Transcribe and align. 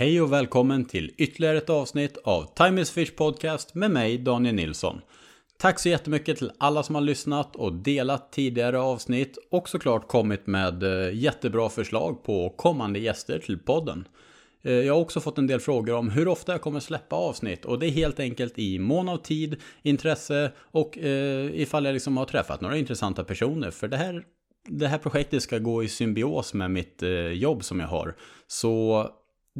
Hej 0.00 0.20
och 0.20 0.32
välkommen 0.32 0.84
till 0.84 1.12
ytterligare 1.16 1.58
ett 1.58 1.70
avsnitt 1.70 2.16
av 2.24 2.54
Time 2.54 2.80
is 2.80 2.90
Fish 2.90 3.16
Podcast 3.16 3.74
med 3.74 3.90
mig 3.90 4.18
Daniel 4.18 4.54
Nilsson. 4.54 5.00
Tack 5.56 5.78
så 5.78 5.88
jättemycket 5.88 6.38
till 6.38 6.52
alla 6.58 6.82
som 6.82 6.94
har 6.94 7.02
lyssnat 7.02 7.56
och 7.56 7.72
delat 7.72 8.32
tidigare 8.32 8.80
avsnitt 8.80 9.38
och 9.50 9.68
såklart 9.68 10.08
kommit 10.08 10.46
med 10.46 10.82
eh, 10.82 11.14
jättebra 11.14 11.68
förslag 11.68 12.24
på 12.24 12.50
kommande 12.50 12.98
gäster 12.98 13.38
till 13.38 13.58
podden. 13.58 14.08
Eh, 14.62 14.72
jag 14.72 14.94
har 14.94 15.00
också 15.00 15.20
fått 15.20 15.38
en 15.38 15.46
del 15.46 15.60
frågor 15.60 15.94
om 15.94 16.10
hur 16.10 16.28
ofta 16.28 16.52
jag 16.52 16.60
kommer 16.60 16.80
släppa 16.80 17.16
avsnitt 17.16 17.64
och 17.64 17.78
det 17.78 17.86
är 17.86 17.90
helt 17.90 18.20
enkelt 18.20 18.58
i 18.58 18.78
mån 18.78 19.08
av 19.08 19.16
tid, 19.16 19.56
intresse 19.82 20.52
och 20.58 20.98
eh, 20.98 21.60
ifall 21.60 21.84
jag 21.84 21.92
liksom 21.92 22.16
har 22.16 22.24
träffat 22.24 22.60
några 22.60 22.76
intressanta 22.76 23.24
personer. 23.24 23.70
För 23.70 23.88
det 23.88 23.96
här, 23.96 24.22
det 24.68 24.88
här 24.88 24.98
projektet 24.98 25.42
ska 25.42 25.58
gå 25.58 25.82
i 25.82 25.88
symbios 25.88 26.54
med 26.54 26.70
mitt 26.70 27.02
eh, 27.02 27.10
jobb 27.10 27.64
som 27.64 27.80
jag 27.80 27.88
har. 27.88 28.16
Så 28.46 29.06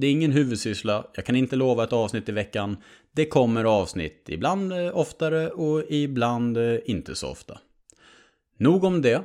det 0.01 0.07
är 0.07 0.11
ingen 0.11 0.33
huvudsyssla, 0.33 1.07
jag 1.15 1.25
kan 1.25 1.37
inte 1.37 1.57
lova 1.57 1.85
ett 1.85 1.93
avsnitt 1.93 2.29
i 2.29 2.33
veckan. 2.33 2.77
Det 3.13 3.27
kommer 3.27 3.65
avsnitt 3.65 4.25
ibland 4.29 4.73
eh, 4.73 4.99
oftare 4.99 5.51
och 5.51 5.85
ibland 5.89 6.57
eh, 6.57 6.79
inte 6.85 7.15
så 7.15 7.29
ofta. 7.29 7.59
Nog 8.57 8.85
om 8.85 9.03
det. 9.03 9.23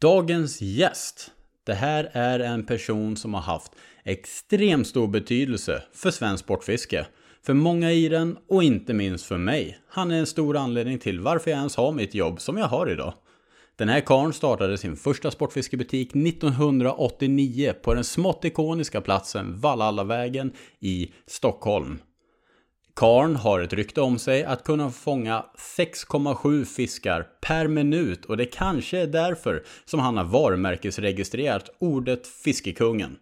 Dagens 0.00 0.60
gäst. 0.60 1.30
Det 1.64 1.74
här 1.74 2.10
är 2.12 2.40
en 2.40 2.66
person 2.66 3.16
som 3.16 3.34
har 3.34 3.40
haft 3.40 3.72
extremt 4.04 4.86
stor 4.86 5.08
betydelse 5.08 5.82
för 5.92 6.10
svensk 6.10 6.44
sportfiske. 6.44 7.06
För 7.42 7.54
många 7.54 7.92
i 7.92 8.08
den 8.08 8.36
och 8.48 8.62
inte 8.62 8.94
minst 8.94 9.26
för 9.26 9.38
mig. 9.38 9.78
Han 9.88 10.10
är 10.10 10.18
en 10.18 10.26
stor 10.26 10.56
anledning 10.56 10.98
till 10.98 11.20
varför 11.20 11.50
jag 11.50 11.58
ens 11.58 11.76
har 11.76 11.92
mitt 11.92 12.14
jobb 12.14 12.40
som 12.40 12.58
jag 12.58 12.66
har 12.66 12.90
idag. 12.90 13.14
Den 13.76 13.88
här 13.88 14.00
karln 14.00 14.32
startade 14.32 14.78
sin 14.78 14.96
första 14.96 15.30
sportfiskebutik 15.30 16.16
1989 16.16 17.74
på 17.82 17.94
den 17.94 18.04
smått 18.04 18.44
ikoniska 18.44 19.00
platsen 19.00 19.60
Vallallavägen 19.60 20.52
i 20.80 21.12
Stockholm. 21.26 21.98
Karn 22.96 23.36
har 23.36 23.60
ett 23.60 23.72
rykte 23.72 24.00
om 24.00 24.18
sig 24.18 24.44
att 24.44 24.64
kunna 24.64 24.90
fånga 24.90 25.44
6,7 25.76 26.64
fiskar 26.64 27.26
per 27.40 27.68
minut 27.68 28.24
och 28.24 28.36
det 28.36 28.46
kanske 28.46 28.98
är 28.98 29.06
därför 29.06 29.64
som 29.84 30.00
han 30.00 30.16
har 30.16 30.24
varumärkesregistrerat 30.24 31.70
ordet 31.78 32.26
Fiskekungen. 32.26 33.16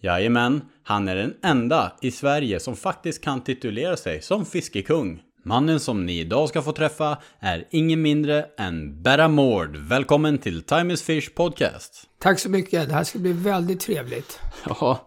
Jajamän, 0.00 0.60
han 0.82 1.08
är 1.08 1.16
den 1.16 1.34
enda 1.42 1.92
i 2.02 2.10
Sverige 2.10 2.60
som 2.60 2.76
faktiskt 2.76 3.24
kan 3.24 3.40
titulera 3.40 3.96
sig 3.96 4.22
som 4.22 4.46
fiskekung. 4.46 5.22
Mannen 5.46 5.80
som 5.80 6.06
ni 6.06 6.20
idag 6.20 6.48
ska 6.48 6.62
få 6.62 6.72
träffa 6.72 7.18
är 7.40 7.64
ingen 7.70 8.02
mindre 8.02 8.46
än 8.58 9.02
Berra 9.02 9.28
Mård. 9.28 9.76
Välkommen 9.76 10.38
till 10.38 10.62
Time 10.62 10.92
is 10.94 11.02
Fish 11.02 11.34
Podcast. 11.34 12.02
Tack 12.18 12.38
så 12.38 12.50
mycket. 12.50 12.88
Det 12.88 12.94
här 12.94 13.04
ska 13.04 13.18
bli 13.18 13.32
väldigt 13.32 13.80
trevligt. 13.80 14.40
Ja, 14.80 15.06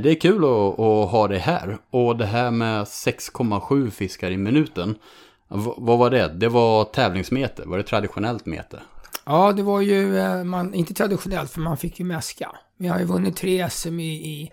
det 0.00 0.10
är 0.10 0.14
kul 0.20 0.44
att, 0.44 0.78
att 0.80 1.10
ha 1.10 1.28
det 1.28 1.38
här. 1.38 1.78
Och 1.90 2.16
det 2.16 2.26
här 2.26 2.50
med 2.50 2.84
6,7 2.84 3.90
fiskar 3.90 4.30
i 4.30 4.36
minuten. 4.36 4.94
V- 5.48 5.72
vad 5.76 5.98
var 5.98 6.10
det? 6.10 6.28
Det 6.28 6.48
var 6.48 6.84
tävlingsmeter. 6.84 7.64
Var 7.66 7.76
det 7.76 7.82
traditionellt 7.82 8.46
meter? 8.46 8.82
Ja, 9.26 9.52
det 9.52 9.62
var 9.62 9.80
ju, 9.80 10.18
eh, 10.18 10.44
man, 10.44 10.74
inte 10.74 10.94
traditionellt 10.94 11.50
för 11.50 11.60
man 11.60 11.76
fick 11.76 11.98
ju 11.98 12.04
mäska. 12.04 12.50
Men 12.76 12.86
jag 12.86 12.94
har 12.94 13.00
ju 13.00 13.06
vunnit 13.06 13.36
tre 13.36 13.70
SM 13.70 14.00
i, 14.00 14.12
i 14.14 14.52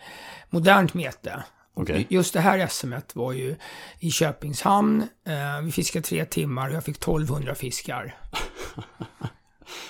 modernt 0.49 0.93
mete. 0.93 1.43
Okej. 1.75 2.07
Just 2.09 2.33
det 2.33 2.39
här 2.39 2.67
SMet 2.67 3.15
var 3.15 3.33
ju 3.33 3.55
i 3.99 4.11
Köpingshamn. 4.11 5.01
Eh, 5.27 5.61
vi 5.63 5.71
fiskade 5.71 6.05
tre 6.05 6.25
timmar 6.25 6.69
och 6.69 6.75
jag 6.75 6.83
fick 6.83 6.97
1200 6.97 7.55
fiskar. 7.55 8.15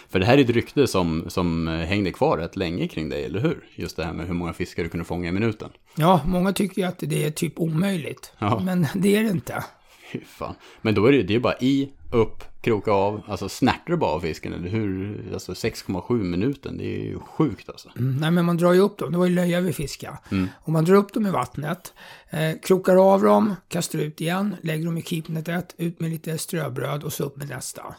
För 0.10 0.20
det 0.20 0.26
här 0.26 0.38
är 0.38 0.42
ett 0.42 0.50
rykte 0.50 0.88
som, 0.88 1.26
som 1.28 1.68
hängde 1.68 2.12
kvar 2.12 2.38
rätt 2.38 2.56
länge 2.56 2.88
kring 2.88 3.10
dig, 3.10 3.26
eller 3.26 3.40
hur? 3.40 3.64
Just 3.76 3.98
det 3.98 4.06
här 4.06 4.14
med 4.14 4.28
hur 4.28 4.34
många 4.34 4.54
fiskar 4.54 4.84
du 4.84 4.90
kunde 4.90 5.06
fånga 5.06 5.30
i 5.30 5.32
minuten. 5.32 5.70
Ja, 5.96 6.22
många 6.26 6.54
tycker 6.54 6.82
ju 6.82 6.88
att 6.88 7.00
det 7.00 7.26
är 7.26 7.32
typ 7.32 7.60
omöjligt. 7.60 8.34
Ja. 8.38 8.60
Men 8.60 8.88
det 8.96 9.16
är 9.16 9.24
det 9.24 9.30
inte. 9.30 9.64
Fy 10.12 10.20
fan. 10.26 10.56
Men 10.82 10.96
då 10.96 11.06
är 11.06 11.24
det, 11.24 11.36
är 11.36 11.40
bara 11.40 11.58
i, 11.60 11.90
upp, 12.16 12.44
kroka 12.62 12.92
av. 12.92 13.22
Alltså 13.28 13.50
snärtar 13.50 13.92
du 13.92 13.98
bara 13.98 14.12
av 14.12 14.20
fisken, 14.20 14.54
eller 14.54 14.70
hur? 14.70 15.24
Alltså 15.34 15.52
6,7 15.52 16.24
minuten, 16.24 16.78
det 16.78 16.84
är 16.84 17.04
ju 17.04 17.20
sjukt 17.20 17.70
alltså. 17.70 17.90
Mm, 17.98 18.18
nej, 18.18 18.32
men 18.32 18.46
man 18.46 18.58
drar 18.58 18.74
ju 18.74 18.80
upp 18.80 18.98
dem. 18.98 19.12
Det 19.12 19.18
var 19.18 19.26
ju 19.26 19.36
löja 19.36 19.62
vi 19.62 19.74
fiskade. 19.74 20.18
Och 20.56 20.72
man 20.72 20.86
drar 20.86 20.96
upp 20.96 21.14
dem 21.14 21.26
i 21.26 21.32
vattnet, 21.32 21.94
eh, 22.30 22.52
krokar 22.64 23.14
av 23.14 23.22
dem, 23.22 23.56
kastar 23.68 24.00
ut 24.00 24.22
igen, 24.22 24.56
lägger 24.62 24.86
dem 24.86 24.98
i 24.98 25.02
keepnetet, 25.02 25.76
ut 25.78 26.00
med 26.00 26.10
lite 26.10 26.38
ströbröd 26.38 27.04
och 27.04 27.14
så 27.14 27.24
upp 27.24 27.38
med 27.38 27.50
nästa. 27.50 27.84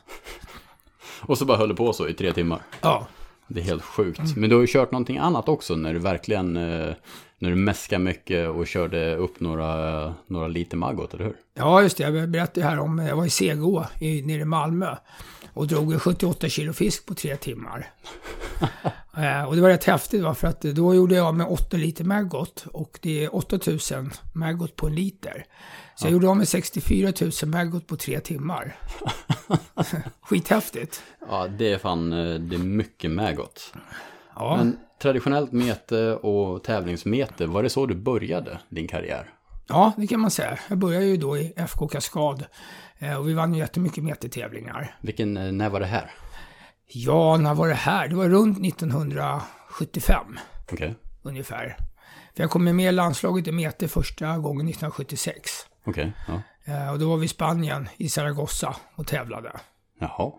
Och 1.21 1.38
så 1.38 1.44
bara 1.44 1.59
höll 1.59 1.69
det 1.69 1.75
på 1.75 1.93
så 1.93 2.09
i 2.09 2.15
tre 2.15 2.33
timmar. 2.33 2.62
Ja, 2.81 3.06
Det 3.49 3.61
är 3.61 3.65
helt 3.65 3.83
sjukt. 3.83 4.37
Men 4.37 4.51
du 4.51 4.57
har 4.57 4.61
ju 4.61 4.67
kört 4.67 4.93
någonting 4.93 5.19
annat 5.19 5.49
också 5.49 5.77
när 5.77 5.93
du 5.93 5.99
verkligen, 5.99 6.57
eh, 6.57 6.95
när 7.39 7.51
du 7.51 7.55
mäskade 7.55 8.05
mycket 8.05 8.49
och 8.49 8.67
körde 8.67 9.17
upp 9.17 9.41
några, 9.41 10.15
några 10.27 10.49
liter 10.49 10.77
maggot, 10.77 11.15
eller 11.15 11.25
hur? 11.25 11.37
ja 11.55 11.83
just 11.83 11.97
det. 11.97 12.03
Jag 12.03 12.31
berättade 12.31 12.67
här 12.67 12.79
om, 12.79 12.99
jag 12.99 13.17
var 13.17 13.27
i 13.27 13.31
Segå 13.31 13.87
i, 14.01 14.23
nere 14.23 14.41
i 14.41 14.45
Malmö 14.45 14.97
och 15.57 15.67
drog 15.67 16.03
78 16.03 16.49
kilo 16.49 16.73
fisk 16.73 17.07
på 17.07 17.15
tre 17.15 17.37
timmar. 17.37 17.91
eh, 19.17 19.45
och 19.45 19.57
det 19.57 19.63
var 19.63 19.69
rätt 19.69 19.84
häftigt 19.84 20.23
va, 20.23 20.34
för 20.34 20.49
att 20.49 20.61
då 20.61 20.95
gjorde 20.95 21.15
jag 21.15 21.34
med 21.34 21.47
8 21.47 21.77
liter 21.77 22.05
maggot 22.05 22.67
och 22.73 22.99
det 23.03 23.25
är 23.25 23.34
8000 23.34 24.11
maggot 24.33 24.77
på 24.77 24.87
en 24.87 24.95
liter. 24.95 25.45
Så 25.97 26.07
jag 26.07 26.12
gjorde 26.12 26.29
av 26.29 26.37
med 26.37 26.49
64 26.49 27.12
000 27.21 27.51
maggot 27.51 27.87
på 27.87 27.97
tre 27.97 28.21
timmar. 28.21 28.77
Skithäftigt. 30.21 31.03
Ja, 31.29 31.49
det 31.49 31.73
är 31.73 31.79
fan, 31.79 32.12
eh, 32.12 32.41
det 32.41 32.57
är 32.57 32.59
mycket 32.59 33.11
maggot. 33.11 33.75
Ja. 34.34 34.57
Men 34.57 34.79
traditionellt 35.03 35.53
mete 35.53 36.15
och 36.15 36.65
tävlingsmete, 36.65 37.47
var 37.47 37.62
det 37.62 37.71
så 37.71 37.87
du 37.87 37.95
började 37.95 38.59
din 38.69 38.89
karriär? 38.89 39.31
Ja, 39.69 39.93
det 39.97 40.07
kan 40.07 40.21
man 40.21 40.31
säga. 40.31 40.59
Jag 40.69 40.79
började 40.79 41.07
ju 41.07 41.17
då 41.17 41.37
i 41.39 41.53
FK 41.57 41.89
Kaskad 41.89 42.45
eh, 42.99 43.19
och 43.19 43.28
vi 43.28 43.34
vann 43.34 43.55
ju 43.55 43.61
jättemycket 43.61 44.05
metertävlingar. 44.05 44.97
Vilken, 45.01 45.37
eh, 45.37 45.53
när 45.53 45.69
var 45.69 45.81
det 45.81 45.87
här? 45.87 46.11
Ja, 46.87 47.37
när 47.37 47.55
var 47.55 47.69
det 47.69 47.75
här? 47.75 48.09
Det 48.09 48.15
var 48.15 48.28
runt 48.28 48.67
1975 48.67 50.39
Okej, 50.73 50.95
ungefär. 51.23 51.77
För 52.37 52.43
jag 52.43 52.51
kom 52.51 52.65
med 52.65 52.89
i 52.89 52.93
landslaget 52.93 53.47
i 53.47 53.53
meter 53.53 53.89
första 53.89 54.39
gången 54.39 54.69
1976. 54.69 55.51
Okej, 55.86 56.12
ja. 56.28 56.42
Eh, 56.64 56.91
Och 56.92 56.98
då 56.98 57.08
var 57.10 57.16
vi 57.16 57.24
i 57.24 57.28
Spanien, 57.28 57.88
i 57.97 58.08
Zaragoza 58.08 58.76
och 58.94 59.06
tävlade. 59.06 59.52
Jaha. 60.00 60.32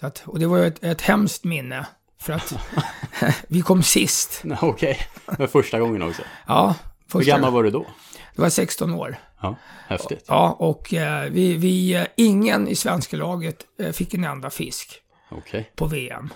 Så 0.00 0.06
att, 0.06 0.22
och 0.26 0.38
det 0.38 0.46
var 0.46 0.58
ju 0.58 0.66
ett, 0.66 0.84
ett 0.84 1.00
hemskt 1.02 1.44
minne. 1.44 1.86
För 2.20 2.32
att 2.32 2.54
vi 3.48 3.60
kom 3.62 3.82
sist. 3.82 4.42
Okej, 4.60 4.98
det 5.26 5.38
var 5.38 5.46
första 5.46 5.80
gången 5.80 6.02
också. 6.02 6.22
Ja, 6.46 6.74
Hur 7.04 7.10
första, 7.10 7.32
gammal 7.32 7.52
var 7.52 7.62
du 7.62 7.70
då? 7.70 7.86
det 8.34 8.42
var 8.42 8.48
16 8.50 8.94
år. 8.94 9.16
Ja, 9.42 9.56
häftigt. 9.88 10.24
Ja, 10.28 10.56
och 10.58 10.94
eh, 10.94 11.30
vi, 11.30 11.56
vi, 11.56 11.94
eh, 11.94 12.06
ingen 12.16 12.68
i 12.68 12.74
svenska 12.74 13.16
laget 13.16 13.64
eh, 13.78 13.92
fick 13.92 14.14
en 14.14 14.24
enda 14.24 14.50
fisk 14.50 15.00
Okej, 15.30 15.70
på 15.76 15.86
VM. 15.86 16.30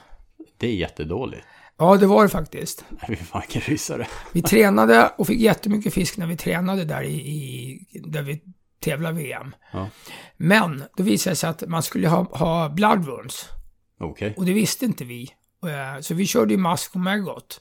det 0.59 0.66
är 0.66 0.75
jättedåligt. 0.75 1.47
Ja, 1.82 1.97
det 1.97 2.06
var 2.06 2.22
det 2.22 2.28
faktiskt. 2.28 2.84
Fan 3.31 3.41
vilken 3.41 3.62
rysare. 3.62 4.06
Vi 4.32 4.43
tränade 4.43 5.12
och 5.19 5.26
fick 5.26 5.41
jättemycket 5.41 5.94
fisk 5.94 6.16
när 6.16 6.26
vi 6.26 6.37
tränade 6.37 6.84
där 6.84 7.03
i, 7.03 7.15
i 7.15 8.00
där 8.06 8.22
vi 8.22 8.43
tävlade 8.81 9.15
VM. 9.15 9.54
Ja. 9.72 9.88
Men 10.37 10.84
då 10.97 11.03
visade 11.03 11.32
det 11.32 11.37
sig 11.37 11.50
att 11.50 11.62
man 11.69 11.82
skulle 11.82 12.09
ha, 12.09 12.26
ha 12.38 12.69
blood 12.69 13.04
wounds. 13.04 13.48
Okej, 14.00 14.34
Och 14.37 14.44
det 14.44 14.53
visste 14.53 14.84
inte 14.84 15.04
vi. 15.04 15.28
Eh, 15.66 16.00
Så 16.00 16.15
vi 16.15 16.26
körde 16.26 16.54
ju 16.54 16.59
mask 16.60 16.94
och 16.94 17.00
maggot. 17.00 17.60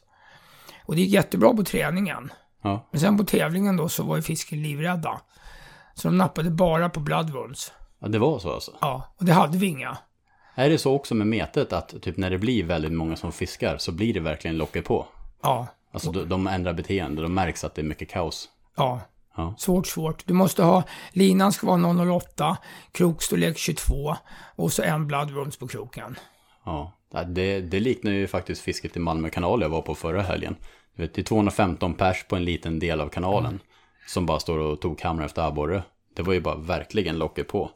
Och 0.85 0.95
det 0.95 1.01
gick 1.01 1.13
jättebra 1.13 1.53
på 1.53 1.63
träningen. 1.63 2.31
ja. 2.63 2.87
Men 2.91 3.01
sen 3.01 3.17
på 3.17 3.23
tävlingen 3.23 3.77
då 3.77 3.89
så 3.89 4.03
var 4.03 4.15
ju 4.15 4.21
fisken 4.21 4.61
livrädda. 4.63 5.21
Så 5.95 6.07
de 6.07 6.17
nappade 6.17 6.49
bara 6.51 6.89
på 6.89 6.99
blood 6.99 7.29
wounds. 7.29 7.71
ja, 7.99 8.07
det 8.07 8.19
var 8.19 8.39
så 8.39 8.53
alltså. 8.53 8.71
Ja, 8.81 9.15
och 9.19 9.25
det 9.25 9.33
hade 9.33 9.57
vi 9.57 9.65
inga. 9.67 9.97
Är 10.61 10.69
det 10.69 10.77
så 10.77 10.93
också 10.93 11.15
med 11.15 11.27
metet 11.27 11.73
att 11.73 12.01
typ 12.01 12.17
när 12.17 12.29
det 12.29 12.37
blir 12.37 12.63
väldigt 12.63 12.91
många 12.91 13.15
som 13.15 13.31
fiskar 13.31 13.77
så 13.77 13.91
blir 13.91 14.13
det 14.13 14.19
verkligen 14.19 14.57
locket 14.57 14.85
på? 14.85 15.05
Ja, 15.41 15.67
Alltså 15.93 16.11
de, 16.11 16.29
de 16.29 16.47
ändrar 16.47 16.73
beteende, 16.73 17.21
de 17.21 17.33
märks 17.33 17.63
att 17.63 17.75
det 17.75 17.81
är 17.81 17.83
mycket 17.83 18.09
kaos. 18.09 18.49
ja. 18.77 18.99
Ja. 19.35 19.55
Svårt, 19.57 19.87
svårt. 19.87 20.27
Du 20.27 20.33
måste 20.33 20.63
ha, 20.63 20.83
linan 21.11 21.51
ska 21.53 21.67
vara 21.67 22.13
008, 22.17 22.57
krokstorlek 22.91 23.57
22 23.57 24.15
och 24.55 24.73
så 24.73 24.81
en 24.83 25.07
blood 25.07 25.31
wounds 25.31 25.57
på 25.57 25.67
kroken. 25.67 26.15
Ja, 26.65 26.91
det, 27.27 27.61
det 27.61 27.79
liknar 27.79 28.11
ju 28.11 28.27
faktiskt 28.27 28.61
fisket 28.61 28.95
i 28.95 28.99
Malmö 28.99 29.29
kanal 29.29 29.61
jag 29.61 29.69
var 29.69 29.81
på 29.81 29.95
förra 29.95 30.21
helgen. 30.21 30.55
Du 30.95 31.01
vet, 31.01 31.13
det 31.13 31.21
är 31.21 31.23
215 31.23 31.93
pers 31.93 32.25
på 32.29 32.35
en 32.35 32.45
liten 32.45 32.79
del 32.79 33.01
av 33.01 33.09
kanalen. 33.09 33.59
Som 34.07 34.25
bara 34.25 34.39
står 34.39 34.57
och 34.57 34.81
tog 34.81 34.99
kamera 34.99 35.25
efter 35.25 35.41
abborre. 35.41 35.83
Det 36.15 36.21
var 36.21 36.33
ju 36.33 36.39
bara 36.41 36.55
verkligen 36.55 37.17
locket 37.17 37.47
på. 37.47 37.71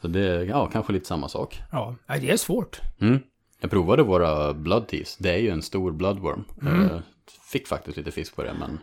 Så 0.00 0.08
det 0.08 0.20
är, 0.20 0.44
ja, 0.44 0.66
kanske 0.66 0.92
lite 0.92 1.06
samma 1.06 1.28
sak. 1.28 1.62
Ja, 1.72 1.94
det 2.06 2.30
är 2.30 2.36
svårt. 2.36 2.80
Mm. 3.00 3.18
Jag 3.60 3.70
provade 3.70 4.02
våra 4.02 4.54
blood 4.54 4.88
teas. 4.88 5.16
Det 5.16 5.30
är 5.30 5.38
ju 5.38 5.50
en 5.50 5.62
stor 5.62 5.92
bloodworm. 5.92 6.44
Jag 6.62 7.02
fick 7.52 7.66
faktiskt 7.68 7.96
lite 7.96 8.10
fisk 8.10 8.36
på 8.36 8.42
det, 8.42 8.54
men 8.58 8.78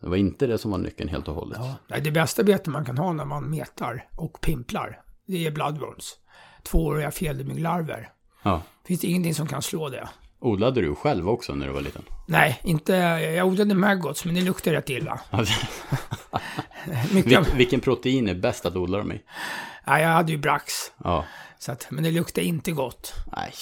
det 0.00 0.08
var 0.08 0.16
inte 0.16 0.46
det 0.46 0.58
som 0.58 0.70
var 0.70 0.78
nyckeln 0.78 1.08
helt 1.08 1.28
och 1.28 1.34
hållet. 1.34 1.58
Ja. 1.88 1.98
Det 2.00 2.10
bästa 2.10 2.42
bete 2.42 2.70
man 2.70 2.84
kan 2.84 2.98
ha 2.98 3.12
när 3.12 3.24
man 3.24 3.50
metar 3.50 4.08
och 4.16 4.40
pimplar, 4.40 5.00
det 5.26 5.46
är 5.46 5.50
blood 5.50 5.78
wounds. 5.78 6.16
Tvååriga 6.62 7.10
fjädermygglarver. 7.10 8.08
Ja, 8.42 8.62
Finns 8.86 9.00
det 9.00 9.06
ingenting 9.06 9.34
som 9.34 9.46
kan 9.46 9.62
slå 9.62 9.88
det. 9.88 10.08
Odlade 10.40 10.80
du 10.80 10.94
själv 10.94 11.28
också 11.28 11.54
när 11.54 11.66
du 11.66 11.72
var 11.72 11.80
liten? 11.80 12.02
Nej, 12.26 12.60
inte... 12.64 12.92
Jag 13.36 13.46
odlade 13.46 13.74
maggots, 13.74 14.24
men 14.24 14.34
det 14.34 14.40
luktar 14.40 14.72
rätt 14.72 14.90
illa. 14.90 15.20
Vil, 17.12 17.44
vilken 17.56 17.80
protein 17.80 18.28
är 18.28 18.34
bäst 18.34 18.66
att 18.66 18.76
odla 18.76 18.98
dem 18.98 19.12
i? 19.12 19.22
Ja, 19.84 20.00
jag 20.00 20.08
hade 20.08 20.32
ju 20.32 20.38
brax. 20.38 20.72
Ja. 21.04 21.24
Så 21.58 21.72
att, 21.72 21.86
men 21.90 22.04
det 22.04 22.10
luktar 22.10 22.42
inte 22.42 22.72
gott. 22.72 23.14
Nej, 23.36 23.52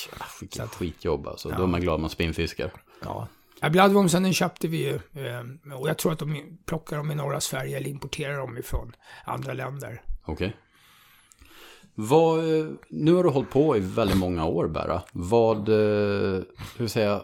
vilket 0.40 0.60
att, 0.60 0.74
skitjobb 0.74 1.26
alltså. 1.28 1.50
Ja. 1.50 1.56
Då 1.56 1.62
är 1.62 1.66
man 1.66 1.80
glad 1.80 2.00
man 2.00 2.10
spinnfiskar. 2.10 2.70
Ja. 3.02 3.28
ja 3.60 3.68
Bloodwormsen 3.68 4.32
köpte 4.32 4.68
vi 4.68 4.76
ju. 4.76 4.94
Eh, 4.94 5.74
och 5.78 5.88
jag 5.88 5.98
tror 5.98 6.12
att 6.12 6.18
de 6.18 6.58
plockar 6.66 6.96
dem 6.96 7.10
i 7.10 7.14
norra 7.14 7.40
Sverige 7.40 7.76
eller 7.76 7.90
importerar 7.90 8.38
dem 8.38 8.58
ifrån 8.58 8.92
andra 9.24 9.52
länder. 9.52 10.02
Okej. 10.24 10.34
Okay. 10.34 10.52
Vad, 11.94 12.38
nu 12.88 13.14
har 13.14 13.24
du 13.24 13.30
hållit 13.30 13.50
på 13.50 13.76
i 13.76 13.80
väldigt 13.80 14.16
många 14.16 14.46
år 14.46 14.68
Berra. 14.68 15.02
Vad, 15.12 15.68
eh, 15.68 16.42
hur 16.76 16.88
säga, 16.88 17.22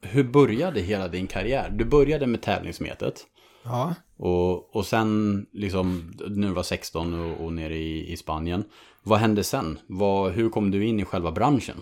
hur 0.00 0.24
började 0.24 0.80
hela 0.80 1.08
din 1.08 1.26
karriär? 1.26 1.70
Du 1.70 1.84
började 1.84 2.26
med 2.26 2.42
tävlingsmetet. 2.42 3.26
Ja. 3.62 3.94
Och, 4.16 4.76
och 4.76 4.86
sen, 4.86 5.46
liksom, 5.52 6.14
nu 6.28 6.50
var 6.50 6.62
16 6.62 7.20
och, 7.20 7.44
och 7.44 7.52
nere 7.52 7.76
i, 7.76 8.12
i 8.12 8.16
Spanien. 8.16 8.64
Vad 9.02 9.18
hände 9.18 9.44
sen? 9.44 9.78
Vad, 9.86 10.32
hur 10.32 10.50
kom 10.50 10.70
du 10.70 10.84
in 10.84 11.00
i 11.00 11.04
själva 11.04 11.32
branschen? 11.32 11.76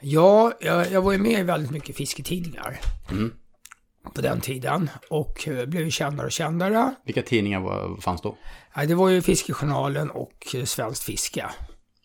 Ja, 0.00 0.52
jag, 0.60 0.92
jag 0.92 1.02
var 1.02 1.12
ju 1.12 1.18
med 1.18 1.40
i 1.40 1.42
väldigt 1.42 1.70
mycket 1.70 1.96
fisketidningar. 1.96 2.80
Mm. 3.10 3.32
På 4.14 4.20
den 4.20 4.40
tiden. 4.40 4.90
Och 5.10 5.48
eh, 5.48 5.66
blev 5.66 5.90
kändare 5.90 6.26
och 6.26 6.32
kändare. 6.32 6.94
Vilka 7.04 7.22
tidningar 7.22 7.60
var, 7.60 8.00
fanns 8.00 8.22
då? 8.22 8.36
Ja, 8.74 8.84
det 8.84 8.94
var 8.94 9.08
ju 9.08 9.22
Fiskejournalen 9.22 10.10
och 10.10 10.54
eh, 10.54 10.64
Svenskt 10.64 11.04
Fiske. 11.04 11.46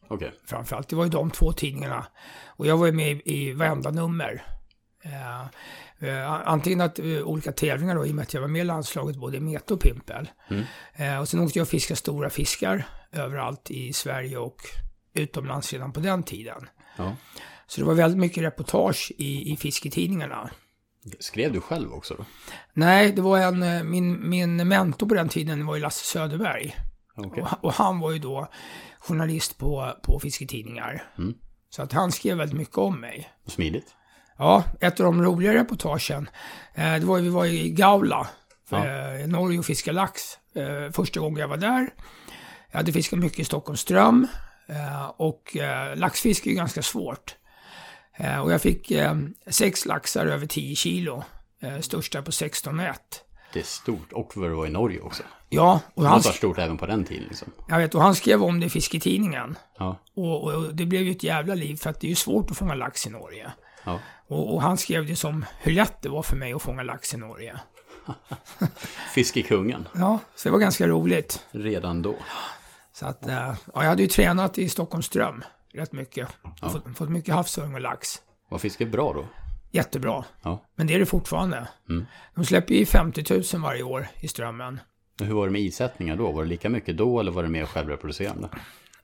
Okay. 0.10 0.30
Framförallt. 0.46 0.90
Det 0.90 0.96
var 0.96 1.04
ju 1.04 1.10
de 1.10 1.32
två 1.32 1.54
tidningarna. 1.54 2.06
Och 2.48 2.68
jag 2.68 2.78
var 2.78 2.86
ju 2.86 2.92
med 2.92 3.22
i, 3.26 3.54
varenda 3.54 3.92
nummer. 3.92 4.46
Uh, 5.06 6.10
uh, 6.10 6.32
antingen 6.50 6.82
att 6.82 7.00
uh, 7.00 7.24
olika 7.24 7.52
tävlingar 7.52 7.96
då, 7.96 8.06
i 8.06 8.12
och 8.12 8.16
med 8.16 8.24
att 8.24 8.34
jag 8.34 8.42
var 8.42 8.48
med 8.48 8.62
i 8.62 8.66
landslaget 8.66 9.16
både 9.16 9.38
i 9.38 9.40
Meta 9.40 9.74
och 9.74 9.80
Pimpel. 9.80 10.30
Mm. 10.50 11.22
och 11.22 11.30
sen 11.30 11.40
åkte 11.40 11.60
jag 11.60 11.64
och 11.64 11.70
fiskade 11.70 11.98
stora 11.98 12.30
fiskar 12.30 12.86
överallt 13.12 13.72
i 13.72 13.94
Sverige 13.94 14.38
och 14.38 14.62
utomlands 15.14 15.74
redan 15.74 15.92
på 15.92 16.00
den 16.00 16.24
tiden. 16.24 16.70
Ja. 16.98 17.16
Så 17.68 17.82
det 17.82 17.88
var 17.88 17.94
väldigt 17.94 18.20
mycket 18.20 18.44
reportage 18.44 19.12
i, 19.18 19.54
i 19.54 19.58
fisketidningarna. 19.58 20.50
Skrev 21.20 21.54
du 21.54 21.62
själv 21.62 21.94
också 21.94 22.16
då? 22.16 22.26
Nej, 22.74 23.12
det 23.12 23.22
var 23.22 23.38
en, 23.38 23.90
min, 23.90 24.30
min 24.30 24.68
mentor 24.68 25.08
på 25.08 25.14
den 25.16 25.30
tiden 25.30 25.66
var 25.66 25.76
ju 25.76 25.82
Lasse 25.82 26.06
Söderberg. 26.06 26.76
Okay. 27.16 27.44
Och, 27.44 27.66
och, 27.66 27.74
han 27.74 28.00
var 28.00 28.12
ju 28.12 28.20
då 28.20 28.48
journalist 29.00 29.58
på, 29.58 29.94
på 30.04 30.20
fisketidningar. 30.20 31.04
Mm. 31.18 31.34
Så 31.70 31.82
att 31.82 31.92
han 31.92 32.12
skrev 32.12 32.38
väldigt 32.38 32.58
mycket 32.58 32.78
om 32.78 33.02
mig. 33.02 33.30
Smidigt. 33.48 33.96
Ja, 34.38 34.64
ett 34.80 35.00
av 35.00 35.06
de 35.06 35.24
roliga 35.24 35.54
reportagen, 35.54 36.30
eh, 36.74 36.94
det 36.94 37.06
var 37.06 37.18
ju, 37.18 37.24
vi 37.24 37.30
var 37.30 37.46
i 37.46 37.70
Gaula, 37.70 38.28
ja. 38.70 38.86
eh, 38.86 39.28
Norge 39.28 39.60
och 39.60 39.66
fiskade 39.66 39.96
lax. 39.96 40.22
Eh, 40.56 40.92
första 40.92 41.20
gången 41.20 41.40
jag 41.40 41.48
var 41.48 41.58
där. 41.58 41.94
Jag 42.72 42.78
hade 42.78 42.92
fiskat 42.92 43.20
mycket 43.20 43.40
i 43.40 43.46
Stockholms 43.46 43.80
ström. 43.80 44.28
Eh, 44.68 45.06
och 45.18 45.58
eh, 45.58 45.96
laxfiske 45.96 46.50
är 46.50 46.54
ganska 46.54 46.82
svårt. 46.82 47.36
Eh, 48.16 48.40
och 48.40 48.52
jag 48.52 48.62
fick 48.62 48.92
eh, 48.92 49.16
sex 49.48 49.86
laxar 49.86 50.26
över 50.26 50.46
10 50.46 50.76
kilo. 50.76 51.24
Eh, 51.60 51.80
största 51.80 52.22
på 52.22 52.32
16,1. 52.32 52.94
Det 53.54 53.60
är 53.60 53.64
stort. 53.64 54.12
Och 54.12 54.34
för 54.34 54.50
att 54.50 54.58
vara 54.58 54.68
i 54.68 54.72
Norge 54.72 55.00
också. 55.00 55.24
Ja. 55.50 55.80
Och 55.94 56.04
han... 56.04 56.20
Det 56.22 56.28
var 56.28 56.34
stort 56.34 56.58
även 56.58 56.78
på 56.78 56.86
den 56.86 57.06
tiden 57.06 57.24
liksom. 57.30 57.52
Jag 57.70 57.78
vet, 57.78 57.96
och 57.96 58.02
han 58.02 58.16
skrev 58.16 58.44
om 58.44 58.60
det 58.60 58.66
i 58.66 58.70
Fisketidningen. 58.70 59.58
Ja. 59.78 59.98
Och, 60.16 60.44
och, 60.44 60.76
det 60.76 60.86
blev 60.86 61.02
ju 61.02 61.12
ett 61.12 61.24
jävla 61.24 61.56
liv 61.56 61.76
för 61.76 61.90
att 61.90 62.00
det 62.00 62.08
är 62.08 62.10
ju 62.10 62.16
svårt 62.16 62.52
att 62.52 62.58
fånga 62.58 62.76
lax 62.76 63.08
i 63.08 63.10
Norge. 63.10 63.52
Ja. 63.84 64.00
Och, 64.28 64.54
och, 64.54 64.62
han 64.62 64.78
skrev 64.78 65.08
det 65.08 65.16
som 65.16 65.46
hur 65.60 65.72
lätt 65.72 66.02
det 66.02 66.10
var 66.10 66.24
för 66.24 66.36
mig 66.36 66.54
att 66.54 66.62
fånga 66.62 66.84
lax 66.84 67.14
i 67.14 67.18
Norge. 67.18 67.60
Fiskekungen. 69.14 69.88
Ja, 69.94 70.20
så 70.36 70.50
det 70.50 70.52
var 70.52 70.60
ganska 70.60 70.88
roligt. 70.88 71.46
Redan 71.52 72.02
då. 72.02 72.16
Så 72.94 73.06
att, 73.06 73.24
ja, 73.28 73.56
jag 73.74 73.82
hade 73.82 74.02
ju 74.02 74.08
tränat 74.08 74.58
i 74.58 74.70
Stockholms 74.70 75.06
ström 75.06 75.44
rätt 75.74 75.92
mycket. 75.92 76.28
Ja. 76.62 76.70
Fått, 76.70 76.98
fått 76.98 77.10
mycket 77.10 77.36
havsörn 77.36 77.74
och 77.74 77.82
lax. 77.82 78.22
Var 78.50 78.58
fisket 78.58 78.92
bra 78.92 79.14
då? 79.14 79.26
Jättebra. 79.72 80.26
Ja. 80.42 80.66
Men 80.76 80.88
det 80.88 80.96
är 80.96 81.00
det 81.00 81.06
fortfarande. 81.06 81.68
Mm. 81.90 82.06
De 82.36 82.46
släpper 82.46 82.74
ju 82.74 82.86
50 82.86 83.34
000 83.54 83.62
varje 83.62 83.84
år 83.84 84.08
i 84.20 84.28
strömmen. 84.28 84.80
Hur 85.20 85.34
var 85.34 85.46
det 85.46 85.52
med 85.52 85.62
isättningar 85.62 86.16
då? 86.16 86.32
Var 86.32 86.44
det 86.44 86.50
lika 86.50 86.70
mycket 86.70 86.98
då 86.98 87.20
eller 87.20 87.32
var 87.32 87.44
det 87.44 87.50
mer 87.50 87.66
självreproducerande? 87.66 88.50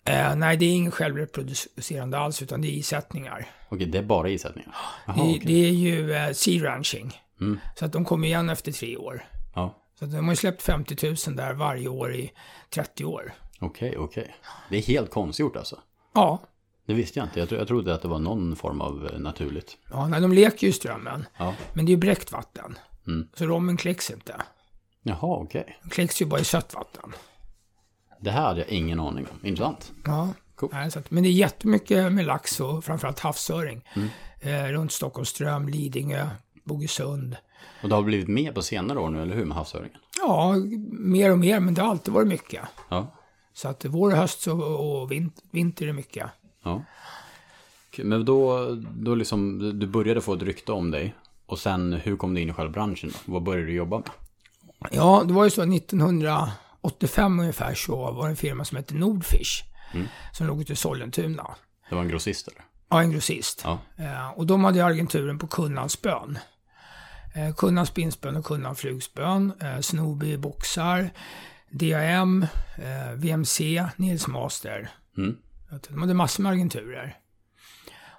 Eh, 0.05 0.35
nej, 0.35 0.57
det 0.57 0.65
är 0.65 0.75
ingen 0.75 0.91
självreproducerande 0.91 2.17
alls, 2.17 2.41
utan 2.41 2.61
det 2.61 2.67
är 2.67 2.71
isättningar. 2.71 3.47
Okej, 3.69 3.85
det 3.85 3.97
är 3.97 4.03
bara 4.03 4.29
isättningar? 4.29 4.75
Aha, 5.07 5.23
det, 5.23 5.29
okay. 5.29 5.45
det, 5.45 5.67
är 5.67 5.71
ju 5.71 6.13
eh, 6.13 6.31
sea 6.31 6.63
ranching. 6.63 7.21
Mm. 7.41 7.59
Så 7.75 7.85
att 7.85 7.93
de 7.93 8.05
kommer 8.05 8.27
igen 8.27 8.49
efter 8.49 8.71
tre 8.71 8.97
år. 8.97 9.25
Ja. 9.55 9.75
Så 9.99 10.05
de 10.05 10.25
har 10.25 10.31
ju 10.31 10.35
släppt 10.35 10.61
50 10.61 11.07
000 11.27 11.35
där 11.35 11.53
varje 11.53 11.87
år 11.87 12.15
i 12.15 12.31
30 12.69 13.05
år. 13.05 13.33
Okej, 13.59 13.97
okej. 13.97 14.35
Det 14.69 14.77
är 14.77 14.81
helt 14.81 15.11
konstgjort 15.11 15.55
alltså? 15.55 15.79
Ja. 16.13 16.41
Det 16.89 16.95
visste 16.95 17.19
jag 17.19 17.25
inte. 17.25 17.39
Jag, 17.39 17.49
tro, 17.49 17.57
jag 17.57 17.67
trodde 17.67 17.93
att 17.93 18.01
det 18.01 18.07
var 18.07 18.19
någon 18.19 18.55
form 18.55 18.81
av 18.81 19.09
eh, 19.13 19.19
naturligt. 19.19 19.77
Ja, 19.91 20.07
nej, 20.07 20.21
de 20.21 20.33
leker 20.33 20.67
ju 20.67 20.73
strömmen. 20.73 21.25
Ja. 21.37 21.55
Men 21.73 21.85
det 21.85 21.89
är 21.89 21.93
ju 21.93 21.97
bräckt 21.97 22.31
vatten. 22.31 22.77
Mm. 23.07 23.27
Så 23.33 23.45
rommen 23.45 23.77
kläcks 23.77 24.11
inte. 24.11 24.35
Jaha, 25.03 25.37
okej. 25.37 25.61
Okay. 25.61 25.73
Den 25.81 25.89
kläcks 25.89 26.21
ju 26.21 26.25
bara 26.25 26.39
i 26.39 26.43
sött 26.43 26.73
vatten. 26.73 27.13
Det 28.21 28.31
här 28.31 28.41
hade 28.41 28.59
jag 28.59 28.69
ingen 28.69 28.99
aning 28.99 29.27
om. 29.31 29.47
Intressant. 29.47 29.91
Ja. 30.05 30.29
Cool. 30.55 30.69
Nej, 30.73 30.91
så 30.91 30.99
att, 30.99 31.11
men 31.11 31.23
det 31.23 31.29
är 31.29 31.31
jättemycket 31.31 32.11
med 32.11 32.25
lax 32.25 32.59
och 32.59 32.85
framförallt 32.85 33.19
havsöring. 33.19 33.81
Mm. 33.93 34.09
Eh, 34.39 34.71
runt 34.71 34.91
Stockholmström, 34.91 35.69
Lidingö, 35.69 36.27
Bogesund. 36.63 37.35
Och 37.83 37.89
det 37.89 37.95
har 37.95 38.03
blivit 38.03 38.27
mer 38.27 38.51
på 38.51 38.61
senare 38.61 38.99
år 38.99 39.09
nu, 39.09 39.21
eller 39.21 39.35
hur, 39.35 39.45
med 39.45 39.57
havsöringen? 39.57 39.99
Ja, 40.21 40.55
mer 40.91 41.31
och 41.31 41.39
mer, 41.39 41.59
men 41.59 41.73
det 41.73 41.81
har 41.81 41.89
alltid 41.89 42.13
varit 42.13 42.27
mycket. 42.27 42.61
Ja. 42.89 43.15
Så 43.53 43.67
att 43.67 43.85
vår, 43.85 44.11
höst 44.11 44.47
och 44.47 45.11
vinter 45.51 45.87
är 45.87 45.93
mycket. 45.93 46.29
Ja. 46.69 46.83
Men 48.03 48.25
då, 48.25 48.67
då 48.95 49.15
liksom, 49.15 49.59
du 49.79 49.87
började 49.87 50.21
få 50.21 50.33
ett 50.33 50.41
rykte 50.41 50.71
om 50.71 50.91
dig. 50.91 51.15
Och 51.45 51.59
sen, 51.59 51.93
hur 51.93 52.17
kom 52.17 52.33
du 52.33 52.41
in 52.41 52.49
i 52.49 52.53
själva 52.53 52.71
branschen 52.71 53.09
då? 53.09 53.33
Vad 53.33 53.43
började 53.43 53.65
du 53.65 53.73
jobba 53.73 53.97
med? 53.97 54.09
Ja, 54.91 55.23
det 55.27 55.33
var 55.33 55.43
ju 55.43 55.49
så 55.49 55.61
att 55.61 55.73
1985 55.73 57.39
ungefär 57.39 57.73
så 57.73 58.11
var 58.11 58.23
det 58.23 58.29
en 58.29 58.35
firma 58.35 58.65
som 58.65 58.77
hette 58.77 58.93
Nordfish. 58.93 59.63
Mm. 59.93 60.07
Som 60.33 60.47
låg 60.47 60.61
ute 60.61 60.73
i 60.73 60.75
Sollentuna. 60.75 61.55
Det 61.89 61.95
var 61.95 62.01
en 62.01 62.09
grossist 62.09 62.47
eller? 62.47 62.61
Ja, 62.89 63.01
en 63.01 63.11
grossist. 63.11 63.61
Ja. 63.63 63.79
Eh, 63.97 64.29
och 64.29 64.45
de 64.45 64.63
hade 64.63 64.85
agenturen 64.85 65.39
på 65.39 65.47
Kunnans 65.47 65.91
spön. 65.91 66.39
Eh, 67.35 67.55
Kunnan 67.55 67.85
spinnspön 67.85 68.35
och 68.35 68.45
Kunnan 68.45 68.75
flugspön. 68.75 69.53
Eh, 69.61 69.79
Snoby 69.79 70.37
boxar. 70.37 71.09
DAM, 71.69 72.45
eh, 72.77 73.13
VMC, 73.15 73.85
Nils 73.95 74.27
Master. 74.27 74.89
Mm. 75.17 75.37
De 75.69 76.01
hade 76.01 76.13
massor 76.13 76.43
med 76.43 76.51
agenturer. 76.51 77.17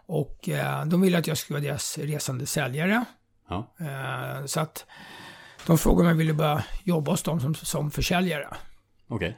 Och 0.07 0.49
eh, 0.49 0.85
de 0.85 1.01
ville 1.01 1.19
att 1.19 1.27
jag 1.27 1.39
skulle 1.39 1.61
vara 1.61 1.69
deras 1.69 1.99
resande 1.99 2.47
säljare. 2.47 3.05
Ja. 3.49 3.75
Eh, 3.81 4.47
så 4.47 4.61
att 4.61 4.87
de 5.67 5.79
frågade 5.79 6.03
om 6.03 6.09
jag 6.09 6.15
ville 6.15 6.35
börja 6.35 6.65
jobba 6.85 7.11
hos 7.11 7.23
dem 7.23 7.41
som, 7.41 7.55
som 7.55 7.91
försäljare. 7.91 8.47
Okej. 9.09 9.29
Okay. 9.29 9.33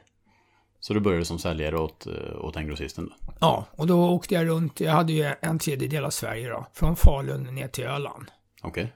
Så 0.79 0.93
du 0.93 0.99
började 0.99 1.25
som 1.25 1.39
säljare 1.39 1.77
åt, 1.77 2.05
eh, 2.05 2.45
åt 2.45 2.53
den 2.53 2.67
grossisten 2.67 3.05
då? 3.05 3.33
Ja, 3.39 3.65
och 3.71 3.87
då 3.87 4.09
åkte 4.09 4.33
jag 4.33 4.47
runt. 4.47 4.79
Jag 4.79 4.91
hade 4.91 5.13
ju 5.13 5.33
en 5.41 5.59
tredjedel 5.59 6.05
av 6.05 6.09
Sverige 6.09 6.49
då. 6.49 6.67
Från 6.73 6.95
Falun 6.95 7.43
ner 7.43 7.67
till 7.67 7.83
Öland. 7.83 8.31
Okej. 8.61 8.83
Okay. 8.83 8.93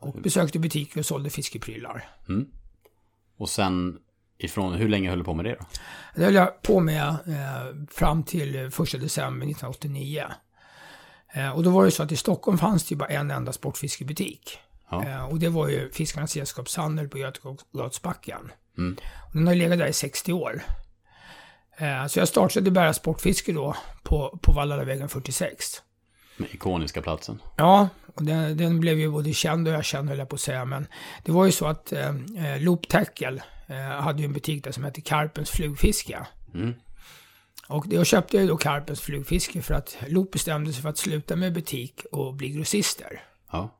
Och 0.00 0.22
besökte 0.22 0.58
butiker 0.58 1.00
och 1.00 1.06
sålde 1.06 1.30
fiskeprylar. 1.30 2.08
Mm. 2.28 2.46
Och 3.36 3.48
sen 3.48 3.98
ifrån, 4.44 4.74
hur 4.74 4.88
länge 4.88 5.10
höll 5.10 5.18
du 5.18 5.24
på 5.24 5.34
med 5.34 5.44
det 5.44 5.56
då? 5.58 5.66
Det 6.14 6.24
höll 6.24 6.34
jag 6.34 6.62
på 6.62 6.80
med 6.80 7.08
eh, 7.08 7.86
fram 7.90 8.22
till 8.22 8.56
1 8.56 8.76
december 8.76 9.46
1989. 9.46 10.24
Eh, 11.32 11.50
och 11.50 11.62
då 11.62 11.70
var 11.70 11.84
det 11.84 11.90
så 11.90 12.02
att 12.02 12.12
i 12.12 12.16
Stockholm 12.16 12.58
fanns 12.58 12.84
det 12.84 12.92
ju 12.92 12.96
bara 12.96 13.08
en 13.08 13.30
enda 13.30 13.52
sportfiskebutik. 13.52 14.58
Ja. 14.90 15.04
Eh, 15.04 15.24
och 15.24 15.38
det 15.38 15.48
var 15.48 15.68
ju 15.68 15.90
Fiskarnas 15.90 16.36
Redskapshandel 16.36 17.08
på 17.08 17.18
Götgatsbacken. 17.18 18.52
Mm. 18.78 18.96
den 19.32 19.46
har 19.46 19.54
legat 19.54 19.78
där 19.78 19.86
i 19.86 19.92
60 19.92 20.32
år. 20.32 20.62
Eh, 21.76 22.06
så 22.06 22.18
jag 22.18 22.28
startade 22.28 22.70
Bära 22.70 22.92
Sportfiske 22.92 23.52
då 23.52 23.76
på, 24.02 24.38
på 24.42 24.52
Vallalavägen 24.52 25.08
46. 25.08 25.82
Med 26.36 26.48
ikoniska 26.54 27.02
platsen. 27.02 27.42
Ja, 27.56 27.88
och 28.14 28.22
den, 28.22 28.56
den, 28.56 28.80
blev 28.80 28.98
ju 28.98 29.10
både 29.10 29.32
känd 29.32 29.68
och 29.68 29.74
jag 29.74 29.84
känd 29.84 30.08
höll 30.08 30.18
jag 30.18 30.28
på 30.28 30.34
att 30.34 30.40
säga. 30.40 30.64
Men 30.64 30.86
det 31.24 31.32
var 31.32 31.46
ju 31.46 31.52
så 31.52 31.66
att 31.66 31.92
eh, 31.92 32.12
Loop 32.58 32.88
Tackle 32.88 33.28
eh, 33.36 33.42
hade 33.76 34.18
ju 34.18 34.24
en 34.24 34.32
butik 34.32 34.64
där 34.64 34.72
som 34.72 34.84
hette 34.84 35.00
Karpens 35.00 35.50
Flugfiske. 35.50 36.26
Mm. 36.54 36.74
Och 37.68 37.86
jag 37.90 38.06
köpte 38.06 38.36
ju 38.36 38.46
då 38.46 38.56
Karpens 38.56 39.00
flugfiske 39.00 39.62
för 39.62 39.74
att 39.74 39.96
Loop 40.08 40.30
bestämde 40.32 40.72
sig 40.72 40.82
för 40.82 40.88
att 40.88 40.98
sluta 40.98 41.36
med 41.36 41.52
butik 41.52 42.00
och 42.12 42.34
bli 42.34 42.48
grossister. 42.48 43.22
Ja. 43.52 43.76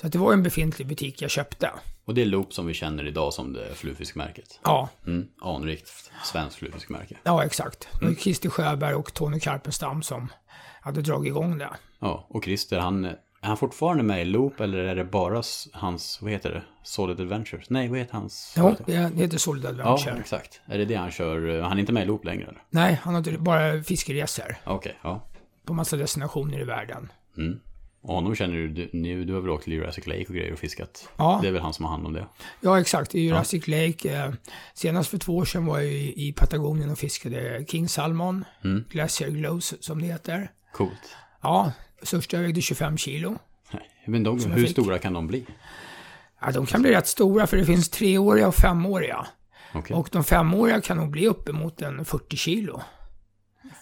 Så 0.00 0.06
att 0.06 0.12
det 0.12 0.18
var 0.18 0.32
en 0.32 0.42
befintlig 0.42 0.86
butik 0.88 1.22
jag 1.22 1.30
köpte. 1.30 1.70
Och 2.04 2.14
det 2.14 2.22
är 2.22 2.26
Loop 2.26 2.52
som 2.54 2.66
vi 2.66 2.74
känner 2.74 3.06
idag 3.06 3.32
som 3.34 3.52
det 3.52 3.74
flugfiskmärket. 3.74 4.60
Ja, 4.64 4.88
Mm, 5.06 5.28
anrikt 5.42 6.10
svenskt 6.24 6.56
flugfiskmärke. 6.56 7.16
ja 7.24 7.44
exakt. 7.44 7.88
Det 8.00 8.06
var 8.06 8.14
Christer 8.14 8.50
Sjöberg 8.50 8.94
och 8.94 9.14
Tony 9.14 9.40
Karpenstam 9.40 10.02
som 10.02 10.32
hade 10.80 11.02
dragit 11.02 11.28
igång 11.30 11.58
det. 11.58 11.70
Ja, 11.98 12.26
och 12.28 12.44
Christer, 12.44 12.78
han, 12.78 13.10
är 13.44 13.48
han 13.48 13.56
fortfarande 13.56 14.02
med 14.02 14.22
i 14.22 14.24
Loop 14.24 14.60
eller 14.60 14.78
är 14.78 14.96
det 14.96 15.04
bara 15.04 15.42
hans, 15.72 16.18
vad 16.22 16.30
heter 16.30 16.50
det, 16.50 16.62
Solid 16.82 17.20
Adventures? 17.20 17.70
Nej, 17.70 17.88
vad 17.88 17.98
heter 17.98 18.12
hans? 18.12 18.54
Jo, 18.56 18.76
det, 18.86 18.92
heter 19.16 19.38
Solid 19.38 19.64
Ja, 19.64 19.70
Adventure. 19.70 20.20
exakt. 20.20 20.60
Är 20.66 20.78
det 20.78 20.84
det 20.84 20.94
han 20.94 21.10
kör? 21.10 21.60
Han 21.60 21.72
är 21.72 21.80
inte 21.80 21.92
med 21.92 22.02
i 22.02 22.06
Loop 22.06 22.24
längre 22.24 22.42
eller? 22.44 22.62
Nej, 22.70 23.00
han 23.02 23.14
har 23.14 23.38
bara 23.38 23.82
fiskeresor 23.82 24.56
Okej, 24.64 24.98
ja. 25.02 25.26
på 25.64 25.74
massa 25.74 25.96
destinationer 25.96 26.60
i 26.60 26.64
världen. 26.64 27.12
Mm. 27.36 27.60
Och 28.02 28.14
honom 28.14 28.34
känner 28.34 28.54
du, 28.54 28.68
du, 28.68 28.90
nu, 28.92 29.24
du 29.24 29.32
har 29.34 29.40
väl 29.40 29.50
åkt 29.50 29.64
till 29.64 29.72
Jurassic 29.72 30.06
Lake 30.06 30.24
och 30.28 30.34
grejer 30.34 30.52
och 30.52 30.58
fiskat? 30.58 31.08
Ja. 31.16 31.38
Det 31.42 31.48
är 31.48 31.52
väl 31.52 31.62
han 31.62 31.74
som 31.74 31.84
har 31.84 31.92
hand 31.92 32.06
om 32.06 32.12
det? 32.12 32.26
Ja, 32.60 32.80
exakt. 32.80 33.14
I 33.14 33.20
Jurassic 33.20 33.68
Lake. 33.68 34.24
Eh, 34.24 34.32
senast 34.74 35.10
för 35.10 35.18
två 35.18 35.36
år 35.36 35.44
sedan 35.44 35.66
var 35.66 35.78
jag 35.78 35.86
i, 35.86 36.28
i 36.28 36.32
Patagonien 36.32 36.90
och 36.90 36.98
fiskade 36.98 37.64
King 37.68 37.88
Salmon. 37.88 38.44
Mm. 38.64 38.84
Glacier 38.90 39.30
Glows 39.30 39.74
som 39.80 40.00
det 40.00 40.06
heter. 40.06 40.50
Coolt. 40.72 41.16
Ja, 41.42 41.72
största 42.04 42.38
vägde 42.38 42.60
25 42.60 42.98
kilo. 42.98 43.38
Men 44.06 44.22
de, 44.22 44.52
hur 44.52 44.66
stora 44.66 44.98
kan 44.98 45.12
de 45.12 45.26
bli? 45.26 45.46
Ja, 46.40 46.50
de 46.50 46.66
kan 46.66 46.82
bli 46.82 46.90
rätt 46.90 47.06
stora 47.06 47.46
för 47.46 47.56
det 47.56 47.64
finns 47.64 47.88
treåriga 47.88 48.48
och 48.48 48.54
femåriga. 48.54 49.26
Okej. 49.74 49.96
Och 49.96 50.08
de 50.12 50.24
femåriga 50.24 50.80
kan 50.80 50.96
nog 50.96 51.10
bli 51.10 51.26
uppemot 51.28 51.82
en 51.82 52.04
40 52.04 52.36
kilo. 52.36 52.82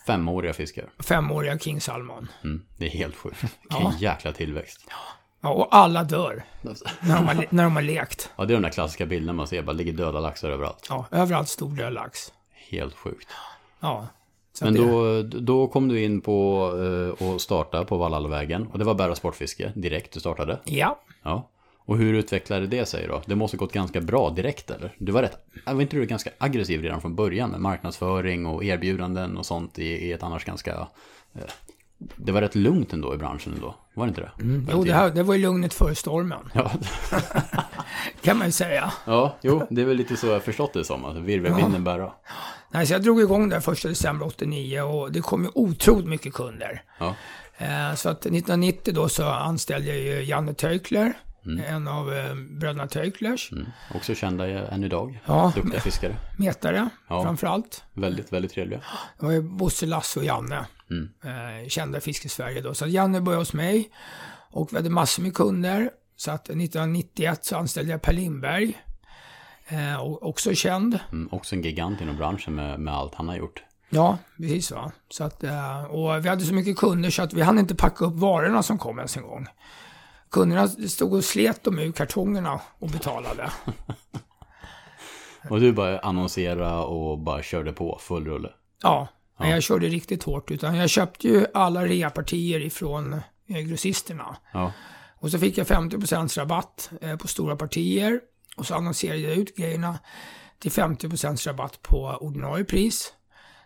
Femåriga 0.07 0.52
fiskar. 0.52 0.91
Femåriga 0.99 1.59
King 1.59 1.81
Salmon. 1.81 2.29
Mm. 2.45 2.62
Det 2.79 2.87
är 2.87 2.91
helt 2.91 3.17
sjukt. 3.17 3.43
Vilken 3.43 3.83
Ja. 3.83 3.93
jäkla 3.99 4.33
tillväxt. 4.33 4.87
Ja, 5.41 5.49
och 5.52 5.69
alla 5.76 6.05
dör 6.05 6.45
när 7.00 7.14
de 7.17 7.26
har, 7.26 7.47
när 7.50 7.64
de 7.64 7.75
har 7.76 7.83
lekt. 7.83 8.31
Ja, 8.37 8.45
det 8.45 8.52
är 8.52 8.55
de 8.55 8.62
där 8.62 8.71
klassiska 8.71 9.07
bilderna 9.07 9.33
man 9.33 9.47
ser, 9.47 9.62
bara 9.62 9.73
ligger 9.73 9.93
döda 9.93 10.21
laxar 10.21 10.50
överallt. 10.50 10.87
Ja, 10.88 11.07
överallt 11.11 11.49
stor 11.49 11.76
död 11.76 11.93
lax. 11.93 12.33
Helt 12.71 12.95
sjukt. 12.95 13.29
Ja. 13.81 14.09
Så 14.52 14.64
Men 14.64 14.75
att 14.75 14.80
det- 14.80 15.23
då, 15.23 15.40
då 15.40 15.66
kom 15.66 15.88
du 15.88 16.02
in 16.04 16.21
på 16.21 16.71
eh, 17.18 17.26
och 17.26 17.40
starta 17.40 17.85
på 17.85 17.97
Valhallvägen. 17.97 18.66
Och 18.66 18.78
det 18.78 18.85
var 18.85 18.94
bara 18.94 19.14
sportfiske 19.14 19.73
direkt 19.76 20.12
du 20.12 20.21
startade. 20.21 20.59
Ja. 20.64 21.00
Ja. 21.23 21.49
Och 21.85 21.99
hur 21.99 22.14
utvecklade 22.14 22.66
det 22.66 22.87
sig 22.87 23.06
då? 23.06 23.23
Det 23.26 23.35
måste 23.35 23.56
gått 23.56 23.73
ganska 23.73 24.00
bra 24.00 24.30
direkt 24.30 24.71
eller? 24.71 24.94
Du 24.99 25.12
var 25.12 25.23
rätt, 25.23 25.38
var 25.66 25.80
inte 25.82 25.97
du 25.97 26.06
ganska 26.06 26.30
aggressiv 26.38 26.82
redan 26.82 27.00
från 27.00 27.14
början 27.14 27.50
med 27.50 27.61
marknadsföring 27.61 28.47
och 28.47 28.64
erbjudanden 28.64 29.37
och 29.37 29.47
sånt 29.47 29.78
i, 29.78 29.85
i 29.85 30.12
ett 30.12 30.23
annars 30.23 30.44
ganska... 30.44 30.71
Eh, 31.35 31.40
det 32.16 32.32
var 32.32 32.40
rätt 32.40 32.54
lugnt 32.54 32.92
ändå 32.92 33.14
i 33.14 33.16
branschen 33.18 33.52
ändå, 33.54 33.75
var 33.94 34.06
det 34.06 34.09
inte 34.09 34.21
det? 34.21 34.30
Mm, 34.42 34.68
Jo, 34.73 34.85
det, 34.85 34.92
här, 34.92 35.11
det 35.11 35.23
var 35.23 35.35
ju 35.35 35.42
lugnet 35.42 35.75
före 35.75 35.94
stormen, 35.94 36.38
Ja, 36.54 36.71
kan 38.23 38.38
man 38.38 38.47
ju 38.47 38.52
säga. 38.52 38.92
ja, 39.06 39.37
jo, 39.42 39.62
det 39.71 39.80
är 39.82 39.87
väl 39.87 39.97
lite 39.97 40.16
så 40.16 40.26
jag 40.26 40.42
förstått 40.42 40.73
det 40.73 40.85
som, 40.85 41.04
att 41.04 41.16
virvelvinden 41.16 41.85
bära. 41.85 42.12
Nej, 42.73 42.87
så 42.87 42.93
jag 42.93 43.02
drog 43.02 43.21
igång 43.21 43.49
där 43.49 43.61
första 43.61 43.88
december 43.88 44.26
89 44.26 44.81
och 44.81 45.12
det 45.12 45.21
kom 45.21 45.43
ju 45.45 45.50
otroligt 45.55 46.07
mycket 46.09 46.35
kunder. 46.35 46.83
Ja, 46.99 47.14
Eh, 47.59 47.95
Så 47.95 48.09
att 48.09 48.19
1990 48.21 48.95
då 48.95 49.09
så 49.09 49.25
anställde 49.26 49.88
jag 49.88 49.99
ju 49.99 50.25
Janne 50.25 50.55
Töjkler, 50.55 51.12
en 51.67 51.88
av 51.88 52.12
eh, 52.14 52.35
bröderna 52.35 52.87
Töjklers. 52.88 53.52
mm. 53.52 53.67
också 53.95 54.14
kända 54.14 54.47
än 54.49 54.85
idag. 54.85 55.19
Ja, 55.26 55.52
Duktiga 55.57 55.81
fiskare. 55.81 56.17
metare 56.38 56.88
Ja. 57.09 57.23
framför 57.23 57.47
allt. 57.47 57.85
Väldigt, 57.93 58.33
väldigt 58.33 58.52
trevliga. 58.52 58.81
Det 59.19 59.25
var 59.26 59.33
ju 59.33 59.43
Bosse, 59.43 59.87
Lasse 59.87 60.19
och 60.21 60.25
Janne, 60.26 60.67
eh, 61.25 61.69
kända 61.69 62.00
fiskesverige 62.00 62.61
då. 62.61 62.75
Så 62.75 62.87
Janne 62.87 63.21
började 63.21 63.41
hos 63.41 63.52
mig 63.52 63.91
och 64.50 64.69
vi 64.73 64.76
hade 64.76 64.91
massor 64.91 65.23
med 65.23 65.35
kunder. 65.35 65.91
Så 66.17 66.31
att 66.31 66.45
1991 66.50 67.45
så 67.45 67.57
anställde 67.57 67.91
jag 67.93 68.02
Per 68.02 68.12
Lindberg, 68.12 68.83
eh, 69.69 70.02
också 70.02 70.54
känd. 70.54 70.99
Mm, 71.12 71.28
också 71.33 71.54
en 71.54 71.62
gigant 71.62 72.00
inom 72.00 72.16
branschen 72.16 72.54
med, 72.54 72.81
med 72.81 72.95
allt 72.95 73.14
han 73.14 73.28
har 73.28 73.37
gjort. 73.37 73.62
Ja, 73.90 74.19
precis 74.37 74.71
va. 74.71 74.92
Så 75.09 75.25
att, 75.25 75.45
eh, 75.45 75.85
och 75.85 76.25
vi 76.25 76.28
hade 76.28 76.45
så 76.45 76.54
mycket 76.54 76.76
kunder 76.76 77.11
så 77.11 77.23
att 77.23 77.33
vi 77.33 77.42
hann 77.42 77.59
inte 77.59 77.75
packa 77.75 78.04
upp 78.04 78.14
varorna 78.14 78.62
som 78.62 78.78
kom 78.78 78.99
ens 78.99 79.16
en 79.16 79.23
gång. 79.23 79.47
Kunderna 80.31 80.69
stod 80.69 81.14
och 81.14 81.25
slet 81.25 81.64
dem 81.64 81.78
ur 81.78 81.92
kartongerna 81.92 82.61
och 82.78 82.88
betalade. 82.88 83.50
Och 85.50 85.61
du 85.61 85.73
bara 85.73 85.99
annonsera 85.99 86.85
och 86.85 87.19
bara 87.19 87.42
körde 87.42 87.73
på 87.73 87.99
full 88.00 88.25
rulle. 88.25 88.49
Ja, 88.83 89.09
men 89.38 89.50
jag 89.50 89.62
körde 89.62 89.87
riktigt 89.87 90.23
hårt. 90.23 90.50
Utan 90.50 90.76
jag 90.76 90.90
köpte 90.90 91.28
ju 91.28 91.47
alla 91.54 91.87
reapartier 91.87 92.61
ifrån 92.61 93.21
eh, 93.49 93.59
grossisterna. 93.61 94.37
Ja, 94.52 94.73
Och 95.19 95.31
så 95.31 95.38
fick 95.38 95.59
jag 95.59 95.66
50% 95.66 96.38
rabatt 96.38 96.90
eh, 97.00 97.16
på 97.16 97.28
stora 97.28 97.57
partier. 97.57 98.21
Och 98.56 98.66
så 98.66 98.75
annonserade 98.75 99.18
jag 99.18 99.37
ut 99.37 99.56
grejerna 99.56 99.99
till 100.59 100.71
50% 100.71 101.47
rabatt 101.47 101.82
på 101.82 102.16
ordinarie 102.21 102.64
pris. 102.64 103.12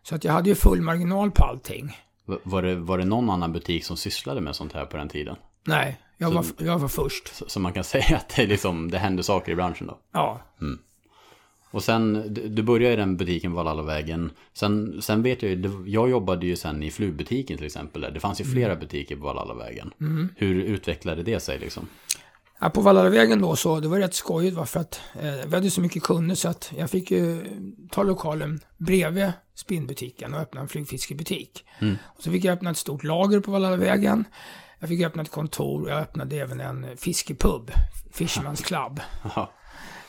Så 0.02 0.14
att 0.14 0.24
jag 0.24 0.32
hade 0.32 0.48
ju 0.48 0.54
full 0.54 0.80
marginal 0.80 1.30
på 1.30 1.44
allting. 1.44 1.96
Var 2.42 2.62
det, 2.62 2.74
var 2.74 2.98
det 2.98 3.04
någon 3.04 3.30
annan 3.30 3.52
butik 3.52 3.84
som 3.84 3.96
sysslade 3.96 4.40
med 4.40 4.56
sånt 4.56 4.72
här 4.72 4.84
på 4.86 4.96
den 4.96 5.08
tiden? 5.08 5.36
Nej, 5.64 6.00
jag 6.18 6.30
var, 6.30 6.44
jag 6.58 6.78
var 6.78 6.88
först. 6.88 7.36
Så, 7.36 7.44
så 7.48 7.60
man 7.60 7.72
kan 7.72 7.84
säga 7.94 8.16
att 8.16 8.36
det, 8.36 8.46
liksom, 8.46 8.90
det 8.90 8.98
hände 8.98 9.22
saker 9.22 9.52
i 9.52 9.54
branschen 9.54 9.86
då. 9.86 9.98
Ja, 10.12 10.40
Och 11.70 11.84
sen, 11.84 12.34
du, 12.54 12.62
började 12.62 12.92
i 12.92 12.96
den 12.96 13.16
butiken 13.16 13.50
på 13.50 13.56
Valhallavägen. 13.56 14.30
Sen, 14.52 15.02
sen 15.02 15.22
vet 15.22 15.42
jag 15.42 15.52
ju, 15.52 15.84
jag 15.86 16.10
jobbade 16.10 16.46
ju 16.46 16.56
sen 16.56 16.82
i 16.82 16.90
flugbutiken 16.90 17.56
till 17.56 17.66
exempel. 17.66 18.02
Där. 18.02 18.10
Det 18.10 18.20
fanns 18.20 18.40
ju 18.40 18.44
flera 18.44 18.76
butiker 18.76 19.16
på 19.16 19.22
Valhallavägen. 19.22 19.92
Hur 20.36 20.54
utvecklade 20.62 21.22
det 21.22 21.40
sig 21.40 21.58
liksom? 21.58 21.88
Ja, 22.60 22.70
på 22.70 22.80
Vallavägen 22.80 23.40
då 23.40 23.56
så, 23.56 23.80
det 23.80 23.88
var 23.88 23.98
rätt 23.98 24.14
skojigt 24.14 24.56
va, 24.56 24.66
för 24.66 24.80
att 24.80 25.00
eh, 25.20 25.46
vi 25.46 25.54
hade 25.54 25.70
så 25.70 25.80
mycket 25.80 26.02
kunder 26.02 26.34
så 26.34 26.48
att 26.48 26.72
jag 26.76 26.90
fick 26.90 27.10
ju 27.10 27.44
ta 27.90 28.02
lokalen 28.02 28.60
bredvid 28.76 29.32
spinnbutiken 29.54 30.34
och 30.34 30.40
öppna 30.40 30.60
en 30.60 30.68
flygfiskebutik. 30.68 31.64
Och 32.04 32.22
så 32.22 32.30
fick 32.30 32.44
jag 32.44 32.52
öppna 32.52 32.70
ett 32.70 32.76
stort 32.76 33.04
lager 33.04 33.40
på 33.40 33.50
Vallavägen. 33.50 34.24
Jag 34.78 34.88
fick 34.88 35.02
öppna 35.02 35.22
ett 35.22 35.30
kontor 35.30 35.82
och 35.82 35.90
jag 35.90 35.98
öppnade 35.98 36.36
även 36.36 36.60
en 36.60 36.96
fiskepub, 36.96 37.70
Fisherman's 38.14 38.64
Club. 38.64 39.00
Ja. 39.34 39.52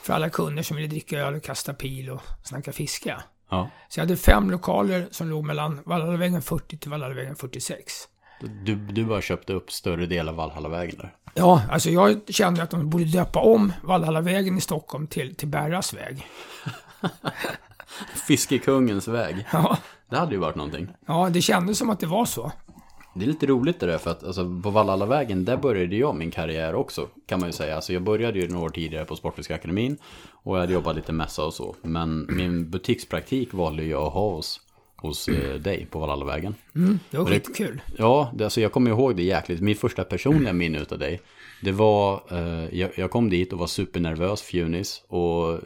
För 0.01 0.13
alla 0.13 0.30
kunder 0.30 0.63
som 0.63 0.77
ville 0.77 0.89
dricka 0.89 1.20
öl 1.20 1.36
och 1.36 1.44
kasta 1.44 1.74
pil 1.74 2.10
och 2.10 2.22
snacka 2.44 2.72
fiske. 2.72 3.18
ja. 3.50 3.70
Så 3.89 4.00
jag 4.00 4.06
hade 4.06 4.18
fem 4.18 4.51
lokaler 4.51 5.08
som 5.12 5.30
låg 5.30 5.44
mellan 5.46 5.82
Vallavägen 5.86 6.42
40 6.42 6.77
till 6.77 6.92
Vallavägen 6.92 7.36
46. 7.36 7.94
Du, 8.63 8.75
du 8.75 9.06
bara 9.06 9.22
köpte 9.22 9.53
upp 9.53 9.72
större 9.72 10.06
del 10.06 10.29
av 10.29 10.36
Valhallavägen 10.36 10.96
där. 10.98 11.15
Ja, 11.34 11.62
alltså 11.72 11.89
jag 11.89 12.22
kände 12.29 12.63
att 12.63 12.70
de 12.72 12.89
borde 12.89 13.03
döpa 13.06 13.39
om 13.39 13.74
Valhallavägen 13.84 14.58
i 14.58 14.62
Stockholm 14.62 15.08
till, 15.08 15.36
till 15.36 15.48
Berras 15.48 15.94
väg. 15.94 16.25
Fiskekungens 18.27 19.08
väg. 19.08 19.46
Ja, 19.51 19.77
Det 20.10 20.17
hade 20.17 20.32
ju 20.32 20.38
varit 20.38 20.56
någonting. 20.56 20.88
ja, 21.08 21.29
det 21.34 21.41
kändes 21.41 21.77
som 21.77 21.89
att 21.89 22.00
det 22.00 22.08
var 22.08 22.25
så. 22.25 22.51
Det 23.15 23.24
är 23.25 23.27
lite 23.27 23.46
roligt 23.46 23.79
det 23.79 23.86
där 23.86 23.98
för 23.98 24.12
att 24.12 24.24
alltså, 24.24 24.62
på 24.63 24.70
Valhallavägen 24.70 25.46
där 25.46 25.58
började 25.58 25.96
jag 25.96 26.15
min 26.15 26.32
karriär 26.32 26.75
också 26.75 27.08
kan 27.25 27.39
man 27.39 27.50
ju 27.50 27.53
säga. 27.53 27.75
Alltså, 27.75 27.94
jag 27.94 28.03
började 28.03 28.39
ju 28.39 28.48
några 28.48 28.65
år 28.65 28.70
tidigare 28.70 29.06
på 29.06 29.15
Sportfiskeakademin 29.15 29.98
och 30.32 30.56
jag 30.56 30.62
hade 30.62 30.74
jobbat 30.74 30.96
lite 30.96 31.12
mässa 31.12 31.46
och 31.46 31.53
så. 31.53 31.75
Men 31.82 32.27
min 32.29 32.70
butikspraktik 32.70 33.53
valde 33.53 33.84
jag 33.84 34.03
att 34.03 34.13
ha 34.13 34.29
hos, 34.36 34.60
hos 34.98 35.27
eh, 35.27 35.56
dig 35.56 35.88
på 35.92 36.00
Valhallavägen. 36.00 36.56
Mm, 36.75 37.00
det 37.12 37.18
var 37.18 37.25
skitkul. 37.25 37.82
Ja, 37.98 38.32
det, 38.36 38.44
alltså, 38.44 38.62
jag 38.62 38.72
kommer 38.72 38.92
ihåg 38.92 39.16
det 39.16 39.24
jäkligt. 39.24 39.62
Min 39.62 39.75
första 39.75 40.04
personliga 40.04 40.54
minne 40.54 40.86
av 40.92 41.00
dig. 41.00 41.22
Det 41.62 41.72
var, 41.72 42.24
eh, 42.32 42.80
jag, 42.80 42.92
jag 42.96 43.12
kom 43.12 43.30
dit 43.30 43.54
och 43.54 43.60
var 43.60 43.68
supernervös, 43.68 44.42
fjunis. 44.42 45.04
Och 45.08 45.60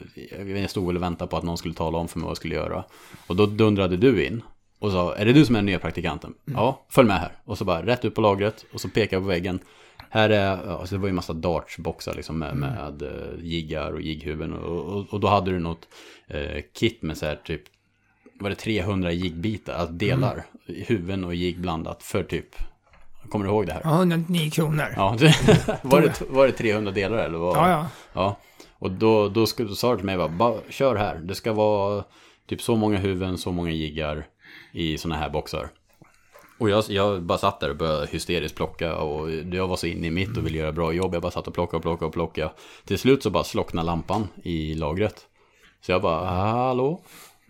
jag, 0.55 0.69
stod 0.69 0.87
väl 0.87 0.95
och 0.95 1.03
väntade 1.03 1.29
på 1.29 1.37
att 1.37 1.43
någon 1.43 1.57
skulle 1.57 1.73
tala 1.73 1.97
om 1.97 2.07
för 2.07 2.19
mig 2.19 2.23
vad 2.23 2.31
jag 2.31 2.37
skulle 2.37 2.55
göra. 2.55 2.83
Och 3.27 3.35
då 3.35 3.45
dundrade 3.45 3.97
du 3.97 4.25
in. 4.25 4.43
Och 4.79 4.91
sa, 4.91 5.15
är 5.15 5.25
det 5.25 5.33
du 5.33 5.45
som 5.45 5.55
är 5.55 5.59
den 5.59 5.65
nya 5.65 5.79
praktikanten? 5.79 6.33
Ja, 6.45 6.85
följ 6.89 7.07
med 7.07 7.19
här. 7.19 7.31
Och 7.45 7.57
så 7.57 7.65
bara 7.65 7.85
rätt 7.85 8.05
ut 8.05 8.15
på 8.15 8.21
lagret. 8.21 8.65
Och 8.73 8.81
så 8.81 8.89
pekar 8.89 9.17
jag 9.17 9.23
på 9.23 9.29
väggen. 9.29 9.59
Här 10.09 10.29
är, 10.29 10.79
alltså 10.79 10.95
det 10.95 10.99
var 11.01 11.07
ju 11.07 11.09
en 11.09 11.15
massa 11.15 11.33
dartsboxar 11.33 12.13
liksom 12.13 12.39
med, 12.39 12.55
med 12.55 13.01
eh, 13.01 13.43
jiggar 13.45 13.91
och 13.91 14.01
jigghuvuden. 14.01 14.53
Och, 14.53 14.95
och, 14.95 15.13
och 15.13 15.19
då 15.19 15.27
hade 15.27 15.51
du 15.51 15.59
något 15.59 15.87
eh, 16.27 16.63
kit 16.73 17.01
med 17.01 17.17
så 17.17 17.25
här 17.25 17.35
typ, 17.35 17.61
var 18.41 18.49
det 18.49 18.55
300 18.55 19.11
jigbitar, 19.11 19.73
alltså 19.73 19.93
delar, 19.93 20.45
huvuden 20.65 21.23
och 21.23 21.35
jigg 21.35 21.59
blandat 21.59 22.03
för 22.03 22.23
typ, 22.23 22.55
kommer 23.29 23.45
du 23.45 23.51
ihåg 23.51 23.67
det 23.67 23.73
här? 23.73 23.81
Ja, 23.83 23.95
109 23.95 24.51
kronor. 24.51 24.93
Ja, 24.95 25.09
var, 25.81 26.01
det, 26.01 26.21
var 26.29 26.45
det 26.47 26.51
300 26.51 26.91
delar 26.91 27.17
eller 27.17 27.37
vad? 27.37 27.57
ja. 27.57 27.69
ja. 27.69 27.87
Ja, 28.13 28.37
och 28.79 28.91
då, 28.91 29.29
då, 29.29 29.45
skulle, 29.45 29.69
då 29.69 29.75
sa 29.75 29.91
du 29.91 29.97
till 29.97 30.05
mig 30.05 30.17
bara, 30.17 30.29
bara, 30.29 30.55
kör 30.69 30.95
här. 30.95 31.15
Det 31.15 31.35
ska 31.35 31.53
vara 31.53 32.03
typ 32.47 32.61
så 32.61 32.75
många 32.75 32.97
huvuden, 32.97 33.37
så 33.37 33.51
många 33.51 33.71
jiggar 33.71 34.27
i 34.71 34.97
sådana 34.97 35.19
här 35.21 35.29
boxar. 35.29 35.69
Och 36.59 36.69
jag, 36.69 36.83
jag 36.87 37.23
bara 37.23 37.37
satt 37.37 37.59
där 37.59 37.69
och 37.69 37.75
började 37.75 38.07
hysteriskt 38.07 38.55
plocka 38.55 38.95
och 38.95 39.31
jag 39.31 39.67
var 39.67 39.75
så 39.75 39.87
inne 39.87 40.07
i 40.07 40.11
mitt 40.11 40.37
och 40.37 40.45
ville 40.45 40.57
göra 40.57 40.71
bra 40.71 40.93
jobb. 40.93 41.13
Jag 41.13 41.21
bara 41.21 41.31
satt 41.31 41.47
och 41.47 41.53
plockade 41.53 41.77
och 41.77 41.81
plockade 41.81 42.07
och 42.07 42.13
plockade. 42.13 42.51
Till 42.85 42.99
slut 42.99 43.23
så 43.23 43.29
bara 43.29 43.43
slocknade 43.43 43.85
lampan 43.85 44.27
i 44.43 44.73
lagret. 44.73 45.27
Så 45.81 45.91
jag 45.91 46.01
bara, 46.01 46.25
hallå? 46.25 47.01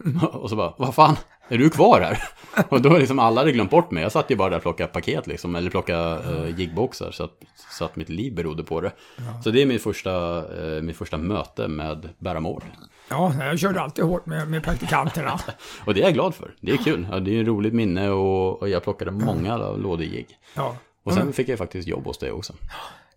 Och 0.32 0.50
så 0.50 0.56
bara, 0.56 0.74
vad 0.78 0.96
fan? 0.96 1.16
är 1.52 1.58
du 1.58 1.70
kvar 1.70 2.02
här? 2.02 2.24
Och 2.70 2.82
då 2.82 2.98
liksom 2.98 3.20
alla 3.20 3.42
hade 3.42 3.52
glömt 3.52 3.72
bort 3.72 3.92
mig. 3.92 4.04
Jag 4.04 4.12
satt 4.12 4.32
ju 4.32 4.36
bara 4.36 4.50
där 4.50 4.58
och 4.58 4.64
plockade 4.64 4.90
paket 4.90 5.28
liksom, 5.28 5.56
eller 5.56 5.70
plockade 5.70 6.20
uh, 6.32 6.60
jigboxar. 6.60 7.12
Så 7.12 7.24
att, 7.24 7.32
så 7.72 7.86
att 7.86 7.96
mitt 7.96 8.10
liv 8.10 8.36
berodde 8.36 8.64
på 8.64 8.82
det. 8.82 8.92
Ja. 9.18 9.42
Så 9.44 9.52
det 9.52 9.62
är 9.62 9.66
min 9.66 9.80
första, 9.80 10.42
uh, 10.42 10.82
mitt 10.82 10.98
första 10.98 11.18
möte 11.18 11.68
med 11.68 12.10
bära 12.20 12.40
mål. 12.40 12.64
Ja, 13.10 13.34
jag 13.40 13.60
körde 13.60 13.82
alltid 13.82 14.06
hårt 14.06 14.26
med, 14.26 14.48
med 14.48 14.64
praktikanterna. 14.64 15.40
och 15.86 15.94
det 15.94 16.02
är 16.02 16.04
jag 16.04 16.14
glad 16.14 16.36
för. 16.36 16.54
Det 16.62 16.72
är 16.72 16.78
kul. 16.78 17.08
Ja, 17.12 17.20
det 17.20 17.38
är 17.38 17.42
ett 17.42 17.48
roligt 17.48 17.74
minne 17.74 18.10
och, 18.10 18.62
och 18.62 18.70
jag 18.70 18.84
plockade 18.84 19.12
många 19.12 19.58
lådor 19.58 20.06
jigg. 20.06 20.28
Ja. 20.56 20.76
Och 21.04 21.14
sen 21.14 21.34
fick 21.34 21.50
jag 21.50 21.58
faktiskt 21.58 21.88
jobb 21.88 22.06
hos 22.06 22.18
dig 22.18 22.32
också. 22.32 22.54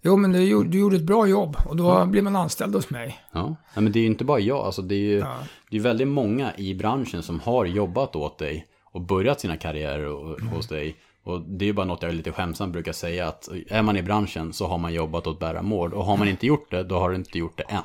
Jo, 0.02 0.16
men 0.16 0.32
du, 0.32 0.64
du 0.64 0.78
gjorde 0.78 0.96
ett 0.96 1.02
bra 1.02 1.26
jobb 1.26 1.56
och 1.66 1.76
då 1.76 1.90
mm. 1.90 2.10
blir 2.10 2.22
man 2.22 2.36
anställd 2.36 2.74
hos 2.74 2.90
mig. 2.90 3.18
Ja, 3.32 3.56
men 3.74 3.92
det 3.92 3.98
är 3.98 4.00
ju 4.00 4.06
inte 4.06 4.24
bara 4.24 4.38
jag. 4.38 4.58
Alltså, 4.58 4.82
det 4.82 4.94
är 4.94 4.98
ju 4.98 5.18
ja. 5.18 5.36
Det 5.74 5.78
är 5.78 5.82
väldigt 5.82 6.08
många 6.08 6.52
i 6.56 6.74
branschen 6.74 7.22
som 7.22 7.40
har 7.40 7.64
jobbat 7.64 8.16
åt 8.16 8.38
dig 8.38 8.66
och 8.84 9.00
börjat 9.00 9.40
sina 9.40 9.56
karriärer 9.56 10.34
mm. 10.36 10.48
hos 10.48 10.68
dig. 10.68 10.96
Och 11.24 11.40
det 11.40 11.64
är 11.64 11.66
ju 11.66 11.72
bara 11.72 11.86
något 11.86 12.02
jag 12.02 12.14
lite 12.14 12.32
skämtsamt 12.32 12.72
brukar 12.72 12.92
säga 12.92 13.28
att 13.28 13.48
är 13.68 13.82
man 13.82 13.96
i 13.96 14.02
branschen 14.02 14.52
så 14.52 14.66
har 14.66 14.78
man 14.78 14.92
jobbat 14.92 15.26
åt 15.26 15.40
Bära 15.40 15.62
Mård. 15.62 15.92
Och 15.92 16.04
har 16.04 16.16
man 16.16 16.28
inte 16.28 16.46
gjort 16.46 16.70
det, 16.70 16.82
då 16.82 16.98
har 16.98 17.10
du 17.10 17.16
inte 17.16 17.38
gjort 17.38 17.56
det 17.56 17.62
än. 17.62 17.82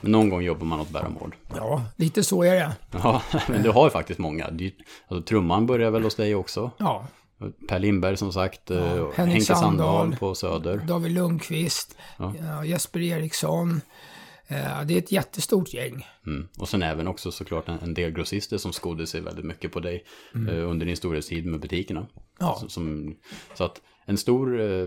Men 0.00 0.12
någon 0.12 0.28
gång 0.28 0.42
jobbar 0.42 0.66
man 0.66 0.80
åt 0.80 0.90
Bära 0.90 1.08
Mård. 1.08 1.36
Ja, 1.56 1.82
lite 1.96 2.24
så 2.24 2.42
är 2.42 2.54
det. 2.54 2.72
Ja, 2.90 3.22
men 3.48 3.62
du 3.62 3.70
har 3.70 3.84
ju 3.84 3.90
faktiskt 3.90 4.18
många. 4.18 4.44
Alltså, 4.44 5.22
trumman 5.22 5.66
börjar 5.66 5.90
väl 5.90 6.02
hos 6.02 6.14
dig 6.14 6.34
också? 6.34 6.70
Ja. 6.78 7.06
Per 7.68 7.78
Lindberg 7.78 8.16
som 8.16 8.32
sagt, 8.32 8.70
ja, 8.70 8.76
eh, 8.76 9.10
Henke 9.14 9.40
Sandahl 9.40 10.16
på 10.16 10.34
Söder. 10.34 10.76
David 10.76 11.12
Lundqvist, 11.12 11.96
ja. 12.16 12.64
Jesper 12.64 13.00
Eriksson. 13.00 13.80
Eh, 14.48 14.82
det 14.84 14.94
är 14.94 14.98
ett 14.98 15.12
jättestort 15.12 15.74
gäng. 15.74 16.06
Mm. 16.26 16.48
Och 16.58 16.68
sen 16.68 16.82
även 16.82 17.08
också 17.08 17.32
såklart 17.32 17.68
en, 17.68 17.94
del 17.94 18.10
grossister 18.10 18.58
som 18.58 18.72
skodde 18.72 19.06
sig 19.06 19.20
väldigt 19.20 19.44
mycket 19.44 19.72
på 19.72 19.80
dig 19.80 20.04
mm. 20.34 20.48
eh, 20.48 20.70
under 20.70 20.86
din 20.86 20.96
storhetstid 20.96 21.46
med 21.46 21.60
butikerna. 21.60 22.06
Ja. 22.38 22.58
Så, 22.60 22.68
som, 22.68 23.16
så 23.54 23.64
att 23.64 23.80
en 24.06 24.18
stor, 24.18 24.60
eh, 24.60 24.86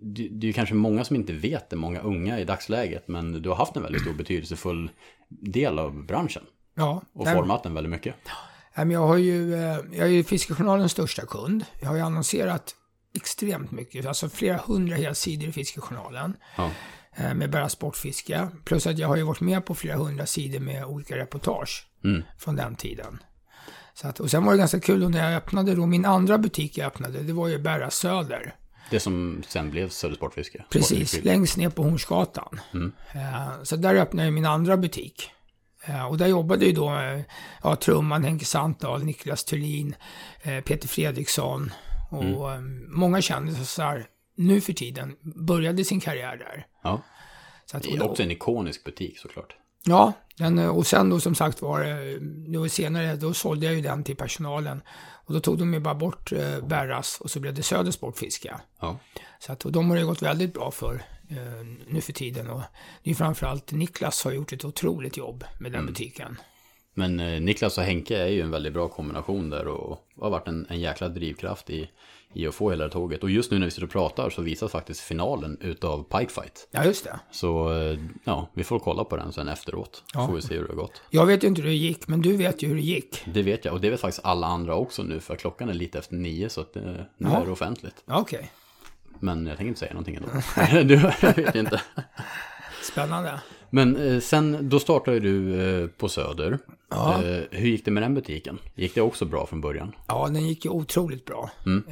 det, 0.00 0.28
det 0.28 0.44
är 0.44 0.48
ju 0.48 0.52
kanske 0.52 0.74
många 0.74 1.04
som 1.04 1.16
inte 1.16 1.32
vet 1.32 1.70
det, 1.70 1.76
många 1.76 2.00
unga 2.00 2.40
i 2.40 2.44
dagsläget, 2.44 3.08
men 3.08 3.42
du 3.42 3.48
har 3.48 3.56
haft 3.56 3.76
en 3.76 3.82
väldigt 3.82 4.02
stor 4.02 4.14
betydelsefull 4.14 4.90
del 5.28 5.78
av 5.78 6.06
branschen. 6.06 6.42
Ja. 6.74 7.02
Och 7.12 7.28
format 7.28 7.62
den 7.62 7.74
väldigt 7.74 7.90
mycket. 7.90 8.14
Ja. 8.24 8.84
Jag 8.84 9.06
har 9.06 9.16
ju, 9.16 9.50
jag 9.92 10.06
är 10.06 10.06
ju 10.06 10.24
Fiskejournalens 10.24 10.92
största 10.92 11.26
kund. 11.26 11.64
Jag 11.80 11.88
har 11.88 11.96
ju 11.96 12.02
annonserat 12.02 12.74
extremt 13.14 13.70
mycket, 13.70 14.06
alltså 14.06 14.28
flera 14.28 14.56
hundra 14.56 14.96
helsidor 14.96 15.48
i 15.48 15.52
Fiskejournalen. 15.52 16.36
Ja. 16.56 16.70
Eh, 17.16 17.34
med 17.34 17.50
bara 17.50 17.68
sportfiske. 17.68 18.48
Plus 18.64 18.86
att 18.86 18.98
jag 18.98 19.08
har 19.08 19.16
ju 19.16 19.22
varit 19.22 19.40
med 19.40 19.64
på 19.64 19.74
flera 19.74 19.96
hundra 19.96 20.26
sidor 20.26 20.60
med 20.60 20.84
olika 20.84 21.16
reportage 21.16 21.86
mm. 22.04 22.22
från 22.38 22.56
den 22.56 22.74
tiden. 22.74 23.18
Så 23.94 24.08
att, 24.08 24.20
och 24.20 24.30
sen 24.30 24.44
var 24.44 24.52
det 24.52 24.58
ganska 24.58 24.80
kul 24.80 25.10
när 25.10 25.30
jag 25.30 25.36
öppnade 25.36 25.74
då, 25.74 25.86
min 25.86 26.04
andra 26.04 26.38
butik 26.38 26.78
jag 26.78 26.86
öppnade, 26.86 27.18
det 27.22 27.32
var 27.32 27.48
ju 27.48 27.58
Bära 27.58 27.90
Söder. 27.90 28.54
Det 28.90 29.00
som 29.00 29.42
sen 29.48 29.70
blev 29.70 29.88
Söder 29.88 30.14
Sportfiske? 30.14 30.64
Precis, 30.70 31.24
längst 31.24 31.56
ner 31.56 31.70
på 31.70 31.82
Hornsgatan. 31.82 32.60
Mm. 32.74 32.92
Uh, 33.14 33.62
så 33.62 33.76
där 33.76 33.94
öppnade 33.94 34.26
jag 34.26 34.34
min 34.34 34.46
andra 34.46 34.76
butik. 34.76 35.30
Uh, 35.88 36.04
och 36.04 36.18
där 36.18 36.26
jobbade 36.26 36.66
ju 36.66 36.72
då 36.72 36.98
ja, 37.62 37.76
Trumman, 37.76 38.24
Henke 38.24 38.44
Sandahl, 38.44 39.04
Niklas 39.04 39.44
Thulin, 39.44 39.94
Peter 40.64 40.88
Fredriksson 40.88 41.70
och 42.10 42.52
mm. 42.52 42.86
många 42.88 43.22
kändisar 43.22 44.06
nu 44.36 44.60
för 44.60 44.72
tiden 44.72 45.16
började 45.22 45.84
sin 45.84 46.00
karriär 46.00 46.36
där. 46.36 46.66
Ja. 46.84 47.02
Så 47.66 47.76
att, 47.76 47.82
det 47.82 47.92
är 47.92 48.10
också 48.10 48.22
en 48.22 48.30
ikonisk 48.30 48.84
butik 48.84 49.18
såklart. 49.18 49.56
Ja, 49.86 50.12
den, 50.36 50.58
och 50.58 50.86
sen 50.86 51.10
då 51.10 51.20
som 51.20 51.34
sagt 51.34 51.62
var, 51.62 51.86
då 52.52 52.68
senare, 52.68 53.16
då 53.16 53.34
sålde 53.34 53.66
jag 53.66 53.74
ju 53.74 53.80
den 53.80 54.04
till 54.04 54.16
personalen. 54.16 54.82
Och 55.26 55.34
då 55.34 55.40
tog 55.40 55.58
de 55.58 55.74
ju 55.74 55.80
bara 55.80 55.94
bort 55.94 56.32
eh, 56.32 56.60
Berras 56.66 57.20
och 57.20 57.30
så 57.30 57.40
blev 57.40 57.54
det 57.54 57.62
Södersportfiske. 57.62 58.54
Ja. 58.80 58.98
Så 59.38 59.52
att, 59.52 59.64
och 59.64 59.72
de 59.72 59.90
har 59.90 59.96
det 59.96 60.02
gått 60.02 60.22
väldigt 60.22 60.54
bra 60.54 60.70
för 60.70 60.94
eh, 61.30 61.66
nu 61.88 62.00
för 62.00 62.12
tiden. 62.12 62.50
Och 62.50 62.60
det 63.02 63.10
är 63.10 63.14
framförallt 63.14 63.72
Niklas 63.72 64.24
har 64.24 64.32
gjort 64.32 64.52
ett 64.52 64.64
otroligt 64.64 65.16
jobb 65.16 65.44
med 65.60 65.72
den 65.72 65.80
mm. 65.80 65.92
butiken. 65.92 66.36
Men 66.94 67.20
eh, 67.20 67.40
Niklas 67.40 67.78
och 67.78 67.84
Henke 67.84 68.18
är 68.18 68.28
ju 68.28 68.40
en 68.40 68.50
väldigt 68.50 68.72
bra 68.72 68.88
kombination 68.88 69.50
där 69.50 69.68
och 69.68 69.98
har 70.20 70.30
varit 70.30 70.48
en, 70.48 70.66
en 70.70 70.80
jäkla 70.80 71.08
drivkraft 71.08 71.70
i, 71.70 71.90
i 72.34 72.46
att 72.46 72.54
få 72.54 72.70
hela 72.70 72.88
tåget. 72.88 73.22
Och 73.22 73.30
just 73.30 73.50
nu 73.50 73.58
när 73.58 73.66
vi 73.66 73.70
sitter 73.70 73.86
och 73.86 73.92
pratar 73.92 74.30
så 74.30 74.42
visas 74.42 74.72
faktiskt 74.72 75.00
finalen 75.00 75.58
utav 75.60 76.02
Pikefight. 76.02 76.68
Ja, 76.70 76.84
just 76.84 77.04
det. 77.04 77.20
Så 77.30 77.72
eh, 77.72 77.98
ja, 78.24 78.48
vi 78.54 78.64
får 78.64 78.78
kolla 78.78 79.04
på 79.04 79.16
den 79.16 79.32
sen 79.32 79.48
efteråt. 79.48 80.02
Ja. 80.14 80.26
får 80.26 80.34
vi 80.34 80.42
se 80.42 80.54
hur 80.54 80.62
det 80.62 80.68
har 80.68 80.76
gått. 80.76 81.02
Jag 81.10 81.26
vet 81.26 81.44
ju 81.44 81.48
inte 81.48 81.62
hur 81.62 81.68
det 81.68 81.74
gick, 81.74 82.08
men 82.08 82.22
du 82.22 82.36
vet 82.36 82.62
ju 82.62 82.68
hur 82.68 82.74
det 82.74 82.82
gick. 82.82 83.22
Det 83.24 83.42
vet 83.42 83.64
jag, 83.64 83.74
och 83.74 83.80
det 83.80 83.90
vet 83.90 84.00
faktiskt 84.00 84.24
alla 84.24 84.46
andra 84.46 84.74
också 84.74 85.02
nu, 85.02 85.20
för 85.20 85.36
klockan 85.36 85.68
är 85.68 85.74
lite 85.74 85.98
efter 85.98 86.14
nio, 86.14 86.48
så 86.48 86.60
att, 86.60 86.76
eh, 86.76 86.82
nu 86.82 87.06
ja. 87.18 87.40
är 87.40 87.46
det 87.46 87.52
offentligt. 87.52 88.04
Okej. 88.06 88.38
Okay. 88.38 88.48
Men 89.20 89.46
jag 89.46 89.56
tänker 89.56 89.68
inte 89.68 89.80
säga 89.80 89.92
någonting 89.92 90.14
ändå. 90.14 90.28
du, 90.94 91.10
jag 91.20 91.36
vet 91.36 91.54
inte. 91.54 91.82
Spännande. 92.82 93.40
Men 93.74 93.96
eh, 93.96 94.20
sen, 94.20 94.68
då 94.68 94.80
startade 94.80 95.20
du 95.20 95.60
eh, 95.82 95.88
på 95.88 96.08
Söder. 96.08 96.58
Ja. 96.90 97.22
Eh, 97.22 97.42
hur 97.50 97.68
gick 97.68 97.84
det 97.84 97.90
med 97.90 98.02
den 98.02 98.14
butiken? 98.14 98.58
Gick 98.74 98.94
det 98.94 99.00
också 99.00 99.24
bra 99.24 99.46
från 99.46 99.60
början? 99.60 99.92
Ja, 100.06 100.26
den 100.26 100.48
gick 100.48 100.64
ju 100.64 100.70
otroligt 100.70 101.24
bra. 101.24 101.50
Mm. 101.66 101.84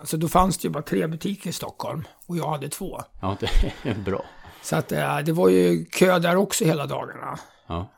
Alltså 0.00 0.16
då 0.16 0.28
fanns 0.28 0.58
det 0.58 0.66
ju 0.66 0.72
bara 0.72 0.82
tre 0.82 1.06
butiker 1.06 1.50
i 1.50 1.52
Stockholm 1.52 2.04
och 2.26 2.36
jag 2.36 2.50
hade 2.50 2.68
två. 2.68 3.00
Ja, 3.20 3.36
det 3.40 3.90
är 3.90 3.94
bra. 4.04 4.24
Så 4.62 4.76
att 4.76 4.88
det 4.88 5.32
var 5.32 5.48
ju 5.48 5.84
kö 5.84 6.18
där 6.18 6.36
också 6.36 6.64
hela 6.64 6.86
dagarna. 6.86 7.38
Ja. 7.66 7.90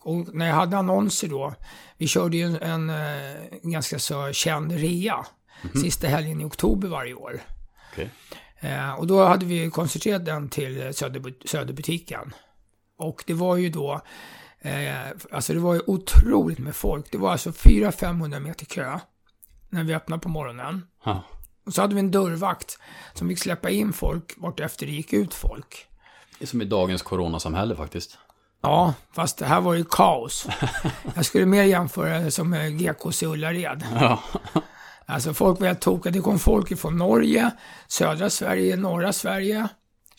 Och 0.00 0.34
när 0.34 0.46
jag 0.46 0.54
hade 0.54 0.78
annonser 0.78 1.28
då, 1.28 1.54
vi 1.98 2.06
körde 2.06 2.36
ju 2.36 2.44
en, 2.44 2.60
en, 2.60 2.90
en 3.62 3.70
ganska 3.70 3.98
så 3.98 4.32
känd 4.32 4.72
rea. 4.72 5.14
Mm 5.14 5.26
-hmm. 5.62 5.80
Sista 5.80 6.06
helgen 6.08 6.40
i 6.40 6.44
oktober 6.44 6.88
varje 6.88 7.14
år. 7.14 7.40
Okay. 7.92 8.08
Och 8.98 9.06
då 9.06 9.24
hade 9.24 9.46
vi 9.46 9.70
koncentrerat 9.70 10.24
den 10.24 10.48
till 10.48 10.94
söder, 10.94 11.34
Söderbutiken. 11.44 12.34
Och 12.98 13.24
det 13.26 13.34
var 13.34 13.56
ju 13.56 13.70
då, 13.70 14.00
eh, 14.60 15.08
alltså 15.32 15.52
det 15.52 15.58
var 15.58 15.74
ju 15.74 15.80
otroligt 15.86 16.58
med 16.58 16.76
folk. 16.76 17.12
Det 17.12 17.18
var 17.18 17.32
alltså 17.32 17.50
400-500 17.50 18.40
meter 18.40 18.66
kö 18.66 18.98
när 19.68 19.84
vi 19.84 19.94
öppnade 19.94 20.22
på 20.22 20.28
morgonen. 20.28 20.86
Ha. 21.04 21.22
Och 21.66 21.74
så 21.74 21.80
hade 21.80 21.94
vi 21.94 22.00
en 22.00 22.10
dörrvakt 22.10 22.78
som 23.14 23.28
fick 23.28 23.38
släppa 23.38 23.70
in 23.70 23.92
folk 23.92 24.34
vart 24.36 24.60
efter 24.60 24.86
det 24.86 24.92
gick 24.92 25.12
ut 25.12 25.34
folk. 25.34 25.86
Det 26.38 26.44
är 26.44 26.46
som 26.46 26.62
i 26.62 26.64
dagens 26.64 27.02
coronasamhälle 27.02 27.76
faktiskt. 27.76 28.18
Ja, 28.60 28.94
fast 29.12 29.38
det 29.38 29.46
här 29.46 29.60
var 29.60 29.74
ju 29.74 29.84
kaos. 29.84 30.46
Jag 31.14 31.24
skulle 31.24 31.46
mer 31.46 31.62
jämföra 31.62 32.18
det 32.18 32.30
som 32.30 32.52
GKs 32.52 33.22
i 33.22 33.26
Ullared. 33.26 33.86
Ja. 34.00 34.22
Alltså 35.06 35.34
folk 35.34 35.60
var 35.60 35.66
helt 35.66 35.80
tokiga. 35.80 36.12
Det 36.12 36.20
kom 36.20 36.38
folk 36.38 36.78
från 36.78 36.98
Norge, 36.98 37.50
södra 37.86 38.30
Sverige, 38.30 38.76
norra 38.76 39.12
Sverige. 39.12 39.68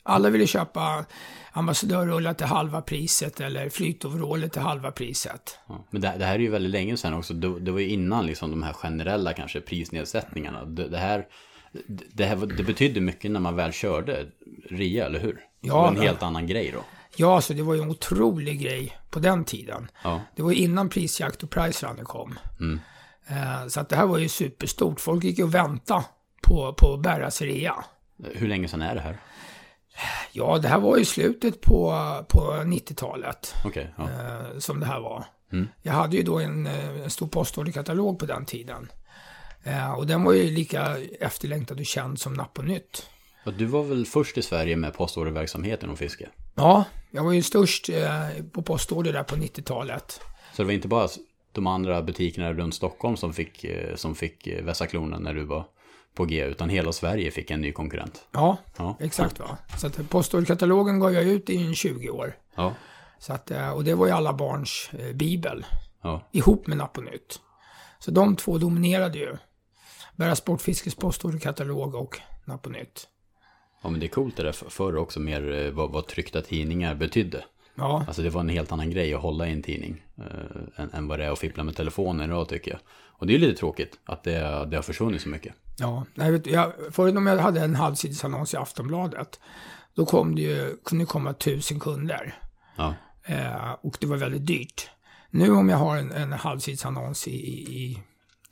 Alla 0.03 0.29
ville 0.29 0.47
köpa 0.47 1.05
ambassadörrullar 1.51 2.33
till 2.33 2.45
halva 2.45 2.81
priset 2.81 3.39
eller 3.39 3.69
flytoveraller 3.69 4.47
till 4.47 4.61
halva 4.61 4.91
priset. 4.91 5.59
Ja, 5.67 5.85
men 5.89 6.01
det, 6.01 6.13
det, 6.19 6.25
här 6.25 6.35
är 6.35 6.39
ju 6.39 6.49
väldigt 6.49 6.71
länge 6.71 6.97
sedan 6.97 7.13
också. 7.13 7.33
Det, 7.33 7.59
det 7.59 7.71
var 7.71 7.79
ju 7.79 7.89
innan 7.89 8.25
liksom 8.25 8.51
de 8.51 8.63
här 8.63 8.73
generella 8.73 9.33
kanske 9.33 9.61
prisnedsättningarna. 9.61 10.65
Det, 10.65 10.87
det 10.87 10.97
här, 10.97 11.25
det, 11.87 12.25
här, 12.25 12.35
det 12.35 12.63
betydde 12.63 13.01
mycket 13.01 13.31
när 13.31 13.39
man 13.39 13.55
väl 13.55 13.71
körde 13.71 14.25
RIA, 14.69 15.05
eller 15.05 15.19
hur? 15.19 15.39
Ja, 15.61 15.73
det 15.73 15.79
var 15.79 15.87
en 15.87 16.01
helt 16.01 16.23
annan 16.23 16.47
grej 16.47 16.71
då. 16.73 16.83
Ja, 17.17 17.41
så 17.41 17.53
det 17.53 17.63
var 17.63 17.73
ju 17.73 17.81
en 17.81 17.89
otrolig 17.89 18.61
grej 18.61 18.97
på 19.09 19.19
den 19.19 19.45
tiden. 19.45 19.87
Ja. 20.03 20.21
Det 20.35 20.41
var 20.41 20.51
innan 20.51 20.89
prisjakt 20.89 21.43
och 21.43 21.49
Pricerunner 21.49 22.03
kom. 22.03 22.39
Mm. 22.59 22.79
Eh, 23.27 23.67
så 23.67 23.79
att 23.79 23.89
det 23.89 23.95
här 23.95 24.05
var 24.05 24.17
ju 24.17 24.29
superstort. 24.29 24.99
Folk 24.99 25.23
gick 25.23 25.39
och 25.39 25.53
väntade 25.53 26.05
på, 26.43 26.73
på 26.73 26.97
Berras 26.97 27.41
rea. 27.41 27.75
Hur 28.33 28.47
länge 28.47 28.67
sedan 28.67 28.81
är 28.81 28.95
det 28.95 29.01
här? 29.01 29.17
Ja, 30.31 30.57
det 30.57 30.67
här 30.67 30.79
var 30.79 30.97
ju 30.97 31.05
slutet 31.05 31.61
på, 31.61 32.09
på 32.29 32.39
90-talet. 32.39 33.53
Okay, 33.65 33.85
ja. 33.97 34.03
eh, 34.03 34.59
som 34.59 34.79
det 34.79 34.85
här 34.85 34.99
var. 34.99 35.25
Mm. 35.51 35.67
Jag 35.81 35.93
hade 35.93 36.17
ju 36.17 36.23
då 36.23 36.39
en, 36.39 36.67
en 36.67 37.09
stor 37.09 37.27
postorderkatalog 37.27 38.19
på 38.19 38.25
den 38.25 38.45
tiden. 38.45 38.91
Eh, 39.63 39.93
och 39.93 40.07
den 40.07 40.23
var 40.23 40.33
ju 40.33 40.51
lika 40.51 40.97
efterlängtad 41.19 41.79
och 41.79 41.85
känd 41.85 42.19
som 42.19 42.33
Napp 42.33 42.59
och 42.59 42.65
Nytt. 42.65 43.09
Och 43.45 43.53
du 43.53 43.65
var 43.65 43.83
väl 43.83 44.05
först 44.05 44.37
i 44.37 44.41
Sverige 44.41 44.75
med 44.75 44.93
postorderverksamheten 44.93 45.89
och 45.89 45.97
fiske? 45.97 46.29
Ja, 46.55 46.83
jag 47.11 47.23
var 47.23 47.31
ju 47.31 47.41
störst 47.41 47.89
på 48.51 48.61
postorder 48.61 49.13
där 49.13 49.23
på 49.23 49.35
90-talet. 49.35 50.21
Så 50.53 50.61
det 50.61 50.65
var 50.65 50.71
inte 50.71 50.87
bara 50.87 51.07
de 51.55 51.67
andra 51.67 52.01
butikerna 52.01 52.53
runt 52.53 52.75
Stockholm 52.75 53.17
som 53.17 53.33
fick, 53.33 53.63
eh, 53.63 53.95
som 53.95 54.15
fick 54.15 54.47
eh, 54.47 54.63
vässa 54.63 54.87
klorna 54.87 55.19
när 55.19 55.33
du 55.33 55.43
var 55.43 55.65
på 56.13 56.25
G, 56.25 56.45
utan 56.45 56.69
hela 56.69 56.91
Sverige 56.91 57.31
fick 57.31 57.51
en 57.51 57.61
ny 57.61 57.71
konkurrent. 57.71 58.27
Ja, 58.31 58.57
ja. 58.77 58.97
exakt 58.99 59.39
va. 59.39 59.57
Så 59.77 59.87
att 59.87 60.09
postorderkatalogen 60.09 60.99
gav 60.99 61.13
jag 61.13 61.23
ut 61.23 61.49
i 61.49 61.75
20 61.75 62.09
år. 62.09 62.37
Ja. 62.55 62.73
Så 63.19 63.33
att, 63.33 63.51
eh, 63.51 63.69
och 63.69 63.83
det 63.83 63.95
var 63.95 64.05
ju 64.05 64.11
alla 64.11 64.33
barns 64.33 64.89
bibel. 65.13 65.65
Ja. 66.01 66.21
Ihop 66.31 66.67
med 66.67 66.77
Napp 66.77 66.97
och 66.97 67.03
Nytt. 67.03 67.39
Så 67.99 68.11
de 68.11 68.35
två 68.35 68.57
dominerade 68.57 69.17
ju. 69.17 69.37
Bära 70.15 70.35
Sportfiskes 70.35 70.95
postorderkatalog 70.95 71.95
och 71.95 72.19
Napp 72.45 72.65
och 72.65 72.71
Nytt. 72.71 73.07
Ja 73.83 73.89
men 73.89 73.99
det 73.99 74.05
är 74.05 74.09
coolt 74.09 74.37
det 74.37 74.43
där 74.43 74.51
förr 74.51 74.95
också 74.95 75.19
mer 75.19 75.71
vad, 75.71 75.91
vad 75.91 76.07
tryckta 76.07 76.41
tidningar 76.41 76.95
betydde. 76.95 77.43
Ja, 77.75 78.03
Alltså 78.07 78.21
det 78.21 78.29
var 78.29 78.41
en 78.41 78.49
helt 78.49 78.71
annan 78.71 78.89
grej 78.89 79.13
att 79.13 79.21
hålla 79.21 79.47
i 79.47 79.51
en 79.51 79.61
tidning 79.63 80.03
eh, 80.17 80.83
än, 80.83 80.89
än 80.93 81.07
vad 81.07 81.19
det 81.19 81.25
är 81.25 81.31
att 81.31 81.39
fippla 81.39 81.63
med 81.63 81.75
telefonen 81.75 82.29
idag 82.29 82.49
tycker 82.49 82.71
jag. 82.71 82.79
Och 83.17 83.27
det 83.27 83.35
är 83.35 83.39
lite 83.39 83.59
tråkigt 83.59 83.99
att 84.05 84.23
det, 84.23 84.65
det 84.65 84.75
har 84.75 84.81
försvunnit 84.81 85.21
så 85.21 85.29
mycket. 85.29 85.53
ja. 85.79 86.05
Nej, 86.13 86.31
vet 86.31 86.47
jag, 86.47 86.71
förut 86.91 87.17
om 87.17 87.27
jag 87.27 87.37
hade 87.37 87.61
en 87.61 87.75
halvsidesannons 87.75 88.53
i 88.53 88.57
Aftonbladet, 88.57 89.39
då 89.95 90.05
kom 90.05 90.35
det 90.35 90.41
ju, 90.41 90.77
kunde 90.85 91.03
det 91.03 91.07
komma 91.07 91.33
tusen 91.33 91.79
kunder. 91.79 92.33
Ja, 92.77 92.93
Eh, 93.27 93.71
och 93.81 93.97
det 93.99 94.07
var 94.07 94.17
väldigt 94.17 94.45
dyrt. 94.45 94.89
Nu 95.29 95.51
om 95.51 95.69
jag 95.69 95.77
har 95.77 95.97
en, 95.97 96.11
en 96.11 96.31
halvsidesannons 96.33 97.27
i, 97.27 97.31
i, 97.31 98.03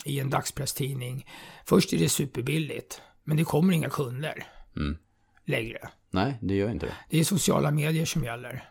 i 0.06 0.20
en 0.20 0.30
dagspresstidning, 0.30 1.26
först 1.66 1.94
är 1.94 1.98
det 1.98 2.10
superbilligt, 2.10 3.02
men 3.24 3.38
det 3.38 3.44
kommer 3.44 3.74
inga 3.74 3.90
kunder 3.90 4.44
Mm. 4.76 4.98
längre. 5.46 5.78
nej 6.12 6.38
det 6.42 6.56
gör 6.56 6.70
inte 6.72 6.86
det. 6.86 6.94
Det 7.10 7.20
är 7.20 7.24
sociala 7.24 7.72
medier 7.72 8.06
som 8.06 8.24
gäller. 8.24 8.70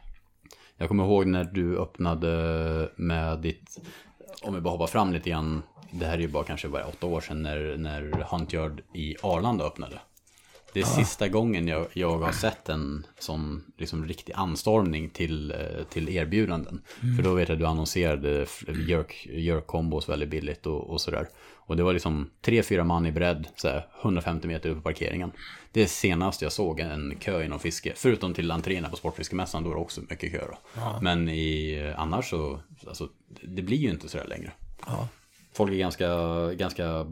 Jag 0.76 0.88
kommer 0.88 1.04
ihåg 1.04 1.26
när 1.26 1.44
du 1.44 1.78
öppnade 1.78 2.88
med 2.96 3.38
ditt, 3.38 3.80
om 4.42 4.54
vi 4.54 4.61
bara 4.61 4.70
hoppar 4.70 4.87
fram 4.87 5.12
lite 5.12 5.30
grann, 5.30 5.62
det 5.90 6.06
här 6.06 6.14
är 6.14 6.18
ju 6.18 6.28
bara 6.28 6.44
kanske 6.44 6.68
bara 6.68 6.87
åtta 6.87 7.06
år 7.06 7.20
sedan 7.20 7.42
när, 7.42 7.76
när 7.76 8.26
Huntyard 8.30 8.82
i 8.94 9.16
Arlanda 9.22 9.64
öppnade. 9.64 10.00
Det 10.72 10.80
är 10.80 10.85
sista 10.85 11.28
gången 11.28 11.68
jag, 11.68 11.87
jag 11.92 12.18
har 12.18 12.32
sett 12.32 12.68
en 12.68 13.06
sån 13.18 13.72
liksom, 13.78 14.06
riktig 14.06 14.32
anstormning 14.37 15.11
till, 15.11 15.50
eh, 15.50 15.85
till 15.90 16.08
erbjudanden. 16.08 16.82
För 17.16 17.22
då 17.22 17.35
vet 17.35 17.48
jag 17.48 17.56
att 17.56 17.61
du 17.61 17.66
annonserade 17.66 18.46
jerk, 18.88 19.26
jerk 19.30 20.08
väldigt 20.08 20.28
billigt 20.28 20.66
och, 20.66 20.90
och 20.90 21.00
sådär. 21.00 21.28
Och 21.66 21.76
det 21.76 21.82
var 21.82 21.92
liksom 21.92 22.30
tre, 22.40 22.62
fyra 22.62 22.85
man 22.85 23.06
i 23.06 23.12
bredd, 23.12 23.46
så 23.56 23.68
här, 23.68 23.87
150 24.02 24.48
meter 24.48 24.70
upp 24.70 24.76
på 24.76 24.82
parkeringen. 24.82 25.32
Det 25.72 25.82
är 25.82 25.87
senast 25.87 26.42
jag 26.42 26.52
såg 26.52 26.80
en 26.80 27.16
kö 27.20 27.44
inom 27.44 27.58
fiske. 27.58 27.92
Förutom 27.96 28.35
till 28.35 28.50
entréerna 28.50 28.88
på 28.88 28.96
Sportfiskemässan, 28.96 29.64
då 29.64 29.70
är 29.70 29.74
det 29.74 29.80
också 29.80 30.00
mycket 30.00 30.32
kö 30.32 30.46
då. 30.50 30.58
Men 31.00 31.28
i, 31.28 31.74
eh, 31.74 32.00
annars 32.00 32.30
så, 32.30 32.61
alltså, 32.87 33.08
det 33.42 33.62
blir 33.62 33.76
ju 33.76 33.90
inte 33.90 34.08
sådär 34.08 34.26
längre. 34.26 34.52
Ja. 34.87 35.08
Folk 35.52 35.72
är 35.72 35.76
ganska, 35.76 36.08
ganska 36.52 37.06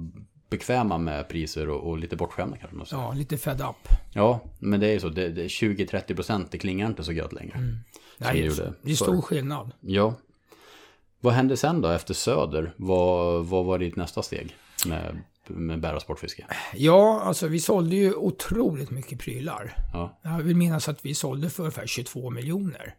bekväma 0.51 0.99
med 0.99 1.29
priser 1.29 1.69
och, 1.69 1.91
och 1.91 1.99
lite 1.99 2.17
bortskämda 2.17 2.57
kanske 2.57 2.77
man 2.77 2.87
säger. 2.87 3.03
Ja, 3.03 3.13
lite 3.13 3.39
fed 3.39 3.61
up. 3.61 3.89
Ja, 4.13 4.41
men 4.59 4.81
det 4.81 4.87
är 4.87 4.93
ju 4.93 5.01
så. 5.01 5.09
Det, 5.09 5.29
det 5.29 5.43
är 5.45 5.49
20-30 5.49 6.15
procent, 6.15 6.51
det 6.51 6.59
klingar 6.59 6.87
inte 6.87 7.05
så 7.05 7.13
gött 7.13 7.33
längre. 7.33 7.53
Som 7.53 7.79
Nej, 8.19 8.43
det 8.43 8.49
det, 8.57 8.63
är, 8.63 8.73
det 8.83 8.91
är 8.93 8.97
förr. 8.97 9.05
stor 9.05 9.23
skillnad. 9.23 9.71
Ja. 9.81 10.15
Vad 11.21 11.33
hände 11.33 11.57
sen 11.57 11.81
då 11.81 11.89
efter 11.89 12.15
Söder? 12.15 12.73
Vad, 12.77 13.47
vad 13.47 13.65
var 13.65 13.79
ditt 13.79 13.97
nästa 13.97 14.23
steg 14.23 14.57
med, 14.87 15.19
med 15.47 15.81
bära 15.81 16.01
sportfiske? 16.01 16.47
Ja, 16.75 17.21
alltså 17.21 17.49
vi 17.49 17.61
sålde 17.61 17.97
ju 17.97 18.15
otroligt 18.15 18.91
mycket 18.91 19.19
prylar. 19.19 19.77
Ja, 19.93 20.19
Jag 20.23 20.39
vill 20.43 20.57
minnas 20.57 20.89
att 20.89 21.05
vi 21.05 21.15
sålde 21.15 21.51
för 21.51 21.63
ungefär 21.63 21.87
22 21.87 22.31
miljoner 22.31 22.95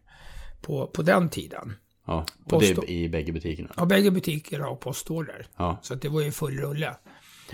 på, 0.62 0.86
på 0.86 1.02
den 1.02 1.28
tiden. 1.28 1.76
ja. 2.06 2.26
och 2.44 2.60
det 2.60 2.74
Post- 2.74 2.88
i 2.88 3.08
bägge 3.08 3.32
butikerna. 3.32 3.70
Ja, 3.76 3.84
bägge 3.84 4.10
butiker 4.10 4.60
har 4.60 4.76
postorder. 4.76 5.46
Ja, 5.56 5.78
Så 5.82 5.94
det 5.94 6.08
var 6.08 6.20
ju 6.20 6.32
full 6.32 6.58
rulle. 6.58 6.94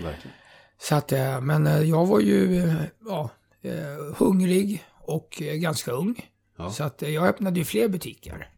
Verkligen. 0.03 0.35
Så 0.81 0.95
att, 0.95 1.11
eh, 1.11 1.41
men 1.41 1.67
eh, 1.67 1.81
jag 1.81 2.05
var 2.05 2.19
ju 2.19 2.63
eh, 2.63 2.83
ja, 3.05 3.29
hungrig 4.17 4.83
och 5.01 5.29
ganska 5.39 5.91
ung. 5.91 6.29
Ja. 6.57 6.71
Så 6.71 6.83
att 6.83 7.01
jag 7.01 7.27
öppnade 7.27 7.59
ju 7.59 7.65
fler 7.65 7.87
butiker. 7.87 8.49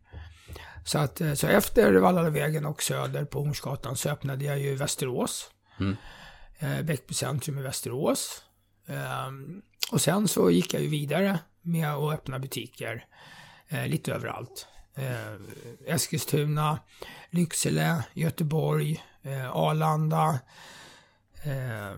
Så, 0.86 1.00
att, 1.00 1.22
så 1.36 1.48
efter 1.48 1.94
Vallalavägen 1.94 2.66
och 2.66 2.84
Söder 2.84 3.26
på 3.26 3.40
Hornsgatan 3.40 3.96
så 3.96 4.10
öppnade 4.10 4.46
jag 4.46 4.60
ju 4.60 4.76
Västerås. 4.76 5.52
Mm. 5.80 5.96
Bäckby 6.86 7.14
centrum 7.14 7.60
i 7.60 7.62
Västerås. 7.62 8.44
Ehm, 8.88 9.62
och 9.92 10.02
sen 10.02 10.28
så 10.28 10.52
gick 10.52 10.74
jag 10.74 10.84
ju 10.84 10.88
vidare 10.88 11.40
med 11.62 11.94
att 11.94 12.14
öppna 12.14 12.40
butiker 12.40 13.06
lite 13.88 14.14
överallt. 14.14 14.68
Eskilstuna, 15.88 16.80
Lycksele, 17.30 18.04
Göteborg, 18.14 19.04
Arlanda, 19.52 20.40
eh, 21.44 21.96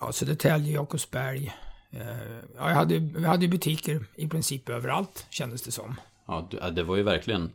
ja, 0.00 0.12
Södertälje, 0.12 0.72
Jakobsberg. 0.72 1.54
Eh, 1.90 2.00
ja, 2.56 2.68
jag 2.68 2.74
hade, 2.76 2.94
jag 2.94 3.28
hade 3.28 3.48
butiker 3.48 4.04
i 4.14 4.28
princip 4.28 4.68
överallt, 4.68 5.26
kändes 5.30 5.62
det 5.62 5.72
som. 5.72 5.94
Ja, 6.26 6.48
det 6.70 6.82
var 6.82 6.96
ju 6.96 7.02
verkligen 7.02 7.52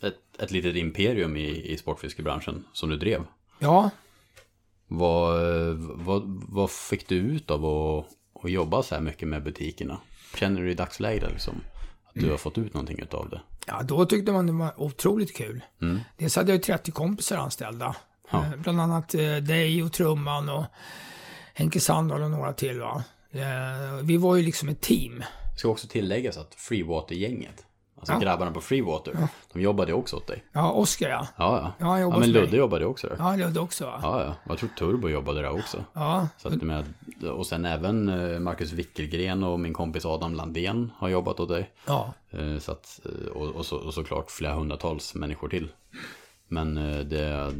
ett, 0.00 0.18
ett 0.38 0.50
litet 0.50 0.76
imperium 0.76 1.36
i, 1.36 1.72
i 1.72 1.76
sportfiskebranschen 1.76 2.64
som 2.72 2.90
du 2.90 2.96
drev. 2.96 3.24
Ja, 3.58 3.90
Vad, 4.86 5.40
vad, 5.78 6.22
vad 6.48 6.70
fick 6.70 7.08
du 7.08 7.16
ut 7.16 7.50
av 7.50 7.64
att, 7.64 8.06
att 8.44 8.50
jobba 8.50 8.82
så 8.82 8.94
här 8.94 9.02
mycket 9.02 9.28
med 9.28 9.42
butikerna? 9.42 10.00
Känner 10.34 10.60
du 10.62 10.70
i 10.70 10.74
dagsläget 10.74 11.30
liksom 11.32 11.54
att 12.04 12.14
du 12.14 12.30
har 12.30 12.36
fått 12.36 12.58
ut 12.58 12.74
någonting 12.74 13.04
av 13.10 13.28
det? 13.30 13.40
ja, 13.66 13.82
då 13.82 14.06
tyckte 14.06 14.32
man 14.32 14.46
det 14.46 14.52
var 14.52 14.80
otroligt 14.80 15.36
kul. 15.36 15.64
Mm. 15.82 16.00
Dels 16.16 16.36
hade 16.36 16.52
jag 16.52 16.56
ju 16.56 16.62
30 16.62 16.90
kompisar 16.90 17.36
anställda. 17.36 17.96
Ja. 18.30 18.38
Eh, 18.44 18.56
bland 18.62 18.80
annat 18.80 19.14
eh, 19.14 19.36
dig 19.36 19.82
och 19.82 19.92
Trumman 19.92 20.48
och 20.48 20.64
Henke 21.54 21.80
Sandahl 21.80 22.22
och 22.22 22.30
några 22.30 22.52
till. 22.52 22.80
Va? 22.80 23.04
Eh, 23.32 24.02
vi 24.02 24.16
var 24.16 24.36
ju 24.36 24.42
liksom 24.42 24.68
ett 24.68 24.80
team. 24.80 25.24
Ska 25.56 25.68
också 25.68 25.88
tilläggas 25.88 26.36
att 26.38 26.54
Freewater-gänget, 26.54 27.66
alltså 27.98 28.12
Ja. 28.12 28.18
grabbarna 28.18 28.50
på 28.52 28.60
Freewater, 28.60 29.16
de 29.52 29.60
jobbade 29.62 29.92
också 29.92 30.16
åt 30.16 30.26
dig. 30.26 30.44
Ja, 30.52 30.70
Oskar 30.72 31.08
ja. 31.08 31.26
Ja, 31.36 31.56
ja. 31.58 31.72
Ja, 31.86 31.98
ja 32.00 32.04
men 32.08 32.12
hos 32.12 32.20
mig. 32.20 32.28
Ludde 32.28 32.56
jobbade 32.56 32.86
också 32.86 33.06
där. 33.06 33.16
Ja, 33.18 33.36
Ludde 33.36 33.60
också 33.60 33.84
va? 33.86 34.00
Ja, 34.02 34.24
ja. 34.24 34.34
Jag 34.48 34.58
tror 34.58 34.68
Turbo 34.78 35.08
jobbade 35.08 35.42
där 35.42 35.50
också. 35.50 35.84
Ja, 35.92 36.28
Så 36.38 36.48
att 36.48 36.62
med, 36.62 36.84
och 37.32 37.46
sen 37.46 37.64
även 37.64 38.08
eh, 38.08 38.38
Marcus 38.40 38.72
Wickelgren 38.72 39.44
och 39.44 39.60
min 39.60 39.72
kompis 39.74 40.04
Adam 40.04 40.34
Landén 40.34 40.92
har 40.96 41.08
jobbat 41.08 41.40
åt 41.40 41.48
dig. 41.48 41.70
ja. 41.86 42.14
Eh, 42.30 42.58
Så 42.58 42.72
att, 42.72 43.00
och, 43.34 43.46
och, 43.48 43.66
så, 43.66 43.76
och 43.76 43.94
såklart 43.94 44.30
flera 44.30 44.54
hundratals 44.54 45.14
människor 45.14 45.48
till. 45.48 45.68
Men 46.48 46.74
det, 47.08 47.52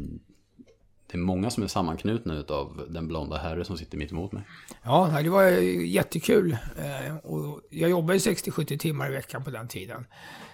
det 1.11 1.17
är 1.17 1.19
många 1.19 1.49
som 1.49 1.63
är 1.63 1.67
sammanknutna 1.67 2.43
av 2.47 2.87
den 2.89 3.07
blonda 3.07 3.37
herre 3.37 3.65
som 3.65 3.77
sitter 3.77 3.97
mitt 3.97 4.11
emot 4.11 4.31
mig. 4.31 4.43
Ja, 4.83 5.19
det 5.23 5.29
var 5.29 5.43
jättekul. 5.83 6.57
Eh, 6.77 7.15
och 7.17 7.61
jag 7.69 7.89
jobbade 7.89 8.19
60-70 8.19 8.77
timmar 8.77 9.09
i 9.09 9.13
veckan 9.13 9.43
på 9.43 9.49
den 9.49 9.67
tiden. 9.67 10.05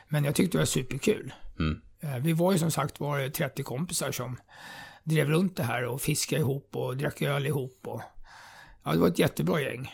Men 0.08 0.24
jag 0.24 0.36
tyckte 0.36 0.58
det 0.58 0.62
var 0.62 0.66
superkul. 0.66 1.34
Mm. 1.60 1.82
Eh, 2.00 2.18
vi 2.18 2.34
var 2.34 2.52
ju 2.52 2.58
som 2.58 2.72
sagt 2.72 3.00
var 3.00 3.30
30 3.30 3.64
kompisar 3.64 4.12
som 4.12 4.38
drev 5.04 5.30
runt 5.30 5.56
det 5.56 5.64
här 5.64 5.86
och 5.86 6.02
fiskade 6.02 6.42
ihop 6.42 6.76
och 6.76 6.98
drack 6.98 7.22
öl 7.22 7.46
ihop. 7.46 7.80
Och, 7.86 8.02
ja, 8.84 8.92
det 8.92 8.98
var 8.98 9.08
ett 9.08 9.20
jättebra 9.20 9.62
gäng. 9.62 9.92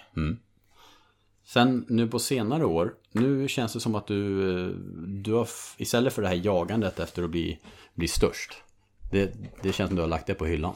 Sen 1.46 1.86
nu 1.90 2.08
på 2.08 2.20
senare 2.20 2.66
år, 2.66 2.94
nu 3.12 3.48
känns 3.48 3.74
det 3.74 3.80
som 3.80 3.96
att 3.96 4.08
du, 4.08 4.52
eh, 4.52 4.68
du 5.08 5.34
har, 5.34 5.48
istället 5.78 6.14
för 6.14 6.22
det 6.22 6.28
här 6.28 6.42
jagandet 6.44 7.00
efter 7.00 7.24
att 7.24 7.30
bli, 7.30 7.60
bli 7.94 8.08
störst. 8.08 8.64
Det, 9.14 9.34
det 9.62 9.74
känns 9.74 9.88
som 9.88 9.96
du 9.96 10.02
har 10.02 10.10
lagt 10.10 10.28
det 10.28 10.34
på 10.34 10.46
hyllan. 10.46 10.76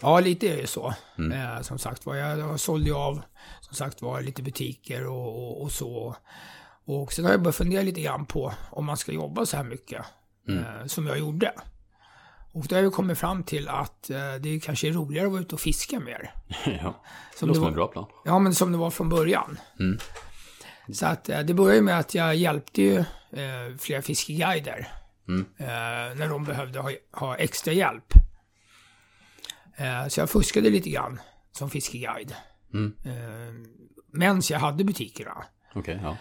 Ja, 0.00 0.20
lite 0.20 0.48
är 0.48 0.56
det 0.56 0.66
så. 0.66 0.94
Eh, 1.32 1.62
som 1.62 1.78
sagt 1.78 2.06
var, 2.06 2.14
jag, 2.14 2.60
sålde 2.60 2.86
ju 2.86 2.94
av 2.94 3.22
som 3.60 3.74
sagt 3.74 4.02
var 4.02 4.22
lite 4.22 4.42
butiker 4.42 5.06
och, 5.06 5.28
och, 5.28 5.62
och 5.62 5.72
så. 5.72 6.16
Och 6.84 7.12
sen 7.12 7.24
har 7.24 7.32
jag 7.32 7.42
börjat 7.42 7.56
fundera 7.56 7.82
lite 7.82 8.00
grann 8.00 8.26
på 8.26 8.52
om 8.70 8.84
man 8.84 8.96
ska 8.96 9.12
jobba 9.12 9.46
så 9.46 9.56
här 9.56 9.64
mycket 9.64 10.04
eh, 10.48 10.86
som 10.86 11.06
jag 11.06 11.18
gjorde. 11.18 11.52
Och 12.52 12.66
då 12.68 12.76
har 12.76 12.82
jag 12.82 12.92
kommit 12.92 13.18
fram 13.18 13.42
till 13.42 13.68
att 13.68 14.10
eh, 14.10 14.34
det 14.40 14.60
kanske 14.60 14.88
är 14.88 14.92
roligare 14.92 15.26
att 15.26 15.32
vara 15.32 15.42
ute 15.42 15.54
och 15.54 15.60
fiska 15.60 16.00
mer. 16.00 16.34
ja, 16.82 17.02
det 17.40 17.46
låter 17.46 17.60
som 17.60 17.68
en 17.68 17.74
bra 17.74 17.86
plan. 17.86 18.06
Ja, 18.24 18.38
men 18.38 18.54
som 18.54 18.72
det 18.72 18.78
var 18.78 18.90
från 18.90 19.08
början. 19.08 19.58
Så 20.92 21.06
att 21.06 21.28
eh, 21.28 21.40
det 21.40 21.54
började 21.54 21.82
med 21.82 21.98
att 21.98 22.14
jag 22.14 22.36
hjälpte 22.36 22.82
ju 22.82 22.98
eh, 23.30 23.76
flera 23.78 24.02
fiskeguider. 24.02 24.88
Eh, 25.28 26.16
när 26.16 26.28
de 26.28 26.44
behövde 26.44 26.80
ha, 26.80 26.90
ha 27.12 27.36
extra 27.36 27.72
hjälp. 27.72 28.12
Eh, 29.76 30.08
så 30.08 30.20
jag 30.20 30.30
fuskade 30.30 30.70
lite 30.70 30.90
grann 30.90 31.20
som 31.52 31.70
fiskeguide. 31.70 32.34
Mm. 32.74 32.94
Eh, 33.04 33.70
Medan 34.12 34.42
jag 34.50 34.58
hade 34.58 34.84
butikerna. 34.84 35.44
Okej, 35.74 36.00
ja. 36.02 36.16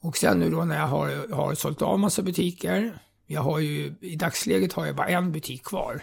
Och 0.00 0.16
sen 0.16 0.38
nu 0.38 0.50
då 0.50 0.64
när 0.64 0.78
jag 0.78 0.86
har, 0.86 1.34
har 1.34 1.54
sålt 1.54 1.82
av 1.82 1.98
massa 1.98 2.22
butiker. 2.22 2.98
Jag 3.26 3.40
har 3.40 3.58
ju, 3.58 3.94
i 4.00 4.16
dagsläget 4.16 4.72
har 4.72 4.86
jag 4.86 4.96
bara 4.96 5.08
en 5.08 5.32
butik 5.32 5.64
kvar. 5.64 6.02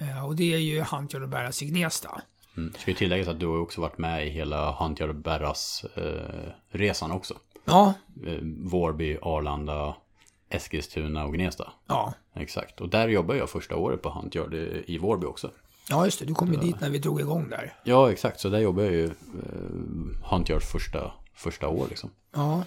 Eh, 0.00 0.24
och 0.26 0.36
det 0.36 0.54
är 0.54 0.58
ju 0.58 0.80
Hantjar 0.80 1.20
och 1.20 1.28
Bäras 1.28 1.62
i 1.62 1.66
Gnesta. 1.66 2.20
Mm. 2.56 2.72
Ska 2.78 2.90
ju 2.90 2.96
tilläggas 2.96 3.28
att 3.28 3.40
du 3.40 3.46
har 3.46 3.58
också 3.60 3.80
varit 3.80 3.98
med 3.98 4.26
i 4.26 4.30
hela 4.30 4.72
Huntjar 4.72 5.08
och 5.08 5.14
Berras 5.14 5.84
eh, 5.94 6.52
resan 6.70 7.10
också. 7.10 7.34
Ja, 7.64 7.94
Eh, 8.26 8.38
Vårby, 8.42 9.18
Arlanda, 9.22 9.96
Eskilstuna 10.50 11.24
och 11.24 11.34
Gnesta. 11.34 11.72
ja. 11.86 12.14
Exakt. 12.34 12.80
Och 12.80 12.88
där 12.88 13.08
jobbar 13.08 13.34
jag 13.34 13.50
första 13.50 13.76
året 13.76 14.02
på 14.02 14.10
Huntjar 14.10 14.54
i 14.90 14.98
Vårby 14.98 15.26
också. 15.26 15.50
Ja, 15.88 16.04
just 16.04 16.18
det. 16.18 16.24
Du 16.24 16.34
kom 16.34 16.52
ju 16.52 16.60
dit 16.60 16.80
när 16.80 16.90
vi 16.90 16.98
drog 16.98 17.20
igång 17.20 17.48
där. 17.50 17.74
Ja, 17.84 18.12
exakt. 18.12 18.40
Så 18.40 18.48
där 18.48 18.58
jobbar 18.58 18.82
jag 18.82 18.92
ju 18.92 19.04
eh, 19.04 19.10
Huntjars 20.30 20.64
första, 20.64 21.12
första 21.34 21.68
år 21.68 21.86
liksom. 21.88 22.10
Ja, 22.34 22.62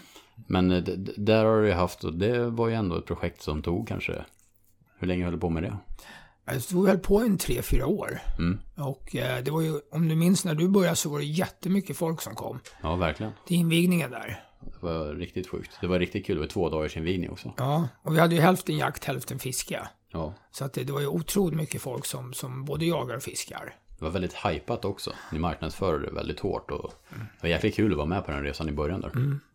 Men 0.48 0.72
eh, 0.72 0.84
där 1.18 1.46
har 1.46 1.62
jag 1.62 1.78
haft, 1.78 2.04
och 2.04 2.14
det 2.14 2.50
var 2.50 2.68
ju 2.68 2.74
ändå 2.74 2.98
ett 2.98 3.06
projekt 3.06 3.42
som 3.42 3.62
tog 3.62 3.88
kanske, 3.88 4.26
hur 5.00 5.08
länge 5.08 5.24
höll 5.24 5.34
du 5.34 5.40
på 5.40 5.50
med 5.50 5.64
det? 5.64 5.78
jag 6.46 6.62
stod 6.62 6.86
väl 6.86 7.00
på 7.00 7.20
en 7.20 7.38
tre, 7.38 7.62
fyra 7.62 7.86
år. 7.88 8.20
Mm. 8.38 8.60
Och 8.78 9.16
eh, 9.16 9.44
det 9.44 9.52
var 9.52 9.62
ju, 9.62 9.80
om 9.92 10.08
du 10.08 10.16
minns 10.16 10.46
när 10.46 10.56
du 10.56 10.68
började 10.70 10.96
så 10.96 11.10
var 11.10 11.20
det 11.20 11.26
jättemycket 11.26 11.98
folk 11.98 12.22
som 12.22 12.36
kom 12.36 12.60
Ja, 12.82 12.96
verkligen. 12.96 13.32
till 13.48 13.58
invigningen 13.58 14.12
där. 14.12 14.44
Det 14.66 14.86
var 14.86 15.16
riktigt 15.16 15.48
sjukt. 15.48 15.78
Det 15.82 15.88
var 15.88 16.00
riktigt 16.00 16.26
kul. 16.26 16.36
Det 16.36 16.42
var 16.42 16.48
två 16.48 16.70
dagars 16.70 16.98
invigning 16.98 17.30
också. 17.30 17.54
Ja, 17.58 17.88
och 18.02 18.16
vi 18.16 18.20
hade 18.20 18.36
ju 18.36 18.42
hälften 18.42 18.78
jakt, 18.78 19.04
hälften 19.04 19.40
fiske. 19.40 19.88
Ja. 20.12 20.34
Så 20.52 20.66
att 20.66 20.74
det, 20.74 20.84
det 20.84 20.94
var 20.94 21.00
ju 21.00 21.08
otroligt 21.08 21.58
mycket 21.58 21.82
folk 21.82 22.06
som, 22.06 22.34
som 22.34 22.66
både 22.66 22.86
jagar 22.86 23.16
och 23.16 23.24
fiskar. 23.24 23.76
Det 23.98 24.06
var 24.06 24.12
väldigt 24.12 24.34
hypat 24.34 24.86
också. 24.86 25.12
Ni 25.32 25.40
marknadsförde 25.40 26.06
det 26.06 26.12
väldigt 26.12 26.40
hårt 26.40 26.72
och 26.72 26.94
det 27.10 27.42
var 27.42 27.50
jäkligt 27.50 27.76
kul 27.76 27.92
att 27.92 27.98
vara 27.98 28.08
med 28.08 28.26
på 28.26 28.32
den 28.32 28.44
resan 28.44 28.70
i 28.70 28.72
början 28.72 29.02
där. 29.02 29.12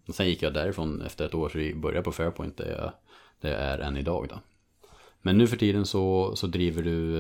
Och 0.09 0.15
sen 0.15 0.29
gick 0.29 0.43
jag 0.43 0.55
därifrån 0.55 1.03
efter 1.03 1.27
ett 1.27 1.35
år 1.35 1.49
så 1.49 1.59
vi 1.59 1.75
började 1.75 2.03
på 2.03 2.13
Fairpoint 2.13 2.57
där 2.57 2.71
jag, 2.71 2.93
det 3.41 3.57
är 3.57 3.79
än 3.79 3.97
idag 3.97 4.27
då. 4.29 4.41
Men 5.23 5.39
nu 5.39 5.47
för 5.47 5.57
tiden 5.57 5.87
så, 5.87 6.37
så 6.37 6.47
driver 6.47 6.83
du 6.83 7.13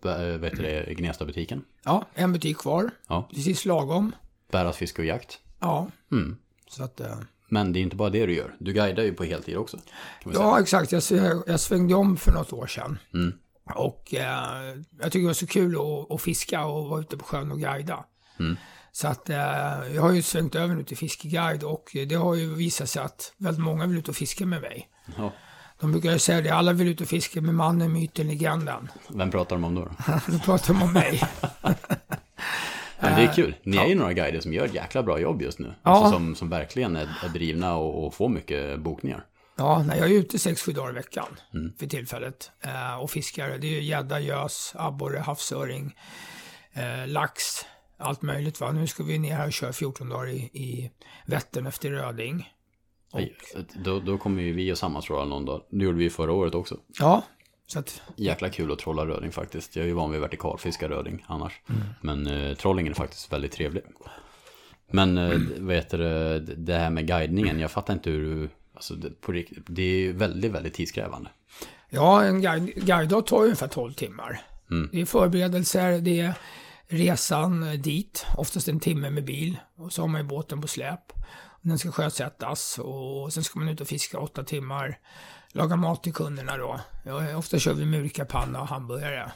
det, 0.00 0.94
Gnesta-butiken. 0.94 1.64
Ja, 1.84 2.06
en 2.14 2.32
butik 2.32 2.58
kvar. 2.58 2.90
Ja. 3.08 3.28
Precis 3.34 3.64
lagom. 3.64 4.14
Bäras 4.50 4.76
fiske 4.76 5.02
och 5.02 5.06
jakt. 5.06 5.40
Ja. 5.60 5.88
Mm. 6.12 6.36
Så 6.68 6.84
att... 6.84 7.00
eh, 7.00 7.18
Men 7.48 7.72
det 7.72 7.78
är 7.78 7.82
inte 7.82 7.96
bara 7.96 8.10
det 8.10 8.26
du 8.26 8.34
gör. 8.34 8.54
Du 8.60 8.72
guidar 8.72 9.02
ju 9.02 9.12
på 9.14 9.24
heltid 9.24 9.56
också. 9.56 9.76
Säga. 10.24 10.34
Ja, 10.34 10.60
exakt. 10.60 10.92
Jag, 10.92 11.02
jag 11.46 11.60
svängde 11.60 11.94
om 11.94 12.16
för 12.16 12.32
något 12.32 12.52
år 12.52 12.66
sedan. 12.66 12.98
Mm. 13.14 13.32
Och 13.74 14.14
eh, 14.14 14.76
jag 15.00 15.12
tycker 15.12 15.20
det 15.20 15.26
var 15.26 15.32
så 15.34 15.46
kul 15.46 15.76
att, 15.76 16.10
att 16.12 16.22
fiska 16.22 16.64
och 16.64 16.88
vara 16.88 17.00
ute 17.00 17.16
på 17.16 17.24
sjön 17.24 17.52
och 17.52 17.58
guida. 17.60 18.04
Mm. 18.38 18.56
Så 18.92 19.08
att 19.08 19.30
eh, 19.30 19.36
jag 19.94 20.02
har 20.02 20.12
ju 20.12 20.22
svängt 20.22 20.54
över 20.54 20.74
nu 20.74 20.84
till 20.84 20.96
fiskeguide 20.96 21.62
och 21.62 21.90
det 22.08 22.14
har 22.14 22.34
ju 22.34 22.54
visat 22.54 22.88
sig 22.90 23.02
att 23.02 23.32
väldigt 23.38 23.64
många 23.64 23.86
vill 23.86 23.98
ut 23.98 24.08
och 24.08 24.16
fiska 24.16 24.46
med 24.46 24.60
mig. 24.60 24.88
Ja. 25.16 25.32
De 25.80 25.92
brukar 25.92 26.12
ju 26.12 26.18
säga 26.18 26.40
det, 26.40 26.50
alla 26.50 26.72
vill 26.72 26.88
ut 26.88 27.00
och 27.00 27.06
fiska 27.08 27.40
med 27.40 27.54
mannen, 27.54 27.92
myten, 27.92 28.28
legenden. 28.28 28.88
Vem 29.08 29.30
pratar 29.30 29.56
de 29.56 29.64
om 29.64 29.74
då? 29.74 29.84
då? 29.84 29.90
Då 30.32 30.38
pratar 30.38 30.74
de 30.74 30.82
om 30.82 30.92
mig. 30.92 31.22
Men 33.00 33.16
det 33.20 33.22
är 33.26 33.32
kul. 33.34 33.54
Ni 33.62 33.76
är 33.76 33.86
ju 33.86 33.94
några 33.94 34.12
guider 34.12 34.40
som 34.40 34.52
gör 34.52 34.64
ett 34.64 34.74
jäkla 34.74 35.02
bra 35.02 35.18
jobb 35.20 35.42
just 35.42 35.58
nu. 35.58 35.74
Ja. 35.82 35.90
Alltså 35.90 36.12
som, 36.12 36.34
som 36.34 36.48
verkligen 36.50 36.96
är, 36.96 37.08
är 37.24 37.28
drivna 37.28 37.76
och, 37.76 38.06
och 38.06 38.14
får 38.14 38.28
mycket 38.28 38.80
bokningar. 38.80 39.24
Ja, 39.58 39.84
nej, 39.88 39.98
jag 39.98 40.10
är 40.10 40.14
ute 40.14 40.38
sex 40.38 40.62
sju 40.62 40.72
dagar 40.72 40.90
i 40.90 40.94
veckan 40.94 41.26
Mm. 41.54 41.72
för 41.78 41.86
tillfället. 41.86 42.50
Eh, 42.60 43.00
och 43.00 43.10
fiskar. 43.10 43.48
Det 43.48 43.66
är 43.66 43.70
ju 43.70 43.82
gädda, 43.82 44.20
gös, 44.20 44.72
abborre, 44.76 45.18
havsöring, 45.18 45.96
eh, 46.72 47.06
lax, 47.08 47.42
allt 47.98 48.22
möjligt. 48.22 48.60
Va? 48.60 48.72
Nu 48.72 48.86
ska 48.86 49.02
vi 49.02 49.18
ner 49.18 49.34
här 49.36 49.46
och 49.46 49.52
köra 49.52 49.72
14 49.72 50.08
dagar 50.08 50.28
i, 50.28 50.36
i 50.38 50.90
Vättern 51.26 51.66
efter 51.66 51.90
röding. 51.90 52.52
Och, 53.12 53.20
Då, 53.84 54.00
då 54.00 54.18
kommer 54.18 54.42
ju 54.42 54.52
vi 54.52 54.72
och 54.72 54.78
sammanstråla 54.78 55.24
någon 55.24 55.44
dag. 55.44 55.62
Det 55.70 55.84
gjorde 55.84 55.98
vi 55.98 56.10
förra 56.10 56.32
året 56.32 56.54
också. 56.54 56.76
ja, 56.98 57.22
så 57.66 57.78
att, 57.78 58.02
Jäkla 58.16 58.50
kul 58.50 58.72
att 58.72 58.78
trolla 58.78 59.06
röding 59.06 59.32
faktiskt. 59.32 59.76
Jag 59.76 59.82
är 59.82 59.86
ju 59.86 59.94
van 59.94 60.10
vid 60.10 60.20
vertikalfiska 60.20 60.88
röding 60.88 61.24
annars. 61.26 61.60
Men 62.00 62.26
eh, 62.26 62.54
trollingen 62.56 62.92
är 62.92 62.96
faktiskt 62.96 63.32
väldigt 63.32 63.52
trevlig. 63.52 63.82
Men 64.90 65.18
eh, 65.18 65.38
vad 65.58 65.74
heter 65.74 65.98
det, 65.98 66.38
det 66.40 66.74
här 66.74 66.90
med 66.90 67.06
guidningen, 67.06 67.60
jag 67.60 67.70
fattar 67.70 67.94
inte 67.94 68.10
hur 68.10 68.34
du... 68.34 68.48
Alltså 68.74 68.94
det, 68.94 69.20
på, 69.20 69.32
det 69.66 69.82
är 69.82 69.98
ju 69.98 70.12
väldigt, 70.12 70.52
väldigt 70.52 70.74
tidskrävande. 70.74 71.30
ja, 71.88 72.24
en 72.24 72.40
guide, 72.40 72.74
guidedag 72.74 73.26
tar 73.26 73.38
ju 73.38 73.44
ungefär 73.44 73.68
12 73.68 73.92
timmar. 73.92 74.40
Mm. 74.70 74.88
Det 74.92 75.00
är 75.00 75.06
förberedelser, 75.06 76.00
det 76.00 76.20
är 76.20 76.34
resan 76.88 77.62
eh, 77.62 77.72
dit, 77.72 78.26
oftast 78.36 78.68
en 78.68 78.80
timme 78.80 79.10
med 79.10 79.24
bil. 79.24 79.58
Och 79.76 79.92
så 79.92 80.02
har 80.02 80.08
man 80.08 80.20
ju 80.20 80.26
båten 80.26 80.60
på 80.60 80.68
släp. 80.68 81.12
Den 81.66 81.78
ska 81.78 81.92
sjösättas 81.92 82.78
och 82.78 83.32
sen 83.32 83.44
ska 83.44 83.58
man 83.58 83.68
ut 83.68 83.80
och 83.80 83.88
fiska 83.88 84.18
åtta 84.18 84.44
timmar. 84.44 84.98
Laga 85.52 85.76
mat 85.76 86.02
till 86.02 86.12
kunderna 86.12 86.56
då. 86.56 86.80
Ja, 87.04 87.36
ofta 87.36 87.58
kör 87.58 87.74
vi 87.74 87.84
murkapanna 87.84 88.60
och 88.60 88.68
hamburgare. 88.68 89.32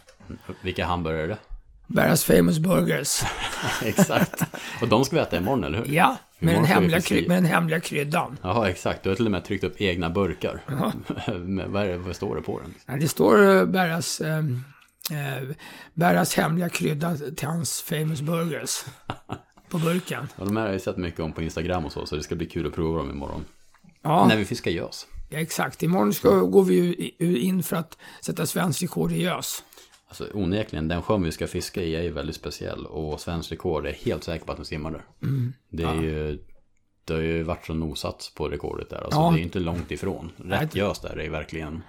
Vilka 0.63 0.87
hamburgare 0.87 1.23
är 1.23 1.29
det? 1.29 1.39
Barras 1.87 2.25
Famous 2.25 2.59
Burgers. 2.59 3.23
Exakt. 3.83 4.43
Och 4.83 4.89
de 4.89 5.05
ska 5.05 5.17
vi 5.17 5.23
äta 5.23 5.37
imorgon, 5.37 5.65
eller 5.65 5.79
hur? 5.79 5.95
Ja, 5.95 6.17
med 6.39 6.55
den, 6.55 6.65
hemliga, 6.65 6.99
kry- 6.99 7.29
med 7.29 7.37
den 7.37 7.45
hemliga 7.45 7.81
kryddan. 7.81 8.39
Jaha, 8.43 8.69
exakt. 8.69 9.03
Du 9.03 9.09
har 9.09 9.17
till 9.17 9.25
och 9.27 9.33
med 9.33 9.45
tryckt 9.45 9.65
upp 9.65 9.81
egna 9.81 10.11
burkar. 10.11 10.63
Vad, 11.67 11.83
är 11.85 11.89
det, 11.89 11.99
vad 11.99 12.17
står 12.17 12.37
det 12.37 12.43
på 12.43 12.61
den? 12.61 12.75
Ja, 12.87 12.97
det 12.97 13.09
står 13.09 13.57
eh, 13.57 13.65
Barras, 13.65 14.21
eh, 14.21 14.39
eh, 15.11 15.49
Barras 15.95 16.35
hemliga 16.35 16.69
krydda 16.69 17.17
till 17.37 17.49
hans 17.49 17.83
Famous 17.83 18.21
Burgers. 18.21 18.85
På 19.71 19.79
burken. 19.79 20.29
Ja, 20.39 20.45
de 20.45 20.57
här 20.57 20.65
har 20.67 20.73
jag 20.73 20.81
sett 20.81 20.97
mycket 20.97 21.21
om 21.21 21.33
på 21.33 21.43
Instagram 21.43 21.85
och 21.85 21.93
så, 21.93 22.07
så 22.07 22.17
det 22.17 22.23
ska 22.23 22.35
bli 22.35 22.47
kul 22.47 22.67
att 22.67 22.75
prova 22.75 22.99
dem 22.99 23.11
imorgon. 23.11 23.45
Ja, 24.03 24.27
När 24.27 24.37
vi 24.37 24.45
fiskar 24.45 24.71
gös. 24.71 25.07
ja, 25.29 25.39
exakt. 25.39 25.83
Imorgon 25.83 26.15
ska, 26.15 26.41
går 26.41 26.65
vi 26.65 26.75
ju 27.21 27.39
in 27.41 27.63
för 27.63 27.77
att 27.77 27.99
sätta 28.21 28.47
svensk 28.47 28.83
rekord 28.83 29.13
i 29.13 29.23
gös. 29.23 29.63
Alltså 30.09 30.27
onekligen, 30.35 30.89
den 30.89 31.03
sjön 31.03 31.23
vi 31.23 31.33
ska 31.33 31.47
fiska 31.47 31.83
i 31.83 31.97
är 31.97 32.03
ju 32.03 32.11
väldigt 32.11 32.37
speciell. 32.37 32.87
Och 32.87 33.21
svensk 33.21 33.53
rekord 33.53 33.87
är 33.87 33.93
helt 33.93 34.25
säker 34.25 34.47
på 34.47 34.53
att 34.53 34.59
den 34.59 34.67
simmar 34.67 34.91
där. 34.91 35.05
Det 35.69 35.83
är 35.83 35.95
ju... 35.95 36.45
Det 37.05 37.15
har 37.15 37.21
ju 37.21 37.43
varit 37.43 37.67
så 37.67 37.75
nosat 37.75 38.33
på 38.37 38.49
rekordet 38.49 38.91
där. 38.91 38.97
Alltså 39.05 39.21
Ja. 39.21 39.29
det 39.31 39.35
är 39.35 39.39
ju 39.39 39.45
inte 39.45 39.59
långt 39.59 39.91
ifrån. 39.91 40.33
Rätt 40.37 40.75
gös 40.75 41.01
där 41.01 41.17
är 41.19 41.23
ju 41.23 41.31
verkligen 41.31 41.83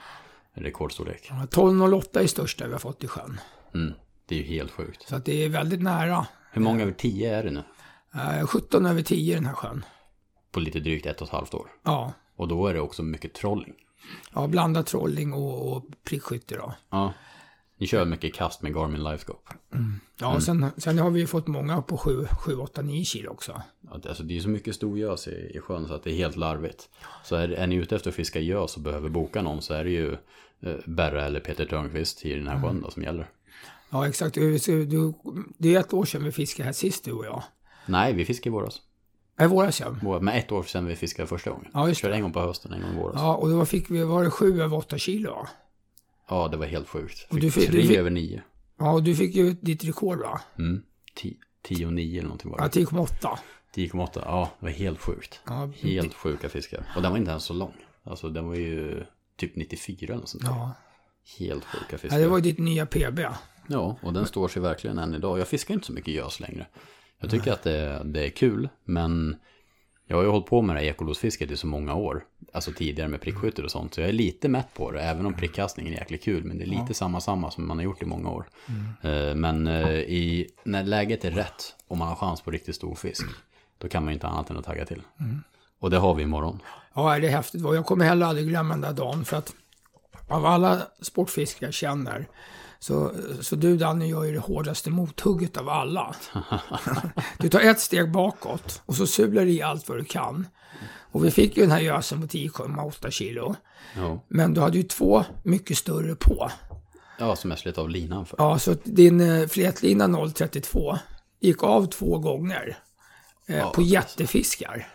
rekordstorlek. 0.54 1.28
Ja, 1.30 1.36
12.08 1.52 2.20
är 2.24 2.28
största 2.28 2.68
vi 2.68 2.72
har 2.72 2.80
fått 2.80 3.04
i 3.04 3.08
sjön. 3.08 3.40
Mm. 3.74 3.94
Det 4.26 4.36
är 4.36 4.40
ju 4.40 4.46
helt 4.46 4.72
sjukt. 4.72 5.08
Så 5.10 5.16
att 5.16 5.26
det 5.26 5.44
är 5.44 5.50
väldigt 5.50 5.82
nära. 5.82 6.26
Hur 6.52 6.62
många 6.62 6.82
över 6.82 6.92
tio 6.92 7.38
är 7.38 7.44
det 7.44 7.52
nu? 7.52 7.64
Eh, 8.16 8.48
17 8.48 8.86
över 8.86 9.02
10 9.02 9.32
i 9.32 9.36
den 9.36 9.46
här 9.46 9.54
sjön. 9.54 9.86
På 10.52 10.60
lite 10.60 10.80
drygt 10.80 11.06
ett 11.06 11.22
och 11.22 11.28
ett 11.28 11.34
halvt 11.34 11.54
år. 11.54 11.68
Ja, 11.84 12.14
Och 12.36 12.48
då 12.48 12.68
är 12.68 12.74
det 12.74 12.80
också 12.82 13.04
mycket 13.04 13.34
trolling. 13.34 13.74
ja 14.34 14.48
blandat 14.48 14.88
trolling 14.88 15.34
och, 15.34 15.72
och 15.78 15.86
prickskytte 16.04 16.56
då. 16.56 16.74
Ja. 16.90 17.14
Ni 17.78 17.88
kör 17.88 18.06
mycket 18.06 18.34
kast 18.34 18.62
med 18.62 18.74
Garmin 18.76 19.04
Livescope. 19.04 19.54
Ja, 20.20 20.36
och 20.36 20.44
sen, 20.44 20.66
sen 20.78 21.00
har 21.00 21.10
vi 21.10 21.20
ju 21.20 21.28
fått 21.28 21.48
många 21.48 21.82
på 21.82 21.98
7, 21.98 22.26
7 22.26 22.56
8, 22.56 22.82
9 22.82 23.06
kilo 23.06 23.30
också. 23.32 23.62
Alltså 23.92 24.24
det 24.24 24.38
är 24.38 24.42
så 24.42 24.50
mycket 24.50 24.76
storgös 24.76 25.28
i, 25.28 25.52
i 25.56 25.60
sjön 25.60 25.88
så 25.88 25.94
att 25.94 26.04
det 26.04 26.12
är 26.12 26.16
helt 26.16 26.36
larvigt. 26.36 26.90
Så 27.24 27.36
är, 27.36 27.50
är 27.50 27.68
ni 27.68 27.76
ute 27.76 27.96
efter 27.96 28.10
att 28.10 28.16
fiska 28.16 28.40
gös 28.40 28.76
och 28.76 28.82
behöver 28.82 29.10
boka 29.10 29.42
någon 29.42 29.62
så 29.62 29.74
är 29.74 29.84
det 29.84 29.90
ju 29.90 30.12
eh, 30.62 30.76
Berra 30.86 31.26
eller 31.26 31.40
Peter 31.40 31.66
Törnqvist 31.66 32.26
i 32.26 32.36
den 32.36 32.48
här 32.48 32.62
sjön 32.62 32.82
då, 32.82 32.92
som 32.92 33.04
gäller. 33.04 33.30
Ja, 33.92 34.08
exakt. 34.08 34.34
Du, 34.36 34.58
det 35.58 35.76
är 35.76 35.80
ett 35.80 35.94
år 35.94 36.06
sedan 36.06 36.24
vi 36.24 36.32
fiskade 36.32 36.66
här 36.66 36.74
sist, 36.74 37.04
du 37.06 37.12
och 37.12 37.26
jag. 37.26 37.44
Nej, 37.86 38.14
vi 38.14 38.26
fiskade 38.26 38.50
i 38.50 38.52
våras. 38.60 38.82
Nej, 39.40 39.48
våras 39.48 39.80
ja. 39.82 40.20
Men 40.22 40.28
ett 40.28 40.52
år 40.52 40.64
sedan 40.64 40.86
vi 40.86 40.96
fiskade 40.96 41.28
första 41.28 41.50
gången. 41.50 41.72
Ja, 41.74 41.88
just 41.88 42.02
Körde 42.02 42.16
en 42.16 42.22
gång 42.22 42.34
på 42.34 42.40
hösten, 42.40 42.74
en 42.74 42.82
gång 42.82 42.92
i 42.92 42.96
våras. 42.96 43.16
Ja, 43.18 43.22
Ja, 43.26 43.36
och 43.36 43.50
då 43.50 43.66
fick 43.66 43.90
vi, 43.92 44.04
var 44.04 44.24
det 44.24 44.30
7 44.32 44.62
över 44.62 44.78
8 44.78 44.98
kilo 44.98 45.32
va? 46.30 46.48
det 46.48 46.58
var 46.58 46.66
helt 46.66 46.88
sjukt. 46.90 47.28
Och 47.30 47.36
Fick 47.36 47.42
du 47.42 47.52
fick- 47.52 47.70
tre 47.70 47.82
du 47.82 47.88
fick- 47.88 47.98
över 47.98 48.10
nio. 48.10 48.42
Ja, 48.80 48.92
och 48.92 49.04
du 49.04 49.16
fick 49.16 49.36
ju 49.36 49.54
ditt 49.54 49.84
rekord 49.84 50.20
va? 50.20 50.42
Mm. 50.60 50.82
Ti- 51.22 51.38
Tio 51.64 51.86
och 51.86 51.94
nio 51.94 52.14
eller 52.18 52.24
någonting 52.28 52.52
var 52.52 52.58
Ja, 52.60 52.64
det. 52.74 52.80
10,8. 52.80 53.40
10,8. 53.76 54.22
Ja, 54.26 54.50
det 54.60 54.66
var 54.66 54.72
helt 54.72 55.00
sjukt. 55.00 55.40
Ja, 55.48 55.70
Helt 55.82 56.14
sjuka 56.14 56.50
fiskar. 56.50 56.84
Och 56.96 57.02
den 57.02 57.12
var 57.12 57.18
inte 57.18 57.32
ens 57.32 57.44
så 57.44 57.54
lång. 57.54 57.74
Alltså 58.04 58.30
den 58.30 58.48
var 58.48 58.56
ju 58.56 59.04
typ 59.38 59.56
94 59.56 60.06
eller 60.14 60.20
något 60.22 60.30
sånt 60.30 60.44
där. 60.44 60.50
Ja. 60.52 60.72
Helt 61.40 61.66
sjuka 61.66 61.98
fiskar. 61.98 62.18
ja, 62.18 62.24
det 62.24 62.30
var 62.30 62.38
ju 62.38 62.44
ditt 62.44 62.58
nya 62.60 62.86
PB. 62.86 63.20
Ja, 63.72 63.96
och 64.02 64.14
den 64.14 64.26
står 64.26 64.48
sig 64.48 64.62
verkligen 64.62 64.98
än 65.00 65.14
idag. 65.16 65.40
Jag 65.40 65.48
fiskar 65.48 65.74
inte 65.74 65.88
så 65.88 65.94
mycket 65.94 66.14
gös 66.14 66.40
längre. 66.40 66.68
Jag 67.20 67.30
tycker 67.30 67.52
att 67.52 67.64
det, 67.64 68.02
det 68.06 68.26
är 68.26 68.30
kul, 68.30 68.70
men 68.84 69.36
jag 70.08 70.18
har 70.18 70.24
ju 70.24 70.30
hållit 70.30 70.46
på 70.46 70.62
med 70.62 70.76
det 70.76 70.80
här 70.80 70.88
ekolosfisket 70.88 71.52
i 71.52 71.58
så 71.58 71.68
många 71.68 71.96
år. 71.96 72.24
Alltså 72.54 72.72
tidigare 72.72 73.10
med 73.10 73.22
prickskytte 73.22 73.64
och 73.64 73.72
sånt. 73.72 73.94
Så 73.94 74.02
jag 74.02 74.10
är 74.10 74.14
lite 74.14 74.50
mätt 74.50 74.74
på 74.74 74.92
det, 74.92 75.02
även 75.02 75.26
om 75.26 75.34
prickkastningen 75.34 75.94
är 75.94 75.98
jäkligt 75.98 76.24
kul. 76.24 76.44
Men 76.44 76.58
det 76.58 76.64
är 76.64 76.68
lite 76.68 76.94
samma 76.94 77.22
samma 77.22 77.52
som 77.52 77.68
man 77.68 77.78
har 77.78 77.84
gjort 77.84 78.02
i 78.02 78.06
många 78.06 78.30
år. 78.30 78.46
Eh, 79.02 79.36
Men 79.36 79.68
eh, 79.68 79.90
i, 79.92 80.48
när 80.64 80.84
läget 80.84 81.26
är 81.26 81.32
rätt 81.32 81.76
och 81.88 81.98
man 81.98 82.08
har 82.08 82.16
chans 82.16 82.42
på 82.42 82.52
riktigt 82.52 82.76
stor 82.76 82.96
fisk, 82.96 83.26
då 83.78 83.88
kan 83.88 84.04
man 84.04 84.12
ju 84.12 84.14
inte 84.14 84.28
annat 84.28 84.50
än 84.50 84.58
att 84.58 84.66
tagga 84.66 84.86
till. 84.86 85.02
Och 85.80 85.90
det 85.90 85.98
har 85.98 86.14
vi 86.16 86.24
imorgon. 86.24 86.60
Ja, 86.94 87.20
det 87.20 87.28
är 87.28 87.32
häftigt. 87.32 87.62
Jag 87.62 87.86
kommer 87.86 88.06
heller 88.06 88.26
aldrig 88.26 88.48
glömma 88.48 88.74
den 88.74 88.82
där 88.82 88.94
dagen 88.94 89.26
för 89.26 89.38
att 89.38 89.54
av 90.28 90.46
alla 90.46 90.82
sportfiskare 91.02 91.68
jag 91.68 91.74
känner 91.74 92.28
så, 92.84 93.12
så 93.42 93.56
du 93.56 93.78
Danne 93.78 94.08
gör 94.08 94.24
ju 94.24 94.34
det 94.34 94.40
hårdaste 94.40 94.90
mothugget 94.90 95.58
av 95.58 95.70
alla. 95.70 96.16
Du 97.38 97.50
tar 97.50 97.60
ett 97.60 97.80
steg 97.80 98.12
bakåt 98.12 98.82
och 98.86 98.96
så 98.96 99.08
sular 99.08 99.46
du 99.46 99.52
i 99.52 99.62
allt 99.62 99.90
vad 99.90 99.98
du 99.98 100.04
kan. 100.06 100.48
Och 101.12 101.26
vi 101.26 101.32
fick 101.32 101.58
ju 101.58 101.64
den 101.64 101.72
här 101.72 101.80
gösen 101.80 102.22
på 102.22 102.28
10,8 102.28 103.10
kilo. 103.10 103.56
Ja, 103.96 104.24
Men 104.28 104.54
du 104.54 104.62
hade 104.62 104.78
ju 104.78 104.84
två 104.84 105.24
mycket 105.44 105.78
större 105.78 106.16
på. 106.16 106.52
ja 107.20 107.36
som 107.36 107.50
jag 107.52 107.60
slet 107.60 107.78
av 107.78 107.90
linan 107.90 108.26
för. 108.26 108.36
Ja, 108.40 108.60
så 108.60 108.76
din 108.84 109.22
eh, 109.22 109.48
fletlina 109.48 110.28
032 110.34 110.98
gick 111.40 111.64
av 111.64 111.86
två 111.86 112.18
gånger. 112.18 112.78
Eh, 113.48 113.58
Ja, 113.58 113.70
på 113.76 113.82
jättefiskar. 113.82 114.88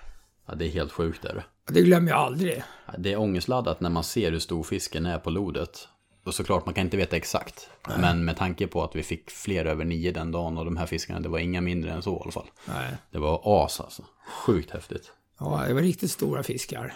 Ja, 0.46 0.55
det 0.55 0.64
är 0.66 0.70
helt 0.70 0.92
sjukt 0.92 1.25
är 1.25 1.35
det. 1.35 1.44
Det 1.72 1.83
glömmer 1.83 2.11
jag 2.11 2.18
aldrig. 2.20 2.62
Det 2.99 3.12
är 3.12 3.18
ångestladdat 3.18 3.81
när 3.81 3.90
man 3.90 4.05
ser 4.05 4.33
hur 4.33 4.38
stor 4.38 4.62
fisken 4.62 5.07
är 5.07 5.18
på 5.18 5.31
lodet. 5.31 5.88
Och 6.26 6.34
såklart, 6.34 6.66
man 6.66 6.74
kan 6.74 6.84
inte 6.84 6.96
veta 6.96 7.16
exakt. 7.16 7.70
Men 7.98 8.24
med 8.24 8.36
tanke 8.36 8.66
på 8.66 8.84
att 8.84 8.96
vi 8.96 9.02
fick 9.02 9.30
fler 9.30 9.64
över 9.64 9.84
nio 9.84 10.12
den 10.12 10.32
dagen 10.32 10.58
och 10.58 10.64
de 10.64 10.76
här 10.76 10.86
fiskarna, 10.86 11.20
det 11.20 11.28
var 11.28 11.38
inga 11.38 11.60
mindre 11.60 11.92
än 11.92 12.02
så 12.02 12.16
i 12.16 12.20
alla 12.22 12.32
fall. 12.32 12.50
Nej. 12.68 12.94
Det 13.10 13.18
var 13.18 13.64
as 13.64 13.80
alltså. 13.80 14.04
Sjukt 14.44 14.70
häftigt. 14.70 15.12
Ja, 15.38 15.64
det 15.68 15.74
var 15.74 15.80
riktigt 15.80 16.10
stora 16.10 16.42
fiskar. 16.42 16.94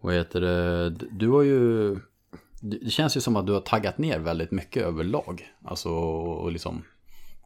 Vad 0.00 0.14
heter 0.14 0.40
det? 0.40 0.90
Du 0.90 1.28
har 1.28 1.42
ju... 1.42 1.96
Det 2.60 2.90
känns 2.90 3.16
ju 3.16 3.20
som 3.20 3.36
att 3.36 3.46
du 3.46 3.52
har 3.52 3.60
taggat 3.60 3.98
ner 3.98 4.18
väldigt 4.18 4.50
mycket 4.50 4.82
överlag. 4.82 5.48
Alltså, 5.64 5.90
och 5.90 6.52
liksom 6.52 6.84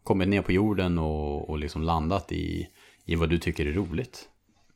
kommit 0.02 0.28
ner 0.28 0.42
på 0.42 0.52
jorden 0.52 0.98
och, 0.98 1.50
och 1.50 1.58
liksom 1.58 1.82
landat 1.82 2.32
i, 2.32 2.68
i 3.04 3.14
vad 3.14 3.28
du 3.28 3.38
tycker 3.38 3.66
är 3.66 3.72
roligt. 3.72 4.28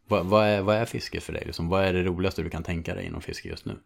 Vad, 0.08 0.26
vad, 0.26 0.46
är, 0.46 0.62
vad 0.62 0.76
är 0.76 0.84
fiske 0.84 1.20
för 1.20 1.32
dig? 1.32 1.42
Liksom, 1.46 1.68
vad 1.68 1.84
är 1.84 1.92
det 1.92 2.02
roligaste 2.02 2.42
du 2.42 2.50
kan 2.50 2.62
tänka 2.62 2.94
dig 2.94 3.06
inom 3.06 3.20
fiske 3.20 3.48
just 3.48 3.64
nu? 3.64 3.78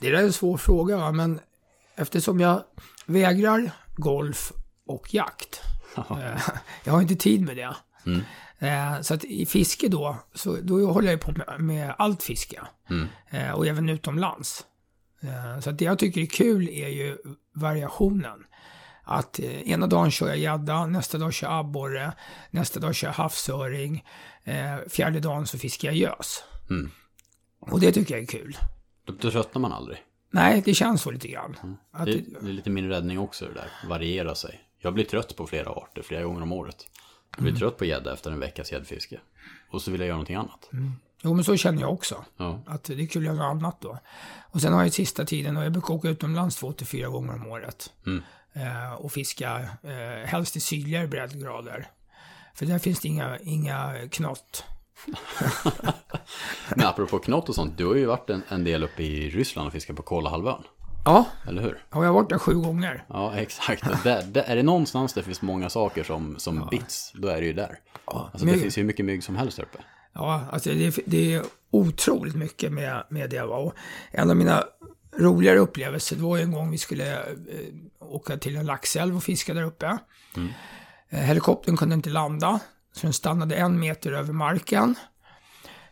Det 0.00 0.10
där 0.10 0.18
är 0.18 0.22
en 0.22 0.32
svår 0.32 0.56
fråga, 0.56 1.12
men 1.12 1.40
eftersom 1.96 2.40
jag 2.40 2.62
vägrar 3.06 3.70
golf 3.96 4.52
och 4.86 5.14
jakt. 5.14 5.60
eh, 5.96 6.42
jag 6.84 6.92
har 6.92 7.02
inte 7.02 7.16
tid 7.16 7.42
med 7.42 7.56
det. 7.56 7.76
Mm. 8.06 8.22
Eh, 8.58 9.00
så 9.00 9.14
att 9.14 9.24
i 9.24 9.46
fiske 9.46 9.88
då, 9.88 10.16
så 10.34 10.56
då 10.62 10.92
håller 10.92 11.10
jag 11.10 11.20
på 11.20 11.32
med, 11.32 11.60
med 11.60 11.94
allt 11.98 12.22
fiske. 12.22 12.60
Mm. 12.90 13.08
Eh, 13.30 13.50
och 13.50 13.66
även 13.66 13.88
utomlands. 13.88 14.66
Eh, 15.20 15.60
så 15.60 15.70
att 15.70 15.78
det 15.78 15.84
jag 15.84 15.98
tycker 15.98 16.20
är 16.20 16.26
kul 16.26 16.68
är 16.68 16.88
ju 16.88 17.18
variationen. 17.54 18.44
Att 19.04 19.40
ena 19.40 19.86
dagen 19.86 20.10
kör 20.10 20.28
jag 20.28 20.38
gädda, 20.38 20.86
nästa 20.86 21.18
dag 21.18 21.32
kör 21.32 21.46
jag 21.46 21.58
abborre, 21.58 22.12
nästa 22.50 22.80
dag 22.80 22.94
kör 22.94 23.08
jag 23.08 23.14
havsöring, 23.14 24.04
fjärde 24.88 25.20
dagen 25.20 25.46
så 25.46 25.58
fiskar 25.58 25.88
jag 25.88 25.96
gös. 25.96 26.44
Mm. 26.70 26.90
Och 27.60 27.80
det 27.80 27.92
tycker 27.92 28.14
jag 28.14 28.22
är 28.22 28.26
kul. 28.26 28.56
Då, 29.04 29.12
då 29.20 29.30
tröttnar 29.30 29.60
man 29.60 29.72
aldrig. 29.72 29.98
Nej, 30.34 30.62
det 30.64 30.74
känns 30.74 31.02
så 31.02 31.10
lite 31.10 31.28
grann. 31.28 31.56
Att 31.90 32.06
Det, 32.06 32.12
det, 32.12 32.40
det 32.40 32.48
är 32.48 32.52
lite 32.52 32.70
min 32.70 32.88
räddning 32.88 33.18
också 33.18 33.44
det 33.46 33.54
där, 33.54 33.88
variera 33.88 34.34
sig. 34.34 34.60
Jag 34.78 34.94
blir 34.94 35.04
trött 35.04 35.36
på 35.36 35.46
flera 35.46 35.70
arter 35.70 36.02
flera 36.02 36.22
gånger 36.22 36.42
om 36.42 36.52
året. 36.52 36.86
Jag 37.36 37.42
blir 37.42 37.54
trött 37.54 37.76
på 37.76 37.84
gädda 37.84 38.12
efter 38.12 38.30
en 38.30 38.40
veckas 38.40 38.72
gäddfiske. 38.72 39.20
Och 39.70 39.82
så 39.82 39.90
vill 39.90 40.00
jag 40.00 40.06
göra 40.06 40.16
någonting 40.16 40.36
annat. 40.36 40.70
jo, 41.22 41.34
men 41.34 41.44
så 41.44 41.56
känner 41.56 41.80
jag 41.80 41.92
också. 41.92 42.24
Ja. 42.36 42.60
Att 42.66 42.84
det 42.84 43.02
är 43.02 43.06
kul 43.06 43.22
att 43.28 43.36
göra 43.36 43.52
något 43.52 43.62
annat 43.62 43.80
då. 43.80 43.98
Och 44.50 44.60
sen 44.60 44.72
har 44.72 44.82
jag 44.82 44.92
sista 44.92 45.24
tiden, 45.24 45.56
och 45.56 45.64
jag 45.64 45.72
brukar 45.72 45.94
åka 45.94 46.08
utomlands 46.08 46.56
två 46.56 46.72
till 46.72 46.86
fyra 46.86 47.08
gånger 47.08 47.34
om 47.34 47.46
året. 47.46 47.92
Mm. 48.06 48.22
Eh, 48.52 48.92
och 48.92 49.12
fiska, 49.12 49.68
eh, 49.82 50.28
helst 50.28 50.56
i 50.56 50.60
sydligare 50.60 51.06
breddgrader. 51.06 51.86
För 52.54 52.66
där 52.66 52.78
finns 52.78 53.00
det 53.00 53.08
inga, 53.08 53.38
inga 53.38 53.94
knott. 54.10 54.64
Men 56.76 56.86
apropå 56.86 57.18
knott 57.18 57.48
och 57.48 57.54
sånt, 57.54 57.78
du 57.78 57.86
har 57.86 57.94
ju 57.94 58.06
varit 58.06 58.30
en, 58.30 58.42
en 58.48 58.64
del 58.64 58.82
uppe 58.84 59.02
i 59.02 59.30
Ryssland 59.30 59.66
och 59.66 59.72
fiskat 59.72 59.96
på 59.96 60.02
Kolahalvön. 60.02 60.62
Ja, 61.04 61.24
Eller 61.48 61.62
hur? 61.62 61.84
och 61.90 62.02
jag 62.04 62.08
har 62.08 62.14
varit 62.14 62.28
där 62.28 62.38
sju 62.38 62.54
gånger. 62.54 63.04
Ja, 63.08 63.34
exakt. 63.34 64.04
Där, 64.04 64.22
där, 64.22 64.42
är 64.42 64.56
det 64.56 64.62
någonstans 64.62 65.12
det 65.14 65.22
finns 65.22 65.42
många 65.42 65.70
saker 65.70 66.04
som, 66.04 66.38
som 66.38 66.68
bits, 66.70 67.12
då 67.14 67.28
är 67.28 67.40
det 67.40 67.46
ju 67.46 67.52
där. 67.52 67.78
Alltså, 68.04 68.46
det 68.46 68.58
finns 68.58 68.78
ju 68.78 68.82
hur 68.82 68.86
mycket 68.86 69.04
mygg 69.04 69.24
som 69.24 69.36
helst 69.36 69.56
där 69.56 69.64
uppe. 69.64 69.78
Ja, 70.12 70.44
alltså 70.52 70.70
det, 70.70 70.86
är- 70.86 71.02
det 71.06 71.34
är 71.34 71.42
otroligt 71.70 72.34
mycket 72.34 72.72
med, 72.72 73.04
med 73.10 73.30
det. 73.30 73.42
Och 73.42 73.72
en 74.10 74.30
av 74.30 74.36
mina 74.36 74.64
roligare 75.18 75.58
upplevelser, 75.58 76.16
det 76.16 76.22
var 76.22 76.36
ju 76.36 76.42
en 76.42 76.52
gång 76.52 76.70
vi 76.70 76.78
skulle 76.78 77.12
eh, 77.22 77.26
åka 78.00 78.36
till 78.36 78.56
en 78.56 78.66
laxälv 78.66 79.16
och 79.16 79.22
fiska 79.22 79.54
där 79.54 79.62
uppe. 79.62 79.98
Eh, 81.08 81.18
helikoptern 81.18 81.76
kunde 81.76 81.94
inte 81.94 82.10
landa, 82.10 82.60
så 82.92 83.00
den 83.06 83.12
stannade 83.12 83.56
en 83.56 83.80
meter 83.80 84.12
över 84.12 84.32
marken. 84.32 84.94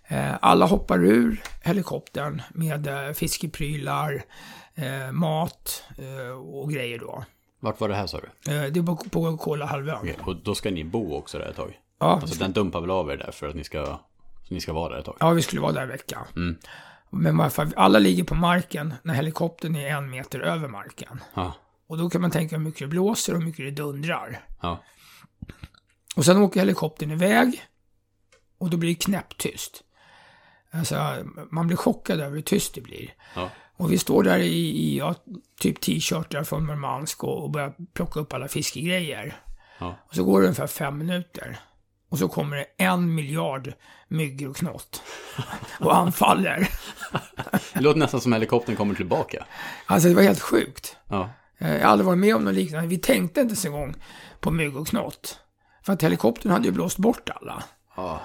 Eh, 0.08 0.34
alla 0.40 0.66
hoppar 0.66 1.04
ur 1.04 1.42
helikoptern 1.62 2.42
med 2.50 2.86
eh, 2.86 3.12
fiskeprylar, 3.12 4.22
eh, 4.74 5.12
mat 5.12 5.84
och 6.62 6.70
grejer 6.72 6.98
då. 6.98 7.24
Vart 7.60 7.80
var 7.80 7.88
det 7.88 7.94
här 7.94 8.06
sa 8.06 8.20
du? 8.44 8.70
Det 8.70 8.80
var 8.80 8.94
på 9.10 9.36
Kolahalvön. 9.36 9.98
Okej, 10.00 10.18
och 10.24 10.36
då 10.36 10.54
ska 10.54 10.70
ni 10.70 10.84
bo 10.84 11.14
också 11.14 11.38
där 11.38 11.46
ett 11.46 11.56
tag? 11.56 11.78
Ja, 11.98 12.12
Alltså 12.22 12.38
den 12.38 12.52
dumpar 12.52 12.80
väl 12.80 12.90
av 12.90 13.10
er 13.10 13.16
där 13.16 13.30
för 13.32 13.48
att 13.48 13.54
ni 13.54 13.64
ska, 13.64 14.00
ni 14.48 14.60
ska 14.60 14.72
vara 14.72 14.92
där 14.92 14.98
ett 14.98 15.04
tag? 15.04 15.16
Ja, 15.20 15.30
vi 15.30 15.42
skulle 15.42 15.60
vara 15.60 15.72
där 15.72 15.82
en 15.82 15.88
vecka. 15.88 16.18
Mm. 16.36 16.56
Men 17.10 17.50
alla 17.76 17.98
ligger 17.98 18.24
på 18.24 18.34
marken 18.34 18.94
när 19.02 19.14
helikoptern 19.14 19.76
är 19.76 19.88
en 19.96 20.10
meter 20.10 20.40
över 20.40 20.68
marken. 20.68 21.20
Ja, 21.34 21.52
Och 21.86 21.98
då 21.98 22.10
kan 22.10 22.20
man 22.20 22.30
tänka 22.30 22.56
hur 22.56 22.64
mycket 22.64 22.80
det 22.80 22.86
blåser 22.86 23.32
och 23.32 23.38
hur 23.38 23.46
mycket 23.46 23.64
det 23.64 23.82
dundrar. 23.82 24.44
ja, 24.62 24.82
Och 26.16 26.24
sen 26.24 26.36
åker 26.36 26.60
helikoptern 26.60 27.10
iväg 27.10 27.62
och 28.58 28.70
då 28.70 28.76
blir 28.76 28.90
det 28.90 28.94
knäpptyst. 28.94 29.82
Alltså, 30.72 31.24
man 31.50 31.66
blir 31.66 31.76
chockad 31.76 32.20
över 32.20 32.36
hur 32.36 32.42
tyst 32.42 32.74
det 32.74 32.80
blir. 32.80 33.14
ja. 33.34 33.50
Och 33.76 33.92
vi 33.92 33.98
står 33.98 34.22
där 34.22 34.38
i, 34.38 34.56
i 34.56 34.98
ja, 34.98 35.14
typ 35.60 35.80
t-shirtar 35.80 36.44
från 36.44 36.66
Murmansk 36.66 37.24
och, 37.24 37.42
och 37.42 37.50
börjar 37.50 37.74
plocka 37.94 38.20
upp 38.20 38.32
alla 38.32 38.48
fiskegrejer. 38.48 39.36
ja. 39.78 39.96
Och 40.08 40.14
så 40.14 40.24
går 40.24 40.40
det 40.40 40.46
ungefär 40.46 40.66
fem 40.66 40.98
minuter. 40.98 41.58
Och 42.08 42.18
så 42.18 42.28
kommer 42.28 42.56
det 42.56 42.66
en 42.76 43.14
miljard 43.14 43.72
myggor 44.08 44.48
och 44.50 44.56
knott. 44.56 45.02
Och 45.80 45.96
anfaller. 45.96 46.68
Det 47.74 47.80
låter 47.80 47.98
nästan 47.98 48.20
som 48.20 48.32
helikoptern 48.32 48.76
kommer 48.76 48.94
tillbaka. 48.94 49.46
Alltså 49.86 50.08
det 50.08 50.14
var 50.14 50.22
helt 50.22 50.40
sjukt. 50.40 50.96
Ja, 51.08 51.30
Jag 51.58 51.68
har 51.68 51.78
aldrig 51.78 52.06
varit 52.06 52.18
med 52.18 52.36
om 52.36 52.44
något 52.44 52.54
liknande. 52.54 52.88
Vi 52.88 52.98
tänkte 52.98 53.40
inte 53.40 53.50
ens 53.50 53.64
en 53.64 53.72
gång 53.72 53.94
på 54.40 54.50
mygg 54.50 54.76
och 54.76 54.86
knott. 54.88 55.38
För 55.82 55.92
att 55.92 56.02
helikoptern 56.02 56.52
hade 56.52 56.64
ju 56.64 56.72
blåst 56.72 56.98
bort 56.98 57.30
alla. 57.30 57.64
ja. 57.96 58.20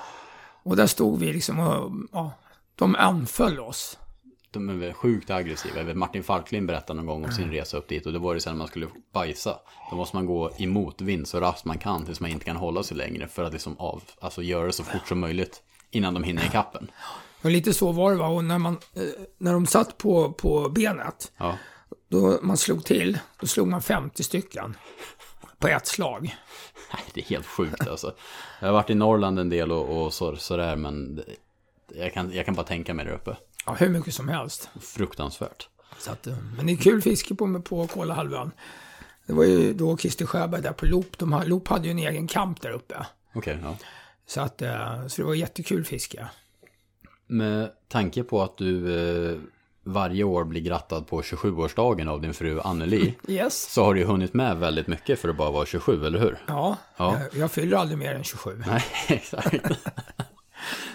Och 0.64 0.76
där 0.76 0.88
stod 0.88 1.20
vi 1.20 1.34
liksom 1.34 1.60
och, 1.60 1.92
ja, 2.12 2.32
de 2.76 2.96
anföll 2.96 3.60
oss. 3.60 3.98
De 4.52 4.70
är 4.70 4.74
väl 4.74 4.94
sjukt 4.94 5.30
aggressiva. 5.30 5.94
Martin 5.94 6.24
Falklin 6.24 6.68
berättade 6.68 6.98
någon 6.98 7.06
gång 7.06 7.26
om 7.26 7.32
sin 7.32 7.52
resa 7.52 7.78
upp 7.78 7.88
dit 7.88 8.06
och 8.06 8.14
det 8.14 8.20
var 8.20 8.34
det 8.36 8.42
sen 8.42 8.54
när 8.54 8.58
man 8.58 8.68
skulle 8.68 8.88
bajsa. 9.14 9.56
Då 9.90 9.96
måste 9.96 10.16
man 10.16 10.26
gå 10.26 10.52
i 10.58 10.68
motvind 10.68 11.28
så 11.28 11.40
raskt 11.40 11.66
man 11.66 11.78
kan 11.78 12.06
tills 12.06 12.20
man 12.20 12.30
inte 12.32 12.46
kan 12.46 12.56
hålla 12.56 12.84
sig 12.84 12.98
längre 12.98 13.28
för 13.28 13.44
att 13.44 13.54
liksom 13.54 13.78
av, 13.80 14.04
alltså 14.20 14.42
göra 14.42 14.66
det 14.66 14.74
så 14.74 14.84
fort 14.84 15.08
som 15.08 15.20
möjligt 15.20 15.62
innan 15.92 16.14
de 16.14 16.24
hinner 16.24 16.46
i 16.46 16.50
kappen. 16.50 16.92
Och 17.42 17.52
lite 17.52 17.74
så 17.74 17.92
var 17.92 18.12
det 18.12 18.18
va. 18.18 18.28
Och 18.28 18.44
när, 18.44 18.58
man, 18.58 18.78
eh, 18.94 19.04
när 19.38 19.54
de 19.54 19.68
satt 19.68 19.98
på, 19.98 20.32
på 20.32 20.70
benet, 20.70 21.32
Ja, 21.38 21.58
då 22.08 22.40
man 22.42 22.58
slog 22.58 22.86
till, 22.86 23.20
då 23.40 23.48
slog 23.48 23.68
man 23.68 23.82
50 23.82 24.24
stycken. 24.24 24.78
På 25.60 25.68
ett 25.68 25.88
slag. 25.88 26.36
Nej, 26.94 27.04
det 27.14 27.20
är 27.22 27.26
helt 27.26 27.46
sjukt 27.46 27.88
alltså. 27.88 28.16
Jag 28.60 28.68
har 28.68 28.74
varit 28.74 28.90
i 28.90 28.96
Norrland 28.96 29.40
en 29.40 29.50
del 29.50 29.72
och, 29.72 30.06
och 30.06 30.14
så, 30.14 30.36
sådär 30.36 30.76
men 30.76 31.16
det- 31.16 31.24
jag 31.96 32.14
kan, 32.14 32.32
jag 32.34 32.46
kan 32.46 32.56
bara 32.56 32.66
tänka 32.66 32.94
mig 32.94 33.06
där 33.06 33.12
uppe. 33.12 33.38
Ja, 33.66 33.74
hur 33.80 33.90
mycket 33.90 34.14
som 34.14 34.30
helst. 34.30 34.70
Fruktansvärt. 34.82 35.70
Så 35.98 36.12
att, 36.12 36.28
eh, 36.28 36.38
men 36.58 36.66
det 36.66 36.72
är 36.74 36.78
kul 36.78 37.02
fiske 37.02 37.36
på, 37.36 37.62
på 37.62 37.88
Kolahalvön. 37.88 38.52
Det 39.26 39.34
var 39.34 39.44
ju 39.44 39.74
då 39.74 39.98
Christer 39.98 40.26
Sjöberg 40.26 40.62
där 40.62 40.72
på 40.74 40.86
Loop. 40.86 41.18
De, 41.18 41.44
Loop 41.46 41.68
hade 41.68 41.86
ju 41.86 41.92
en 41.92 42.00
egen 42.00 42.28
kamp 42.28 42.62
där 42.62 42.72
uppe. 42.72 43.06
Okej, 43.34 43.60
ja. 43.64 43.78
Så, 44.28 44.42
att, 44.42 44.62
eh, 44.62 45.08
så 45.08 45.22
det 45.22 45.28
var 45.28 45.34
jättekul 45.36 45.86
fiske. 45.86 46.28
Med 47.28 47.72
tanke 47.88 48.24
på 48.24 48.44
att 48.44 48.58
du 48.58 48.96
eh, 49.32 49.38
varje 49.86 50.24
år 50.24 50.44
blir 50.44 50.62
grattad 50.62 51.08
på 51.08 51.22
27-årsdagen 51.22 52.08
av 52.10 52.22
din 52.22 52.34
fru 52.34 52.60
Anneli 52.62 53.16
Yes. 53.28 53.72
så 53.74 53.84
har 53.84 53.94
du 53.94 54.00
ju 54.00 54.06
hunnit 54.06 54.34
med 54.34 54.58
väldigt 54.58 54.88
mycket 54.88 55.20
för 55.20 55.30
att 55.30 55.36
bara 55.38 55.52
vara 55.52 55.66
27, 55.66 56.06
eller 56.06 56.20
hur? 56.20 56.44
Ja, 56.48 56.78
Ja. 56.98 57.18
Jag, 57.20 57.42
jag 57.42 57.52
fyller 57.52 57.78
aldrig 57.78 57.98
mer 57.98 58.16
än 58.16 58.24
27. 58.24 58.64
Nej, 58.68 58.84
exakt. 59.08 59.56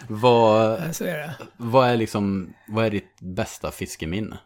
vad, 0.09 0.81
Så 0.97 1.05
är 1.05 1.19
det. 1.19 1.35
vad 1.57 1.89
är 1.89 1.97
liksom, 1.97 2.55
vad 2.69 2.87
är 2.87 2.91
ditt 2.91 3.17
bästa 3.21 3.71
fiskeminne? 3.71 4.39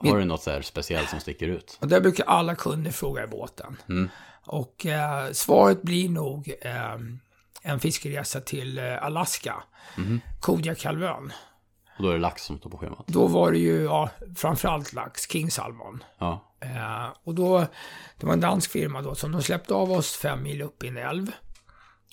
Har 0.00 0.18
du 0.18 0.24
något 0.24 0.42
så 0.42 0.50
här 0.50 0.62
speciellt 0.62 1.08
som 1.10 1.20
sticker 1.20 1.48
ut? 1.48 1.78
Och 1.80 1.88
där 1.88 2.00
brukar 2.00 2.24
alla 2.24 2.54
kunder 2.54 2.90
fråga 2.90 3.24
i 3.24 3.26
båten. 3.26 3.76
Mm. 3.88 4.08
Och 4.46 4.86
eh, 4.86 5.32
svaret 5.32 5.82
blir 5.82 6.08
nog 6.08 6.52
eh, 6.60 6.94
en 7.62 7.80
fiskeresa 7.80 8.40
till 8.40 8.78
eh, 8.78 9.04
Alaska. 9.04 9.54
Mhm. 9.96 10.20
Kodiakhalvön. 10.40 11.32
Och 11.98 12.02
då 12.04 12.08
är 12.08 12.12
det 12.12 12.20
lax 12.20 12.42
som 12.42 12.58
står 12.58 12.70
på 12.70 12.78
schemat. 12.78 13.06
Då 13.06 13.26
var 13.26 13.52
det 13.52 13.58
ju 13.58 13.82
ja, 13.84 14.10
framförallt 14.36 14.92
lax, 14.92 15.30
King 15.30 15.50
Salmon. 15.50 16.04
Ja, 16.18 16.44
Eh, 16.60 17.06
och 17.24 17.34
då, 17.34 17.66
det 18.16 18.26
var 18.26 18.32
en 18.32 18.40
dansk 18.40 18.70
firma 18.70 19.02
då 19.02 19.14
som 19.14 19.32
de 19.32 19.42
släppte 19.42 19.74
av 19.74 19.92
oss 19.92 20.16
fem 20.16 20.42
mil 20.42 20.62
upp 20.62 20.84
i 20.84 20.88
en 20.88 20.96
älv. 20.96 21.30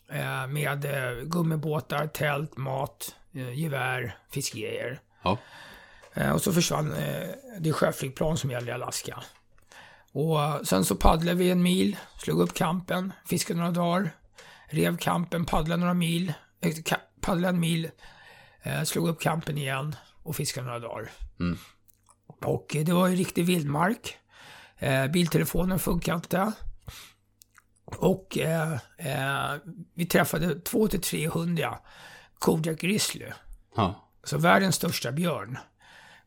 Eh, 0.10 0.48
med 0.48 0.86
eh, 0.86 1.24
gummibåtar, 1.24 2.08
tält, 2.08 2.58
mat, 2.58 3.16
eh, 3.34 3.60
gevär, 3.60 4.18
fiskegrejer. 4.32 5.00
ja, 5.24 5.38
Eh, 6.18 6.32
och 6.32 6.42
så 6.42 6.54
försvann 6.54 6.94
eh, 6.94 7.30
det 7.60 7.74
sjöflygplan 7.74 8.38
som 8.38 8.52
gällde 8.52 8.72
i 8.72 8.74
Alaska. 8.74 9.24
Och 10.12 10.68
sen 10.68 10.86
så 10.86 10.96
paddlade 10.96 11.38
vi 11.38 11.52
en 11.52 11.64
mil, 11.64 11.98
slog 12.18 12.42
upp 12.42 12.54
kampen, 12.54 13.14
fiskade 13.26 13.60
några 13.60 13.72
dagar, 13.72 14.10
rev 14.66 14.98
kampen, 14.98 15.46
paddlade 15.46 15.80
några 15.80 15.94
mil, 15.94 16.34
paddlade 17.22 17.50
en 17.50 17.60
mil, 17.60 17.90
slog 18.86 19.08
upp 19.08 19.22
kampen 19.22 19.58
igen 19.58 19.96
och 20.24 20.36
fiskade 20.36 20.66
några 20.68 20.80
dagar. 20.80 21.12
Mm. 21.40 21.58
Och 22.42 22.76
eh, 22.76 22.86
det 22.86 22.94
var 22.94 23.08
ju 23.08 23.16
riktig 23.16 23.46
vildmark. 23.46 24.18
Eh, 24.78 25.08
biltelefonen 25.08 25.80
funkade 25.80 26.16
inte. 26.16 26.52
Och 27.86 28.38
eh, 28.38 28.74
eh, 28.98 29.56
vi 29.94 30.06
träffade 30.06 30.54
200-300 30.56 31.76
Kodiak 32.40 32.80
Grizzly. 32.80 33.32
ja. 33.76 34.02
Så 34.24 34.38
världens 34.38 34.76
största 34.76 35.12
björn 35.12 35.58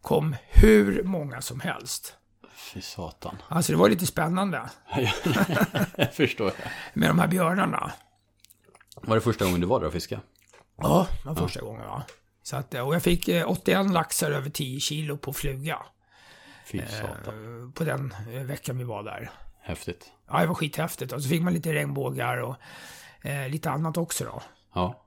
kom 0.03 0.37
hur 0.48 1.03
många 1.03 1.40
som 1.40 1.61
helst. 1.61 2.14
Fy 2.55 2.81
satan. 2.81 3.37
Alltså 3.48 3.72
det 3.72 3.79
var 3.79 3.88
lite 3.88 4.07
spännande 4.07 4.70
jag 5.96 6.14
förstår. 6.14 6.53
med 6.94 7.11
de 7.11 7.18
här 7.18 7.29
björnarna. 7.29 7.92
Var 8.97 9.14
det 9.14 9.20
första 9.20 9.45
gången 9.45 9.61
du 9.61 9.66
var 9.66 9.80
där 9.80 9.86
och 9.86 9.93
fiskade? 9.93 10.20
Ja, 10.76 11.07
det 11.22 11.28
var 11.28 11.34
första 11.34 11.61
gången 11.61 11.86
va. 11.86 12.03
Så 12.49 12.57
att, 12.57 12.74
och 12.74 12.94
jag 12.94 13.03
fick 13.03 13.28
eh, 13.28 13.51
81 13.51 13.90
laxar 13.90 14.30
över 14.30 14.51
10 14.51 14.80
kilo 14.80 15.16
på 15.16 15.32
fluga 15.32 15.78
Fy 16.66 16.80
satan. 16.86 17.64
eh, 17.64 17.70
på 17.72 17.84
den 17.84 18.14
eh, 18.32 18.42
veckan 18.42 18.78
vi 18.78 18.84
var 18.84 19.03
där. 19.03 19.30
Häftigt. 19.62 20.12
Ja, 20.28 20.40
det 20.40 20.46
var 20.46 20.55
skithäftigt. 20.55 21.12
Och 21.12 21.22
så 21.22 21.28
fick 21.28 21.42
man 21.42 21.53
lite 21.55 21.74
regnbågar 21.74 22.36
och 22.36 22.57
eh, 23.22 23.49
lite 23.49 23.70
annat 23.70 23.96
också 23.96 24.24
då. 24.24 24.42
Ja. 24.74 25.05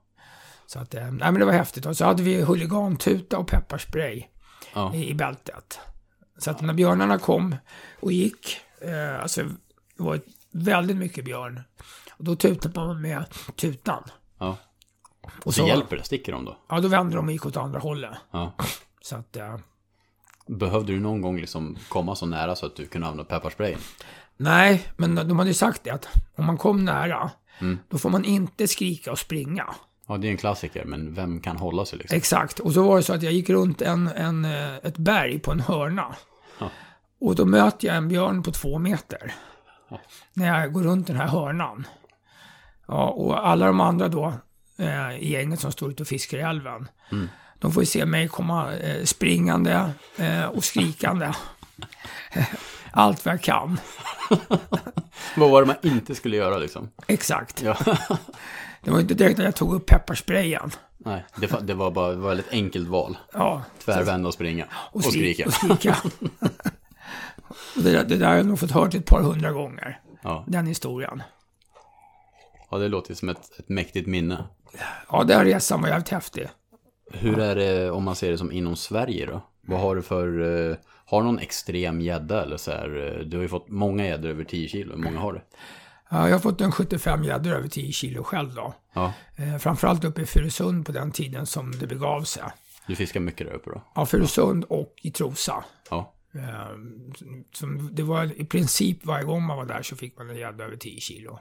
Så 0.66 0.78
att, 0.78 0.94
eh, 0.94 1.02
nej 1.02 1.32
men 1.32 1.34
det 1.34 1.44
var 1.44 1.52
häftigt. 1.52 1.86
Och 1.86 1.96
så 1.96 2.04
hade 2.04 2.22
vi 2.22 2.42
huligantuta 2.42 3.38
och 3.38 3.46
pepparspray 3.48 4.24
Ja. 4.74 4.94
i, 4.94 5.08
i 5.08 5.14
bältet. 5.14 5.80
Så 6.38 6.50
att 6.50 6.60
när 6.60 6.74
björnarna 6.74 7.18
kom 7.18 7.56
och 8.00 8.12
gick, 8.12 8.60
eh, 8.80 9.20
alltså 9.22 9.42
det 9.96 10.02
var 10.02 10.20
väldigt 10.50 10.96
mycket 10.96 11.24
björn. 11.24 11.60
Och 12.10 12.24
då 12.24 12.36
tutade 12.36 12.80
man 12.80 13.00
med 13.00 13.24
tutan. 13.56 14.04
ja. 14.38 14.56
Och 15.44 15.54
Så 15.54 15.66
hjälper 15.66 15.96
det? 15.96 16.04
Sticker 16.04 16.32
de 16.32 16.44
då? 16.44 16.56
Ja, 16.68 16.80
då 16.80 16.88
vände 16.88 17.16
de 17.16 17.26
och 17.26 17.32
gick 17.32 17.46
åt 17.46 17.56
andra 17.56 17.78
hållet. 17.80 18.10
Ja. 18.30 18.52
Så 19.00 19.16
att, 19.16 19.36
eh, 19.36 19.56
Behövde 20.46 20.92
du 20.92 21.00
någon 21.00 21.20
gång 21.20 21.40
liksom 21.40 21.76
komma 21.88 22.14
så 22.14 22.26
nära 22.26 22.56
så 22.56 22.66
att 22.66 22.76
du 22.76 22.86
kunde 22.86 23.06
använda 23.06 23.24
pepparsprayen? 23.24 23.78
nej, 24.36 24.86
men 24.96 25.14
de 25.14 25.38
hade 25.38 25.50
ju 25.50 25.54
sagt 25.54 25.84
det 25.84 25.90
att 25.90 26.08
om 26.36 26.44
man 26.46 26.58
kom 26.58 26.84
nära, 26.84 27.30
Mm. 27.58 27.78
då 27.88 27.98
får 27.98 28.10
man 28.10 28.24
inte 28.24 28.68
skrika 28.68 29.12
och 29.12 29.18
springa. 29.18 29.74
Ja, 30.06 30.16
det 30.16 30.26
är 30.26 30.30
en 30.30 30.36
klassiker, 30.36 30.84
men 30.84 31.14
vem 31.14 31.40
kan 31.40 31.56
hålla 31.56 31.84
sig 31.84 31.98
liksom? 31.98 32.16
Exakt, 32.16 32.58
och 32.58 32.72
så 32.72 32.82
var 32.82 32.96
det 32.96 33.02
så 33.02 33.12
att 33.14 33.22
jag 33.22 33.32
gick 33.32 33.50
runt 33.50 33.82
en, 33.82 34.08
en, 34.08 34.44
eh, 34.44 34.74
ett 34.76 34.98
berg 34.98 35.38
på 35.38 35.52
en 35.52 35.60
hörna. 35.60 36.14
Ja. 36.58 36.70
Och 37.20 37.34
då 37.34 37.44
möter 37.44 37.88
jag 37.88 37.96
en 37.96 38.08
björn 38.08 38.42
på 38.42 38.50
två 38.52 38.78
meter. 38.78 39.34
När 40.34 40.46
jag 40.60 40.72
går 40.72 40.82
runt 40.82 41.06
den 41.06 41.16
här 41.16 41.26
hörnan. 41.26 41.86
Ja, 42.86 43.08
och 43.08 43.48
alla 43.48 43.66
de 43.66 43.80
andra 43.80 44.08
då 44.08 44.32
eh, 44.82 45.16
i 45.18 45.30
gänget 45.32 45.60
som 45.60 45.72
står 45.72 45.90
ute 45.90 46.02
och 46.02 46.08
fiskar 46.08 46.38
i 46.38 46.40
älven. 46.40 46.88
Mm. 47.12 47.28
De 47.58 47.72
får 47.72 47.82
ju 47.82 47.86
se 47.86 48.06
mig 48.06 48.28
komma 48.28 48.74
eh, 48.74 49.04
springande 49.04 49.90
eh, 50.16 50.44
och 50.44 50.64
skrikande. 50.64 51.32
Allt 52.92 53.24
vad 53.24 53.34
jag 53.34 53.42
kan. 53.42 53.80
Vad 55.36 55.50
var 55.50 55.60
det 55.62 55.66
man 55.66 55.76
inte 55.82 56.14
skulle 56.14 56.36
göra 56.36 56.58
liksom? 56.58 56.90
Exakt. 57.06 57.62
Ja. 57.62 57.78
Det 58.84 58.90
var 58.90 59.00
inte 59.00 59.14
direkt 59.14 59.38
att 59.38 59.44
jag 59.44 59.56
tog 59.56 59.74
upp 59.74 59.86
pepparsprayen. 59.86 60.70
Nej, 60.98 61.24
det, 61.36 61.60
det 61.62 61.74
var 61.74 61.90
bara 61.90 62.10
det 62.10 62.16
var 62.16 62.36
ett 62.36 62.52
enkelt 62.52 62.88
val. 62.88 63.18
Ja, 63.32 63.62
Tvärvända 63.84 64.28
och 64.28 64.34
springa. 64.34 64.66
Och, 64.74 65.04
skri- 65.04 65.10
skrika. 65.34 65.46
Och 65.46 65.52
skrika. 65.52 65.96
och 67.76 67.82
det, 67.82 68.02
det 68.02 68.16
där 68.16 68.26
har 68.26 68.34
jag 68.34 68.46
nog 68.46 68.58
fått 68.58 68.70
hört 68.70 68.94
ett 68.94 69.06
par 69.06 69.22
hundra 69.22 69.52
gånger. 69.52 70.00
Ja. 70.22 70.44
Den 70.48 70.66
historien. 70.66 71.22
ja, 72.70 72.78
det 72.78 72.88
låter 72.88 73.14
som 73.14 73.28
ett, 73.28 73.58
ett 73.58 73.68
mäktigt 73.68 74.06
minne. 74.08 74.44
Ja, 75.10 75.24
den 75.24 75.44
resan 75.44 75.82
var 75.82 75.88
jävligt 75.88 76.08
häftig. 76.08 76.48
Hur 77.12 77.38
är 77.38 77.56
det 77.56 77.90
om 77.90 78.04
man 78.04 78.16
ser 78.16 78.30
det 78.30 78.38
som 78.38 78.52
inom 78.52 78.76
Sverige 78.76 79.26
då? 79.26 79.40
Vad 79.60 79.80
har 79.80 79.96
du 79.96 80.02
för, 80.02 80.40
eh, 80.70 80.76
har 81.06 81.20
du 81.20 81.26
någon 81.26 81.38
extrem 81.38 82.00
gädda 82.00 82.42
eller 82.42 82.56
så 82.56 82.70
här? 82.70 83.16
eh, 83.18 83.24
Du 83.26 83.36
har 83.36 83.42
ju 83.42 83.48
fått 83.48 83.68
många 83.68 84.06
gäddor 84.06 84.30
över 84.30 84.44
10 84.44 84.68
kilo, 84.68 84.96
hur 84.96 85.02
många 85.02 85.20
har 85.20 85.32
du? 85.32 85.40
Ja, 86.10 86.28
jag 86.28 86.34
har 86.34 86.40
fått 86.40 86.60
en 86.60 86.72
75 86.72 87.24
gäddor 87.24 87.52
över 87.52 87.68
10 87.68 87.92
kilo 87.92 88.22
själv 88.24 88.54
då. 88.54 88.74
Ja, 88.92 89.12
Eh, 89.36 89.58
framförallt 89.58 90.04
uppe 90.04 90.22
i 90.22 90.26
Furusund 90.26 90.86
på 90.86 90.92
den 90.92 91.10
tiden 91.12 91.46
som 91.46 91.72
det 91.72 91.86
begav 91.86 92.22
sig. 92.22 92.42
du 92.86 92.96
fiskar 92.96 93.20
mycket 93.20 93.46
där 93.46 93.54
uppe 93.54 93.70
då? 93.70 93.82
Ja, 93.94 94.06
Furusund 94.06 94.64
och 94.64 94.94
i 95.02 95.10
Trosa. 95.10 95.64
Ja, 95.90 96.14
som, 97.52 97.88
det 97.94 98.02
var 98.02 98.40
i 98.40 98.44
princip 98.44 99.04
varje 99.06 99.24
gång 99.24 99.42
man 99.42 99.56
var 99.56 99.64
där 99.66 99.82
så 99.82 99.96
fick 99.96 100.18
man 100.18 100.30
en 100.30 100.36
gädda 100.36 100.64
över 100.64 100.76
10 100.76 101.00
kilo. 101.00 101.38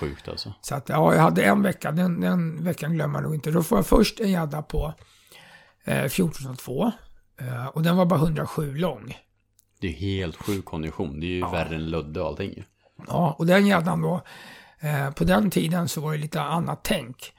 Sjukt 0.00 0.28
alltså. 0.28 0.52
Så 0.60 0.74
att, 0.74 0.88
ja, 0.88 1.14
jag 1.14 1.22
hade 1.22 1.42
en 1.42 1.62
vecka, 1.62 1.92
den, 1.92 2.20
den 2.20 2.64
veckan 2.64 2.92
glömmer 2.92 3.14
jag 3.14 3.22
nog 3.22 3.34
inte. 3.34 3.50
Då 3.50 3.62
får 3.62 3.78
jag 3.78 3.86
först 3.86 4.20
en 4.20 4.30
gädda 4.30 4.62
på 4.62 4.94
eh, 5.84 6.04
14,2. 6.04 6.92
Eh, 7.40 7.66
och 7.66 7.82
den 7.82 7.96
var 7.96 8.06
bara 8.06 8.20
107 8.20 8.76
lång. 8.76 9.16
Det 9.80 9.88
är 9.88 9.92
helt 9.92 10.36
sjuk 10.36 10.64
kondition, 10.64 11.20
det 11.20 11.26
är 11.26 11.30
ju 11.30 11.40
värre 11.40 11.74
än 11.74 11.90
Ludde 11.90 12.20
och 12.20 12.26
allting. 12.26 12.64
Ja, 13.08 13.36
och 13.38 13.46
den 13.46 13.66
gäddan 13.66 14.02
då, 14.02 14.22
eh, 14.80 15.10
på 15.10 15.24
den 15.24 15.50
tiden 15.50 15.88
så 15.88 16.00
var 16.00 16.12
det 16.12 16.18
lite 16.18 16.40
annat 16.40 16.80
tänk. 16.82 17.32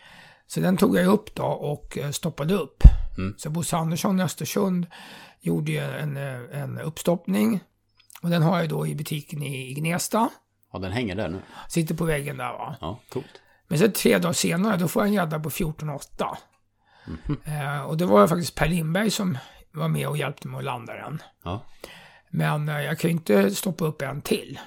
Så 0.47 0.59
den 0.59 0.77
tog 0.77 0.97
jag 0.97 1.07
upp 1.07 1.35
då 1.35 1.43
och 1.43 1.97
eh, 1.97 2.11
stoppade 2.11 2.53
upp. 2.53 2.83
Mm. 3.17 3.35
Så 3.37 3.49
Bosse 3.49 3.77
Andersson 3.77 4.19
i 4.19 4.23
Östersund 4.23 4.87
gjorde 5.41 5.71
ju 5.71 5.79
en, 5.79 6.17
eh, 6.17 6.61
en 6.61 6.79
uppstoppning. 6.79 7.63
Och 8.21 8.29
den 8.29 8.41
har 8.41 8.59
jag 8.59 8.69
då 8.69 8.87
i 8.87 8.95
butiken 8.95 9.43
i 9.43 9.73
Gnesta. 9.73 10.29
Ja, 10.71 10.79
den 10.79 10.91
hänger 10.91 11.15
där 11.15 11.27
nu. 11.29 11.41
Sitter 11.69 11.95
på 11.95 12.05
väggen 12.05 12.37
där 12.37 12.53
va. 12.53 12.75
Ja, 12.81 12.99
coolt. 13.09 13.41
Men 13.67 13.79
sen 13.79 13.91
tre 13.91 14.17
dagar 14.17 14.33
senare, 14.33 14.77
då 14.77 14.87
får 14.87 15.01
jag 15.01 15.07
en 15.07 15.13
gädda 15.13 15.39
på 15.39 15.49
14,8. 15.49 16.37
Eh, 17.45 17.81
och 17.83 17.97
det 17.97 18.05
var 18.05 18.27
faktiskt 18.27 18.55
Per 18.55 18.67
Lindberg 18.67 19.11
som 19.11 19.37
var 19.71 19.87
med 19.87 20.07
och 20.07 20.17
hjälpte 20.17 20.47
mig 20.47 20.57
att 20.57 20.63
landa 20.63 20.93
den. 20.93 21.21
Ja, 21.43 21.65
Men 22.29 22.69
eh, 22.69 22.81
jag 22.81 22.99
kan 22.99 23.09
ju 23.09 23.13
inte 23.17 23.55
stoppa 23.55 23.85
upp 23.85 24.01
en 24.01 24.21
till. 24.21 24.59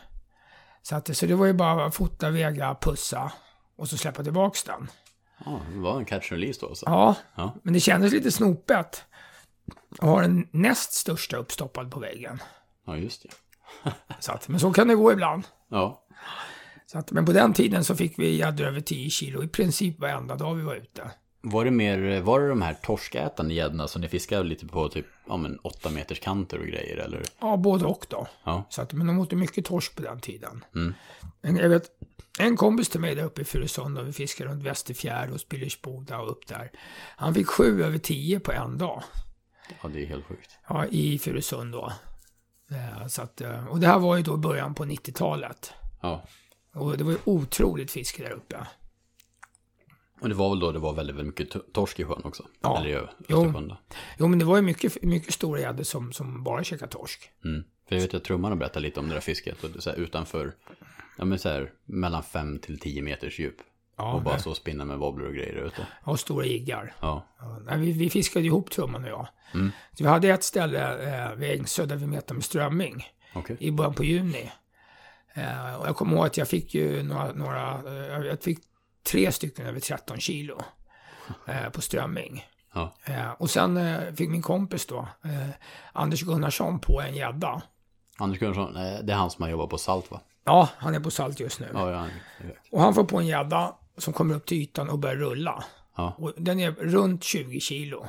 Så, 0.83 0.97
att, 0.97 1.17
så 1.17 1.27
det 1.27 1.35
var 1.35 1.47
ju 1.47 1.53
bara 1.53 1.85
att 1.87 1.95
fota, 1.95 2.31
väga, 2.31 2.77
pussa 2.81 3.33
och 3.77 3.89
så 3.89 3.97
släppa 3.97 4.23
tillbaks 4.25 4.63
den. 4.65 4.91
ja 5.45 5.61
det 5.73 5.79
var 5.79 5.99
en 5.99 6.05
catch 6.05 6.33
and 6.33 6.41
release 6.41 6.61
då 6.61 6.67
alltså. 6.69 6.87
Ja, 6.87 7.15
Ja. 7.35 7.55
men 7.63 7.75
det 7.75 7.81
kändes 7.81 8.13
lite 8.13 8.31
snopet. 8.33 9.05
Jag 10.01 10.07
har 10.07 10.23
den 10.23 10.49
näst 10.51 10.93
största 10.93 11.37
uppstoppad 11.37 11.91
på 11.91 12.01
väggen. 12.01 12.43
Ja, 12.87 12.97
just 12.97 13.23
det. 13.23 13.29
Så 14.19 14.33
att, 14.33 14.49
men 14.49 14.61
så 14.61 14.73
kan 14.73 14.89
det 14.89 14.95
gå 14.95 15.13
ibland. 15.13 15.45
Ja, 15.75 16.05
Så 16.87 16.99
att, 16.99 17.13
men 17.13 17.27
på 17.27 17.33
den 17.33 17.53
tiden 17.53 17.85
så 17.85 17.97
fick 17.97 18.19
vi 18.19 18.37
gäddor 18.37 18.65
över 18.67 18.81
10 18.81 19.11
kilo 19.11 19.43
i 19.45 19.49
princip 19.49 20.01
varenda 20.01 20.37
dag 20.37 20.55
vi 20.55 20.63
var 20.63 20.75
ute. 20.75 21.11
Var 21.41 21.65
det 21.65 21.71
mer, 21.71 22.21
var 22.21 22.41
det 22.41 22.49
de 22.49 22.63
här 22.63 22.75
torskätande 22.75 23.55
gäddorna 23.55 23.89
som 23.89 24.01
ni 24.01 24.09
fiskade 24.09 24.45
lite 24.45 24.67
på 24.67 24.89
typ, 24.89 25.07
ja 25.29 25.37
men 25.37 25.59
åtta 25.59 25.91
meters 25.91 26.21
kanter 26.21 26.59
och 26.59 26.67
grejer 26.67 26.97
eller? 26.97 27.23
Ja, 27.41 27.57
både 27.57 27.85
och 27.85 28.07
då. 28.09 28.27
Ja, 28.45 28.65
Så 28.71 28.83
att, 28.83 28.93
men 28.93 29.07
de 29.07 29.19
åt 29.19 29.33
mycket 29.33 29.65
torsk 29.65 29.97
på 29.97 30.03
den 30.03 30.21
tiden. 30.21 30.65
Mm. 30.75 30.95
Men 31.41 31.57
jag 31.57 31.69
vet, 31.69 31.91
en 32.39 32.57
kompis 32.57 32.89
till 32.89 33.01
mig 33.01 33.15
där 33.15 33.25
uppe 33.25 33.41
i 33.43 33.45
Furusund 33.45 33.99
och 33.99 34.09
vi 34.09 34.13
fiskade 34.13 34.51
runt 34.51 34.63
Västerfjärd 34.63 35.31
och 35.31 35.41
Spillersboda 35.41 36.19
och 36.19 36.31
upp 36.31 36.47
där. 36.47 36.71
Han 37.17 37.35
fick 37.35 37.47
sju 37.47 37.83
över 37.83 37.99
tio 37.99 38.41
på 38.41 38.53
en 38.53 38.79
dag. 38.79 39.03
ja 39.83 39.89
det 39.89 40.03
är 40.03 40.07
helt 40.07 40.25
sjukt. 40.25 40.59
Ja, 40.69 40.87
i 40.87 41.19
Furusund 41.19 41.73
då. 41.73 41.93
Eh, 42.71 43.07
Så 43.07 43.23
att, 43.23 43.41
eh, 43.41 43.67
och 43.67 43.81
det 43.81 43.87
här 43.87 43.99
var 43.99 44.17
ju 44.17 44.23
då 44.23 44.37
början 44.37 44.75
på 44.75 44.85
90-talet. 44.85 45.73
Ja, 46.03 46.25
Och 46.75 46.99
det 46.99 47.05
var 47.05 47.13
ju 47.13 47.19
otroligt 47.25 47.91
fiske 47.91 48.23
där 48.23 48.31
uppe. 48.31 48.67
och 50.21 50.29
det 50.29 50.35
var 50.35 50.51
väl 50.51 50.59
då 50.61 50.73
det 50.73 50.79
var 50.79 50.93
väldigt, 50.95 51.17
väldigt 51.17 51.39
mycket 51.39 51.55
to- 51.55 51.73
torsk 51.73 52.01
i 52.01 52.05
sjön 52.05 52.21
också? 52.25 52.47
Ja. 52.61 52.79
Eller 52.81 52.89
i 52.89 53.07
Jo. 53.29 53.39
Östersjön 53.41 53.69
då? 53.69 53.79
Jo, 54.19 54.29
men 54.29 54.39
det 54.39 54.45
var 54.45 54.57
ju 54.57 54.63
mycket, 54.63 55.03
mycket 55.03 55.35
stora 55.35 55.61
gäddor 55.61 55.85
som, 55.85 56.13
som 56.13 56.45
bara 56.45 56.65
käkade 56.65 56.93
torsk. 56.93 57.31
Mm. 57.45 57.65
För 57.89 57.95
jag 57.97 58.03
vet 58.03 58.15
att 58.15 58.25
Trumman 58.25 58.51
har 58.51 58.57
berättat 58.59 58.83
lite 58.83 59.01
om 59.01 59.09
det 59.09 59.15
där 59.15 59.21
fisket. 59.21 59.65
Och 59.65 59.83
så 59.83 59.91
här, 59.91 59.97
utanför, 59.97 60.55
ja 61.19 61.25
men 61.25 61.39
så 61.39 61.49
här, 61.49 61.73
mellan 61.85 62.23
5 62.23 62.59
till 62.59 62.79
10 62.79 63.03
meters 63.03 63.39
djup. 63.39 63.57
Ja, 63.97 64.13
och 64.13 64.23
bara 64.23 64.35
nej. 64.35 64.43
så 64.43 64.51
och 64.51 64.57
spinna 64.57 64.85
med 64.85 64.99
wobbler 64.99 65.27
och 65.27 65.35
grejer 65.35 65.55
ute. 65.55 65.87
och 66.05 66.21
stora 66.21 66.47
jiggar. 66.47 66.95
Ja, 67.01 67.27
Ja, 67.69 67.75
vi, 67.77 67.93
vi 67.93 68.11
fiskade 68.11 68.47
ihop 68.47 68.71
Trumman 68.71 69.05
och 69.05 69.11
jag. 69.11 69.29
Mm. 69.55 69.71
Så 69.93 70.05
vi 70.05 70.11
hade 70.11 70.29
ett 70.29 70.45
ställe 70.45 71.15
eh, 71.29 71.35
vid 71.35 71.51
Ängsö 71.51 71.87
där 71.87 71.97
vi 71.97 72.07
metade 72.07 72.35
med 72.35 72.45
strömming. 72.45 73.05
okej. 73.35 73.57
i 73.61 73.71
början 73.71 73.95
på 73.95 74.05
juni. 74.05 74.51
Eh, 75.35 75.75
och 75.75 75.89
jag 75.89 75.97
kommer 75.97 76.17
ihåg 76.17 76.27
att 76.27 76.37
jag 76.37 76.49
fick 76.49 76.75
ju 76.75 77.03
några, 77.03 77.33
några 77.33 77.71
eh, 77.87 78.27
jag 78.27 78.43
fick 78.43 78.59
tre 79.11 79.33
stycken 79.33 79.67
över 79.67 79.81
13 79.81 80.21
kilo 80.21 80.61
eh, 81.47 81.69
på 81.73 81.81
strömming. 81.81 82.45
Ja, 82.75 82.95
Eh, 83.05 83.31
och 83.31 83.51
sen 83.51 83.77
eh, 83.77 84.15
fick 84.15 84.29
min 84.31 84.43
kompis 84.43 84.87
då, 84.87 85.09
eh, 85.25 85.49
Anders 85.93 86.23
Gunnarsson, 86.23 86.79
på 86.79 87.01
en 87.01 87.15
gädda. 87.15 87.63
Anders 88.19 88.39
Gunnarsson, 88.39 88.75
det 88.75 89.13
är 89.13 89.17
han 89.17 89.31
som 89.31 89.43
har 89.43 89.51
jobbat 89.51 89.71
på 89.71 89.79
Salt 89.79 90.11
va? 90.11 90.21
Ja, 90.45 90.69
han 90.77 90.95
är 90.95 91.01
på 91.01 91.11
salt 91.11 91.41
just 91.41 91.61
nu. 91.61 91.69
Ja, 91.73 91.91
ja. 91.91 92.07
Och 92.73 92.81
han 92.81 92.95
får 92.95 93.05
på 93.05 93.19
en 93.19 93.27
gädda 93.27 93.75
som 93.97 94.13
kommer 94.13 94.35
upp 94.35 94.47
till 94.47 94.59
ytan 94.63 94.91
och 94.91 94.99
börjar 94.99 95.17
rulla. 95.17 95.65
ja. 95.97 96.15
Och 96.19 96.33
den 96.37 96.61
är 96.61 96.71
runt 96.73 97.25
20 97.25 97.61
kilo. 97.61 98.09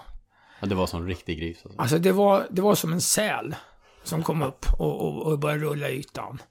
ja 0.59 0.67
det 0.67 0.75
var 0.75 0.88
som 0.88 1.07
riktig 1.07 1.39
gris 1.39 1.57
alltså. 1.63 1.81
Alltså 1.81 1.97
det 1.97 2.11
var, 2.11 2.47
det 2.49 2.61
var 2.61 2.75
som 2.75 2.93
en 2.93 3.01
säl 3.01 3.55
som 4.03 4.23
kom 4.23 4.41
upp 4.41 4.65
och, 4.79 5.01
och, 5.01 5.21
och 5.31 5.39
började 5.39 5.63
rulla 5.63 5.89
i 5.89 5.99
ytan. 5.99 6.41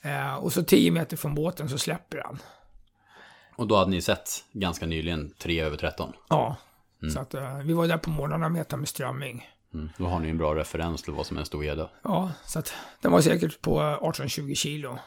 Eh, 0.00 0.34
och 0.34 0.52
så 0.52 0.62
10 0.62 0.90
meter 0.90 1.16
från 1.16 1.34
båten 1.34 1.68
så 1.68 1.78
släpper 1.78 2.22
han. 2.24 2.38
Och 3.56 3.66
då 3.66 3.76
hade 3.76 3.90
ni 3.90 4.02
sett 4.02 4.44
ganska 4.52 4.86
nyligen 4.86 5.34
3 5.38 5.60
över 5.60 5.76
13. 5.76 6.12
Ja, 6.28 6.56
så 7.14 7.20
att 7.20 7.34
eh, 7.34 7.58
vi 7.58 7.72
var 7.72 7.86
där 7.88 7.98
på 7.98 8.10
morgonen 8.10 8.44
och 8.44 8.52
metade 8.52 8.80
med 8.80 8.88
strömming. 8.88 9.48
Mm. 9.74 9.90
Då 9.96 10.06
har 10.06 10.20
ni 10.20 10.28
en 10.28 10.38
bra 10.38 10.54
referens 10.54 11.02
till 11.02 11.12
vad 11.12 11.26
som 11.26 11.36
är 11.36 11.40
en 11.40 11.46
stor 11.46 11.64
gädda. 11.64 11.90
Ja, 12.02 12.32
så 12.44 12.58
att 12.58 12.74
den 13.00 13.12
var 13.12 13.20
säkert 13.20 13.60
på 13.60 13.80
18-20 13.80 14.54
kilo. 14.54 14.98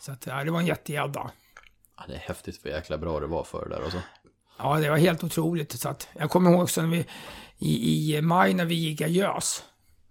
Så 0.00 0.12
att 0.12 0.26
ja, 0.26 0.44
det 0.44 0.50
var 0.50 0.60
en 0.60 0.66
jättegädda. 0.66 1.30
Ja, 1.96 2.04
det 2.08 2.14
är 2.14 2.18
häftigt 2.18 2.62
för 2.62 2.68
jäkla 2.68 2.98
bra 2.98 3.20
det 3.20 3.26
var 3.26 3.44
för 3.44 3.68
där 3.68 3.82
alltså. 3.84 4.00
Ja, 4.58 4.78
det 4.78 4.90
var 4.90 4.96
helt 4.96 5.24
otroligt. 5.24 5.72
Så 5.72 5.88
att, 5.88 6.08
jag 6.18 6.30
kommer 6.30 6.50
ihåg 6.50 6.62
också 6.62 6.82
när 6.82 6.88
vi, 6.88 7.06
i, 7.58 8.16
i 8.16 8.22
maj 8.22 8.54
när 8.54 8.64
vi 8.64 8.74
gick 8.74 9.00
gös. 9.00 9.64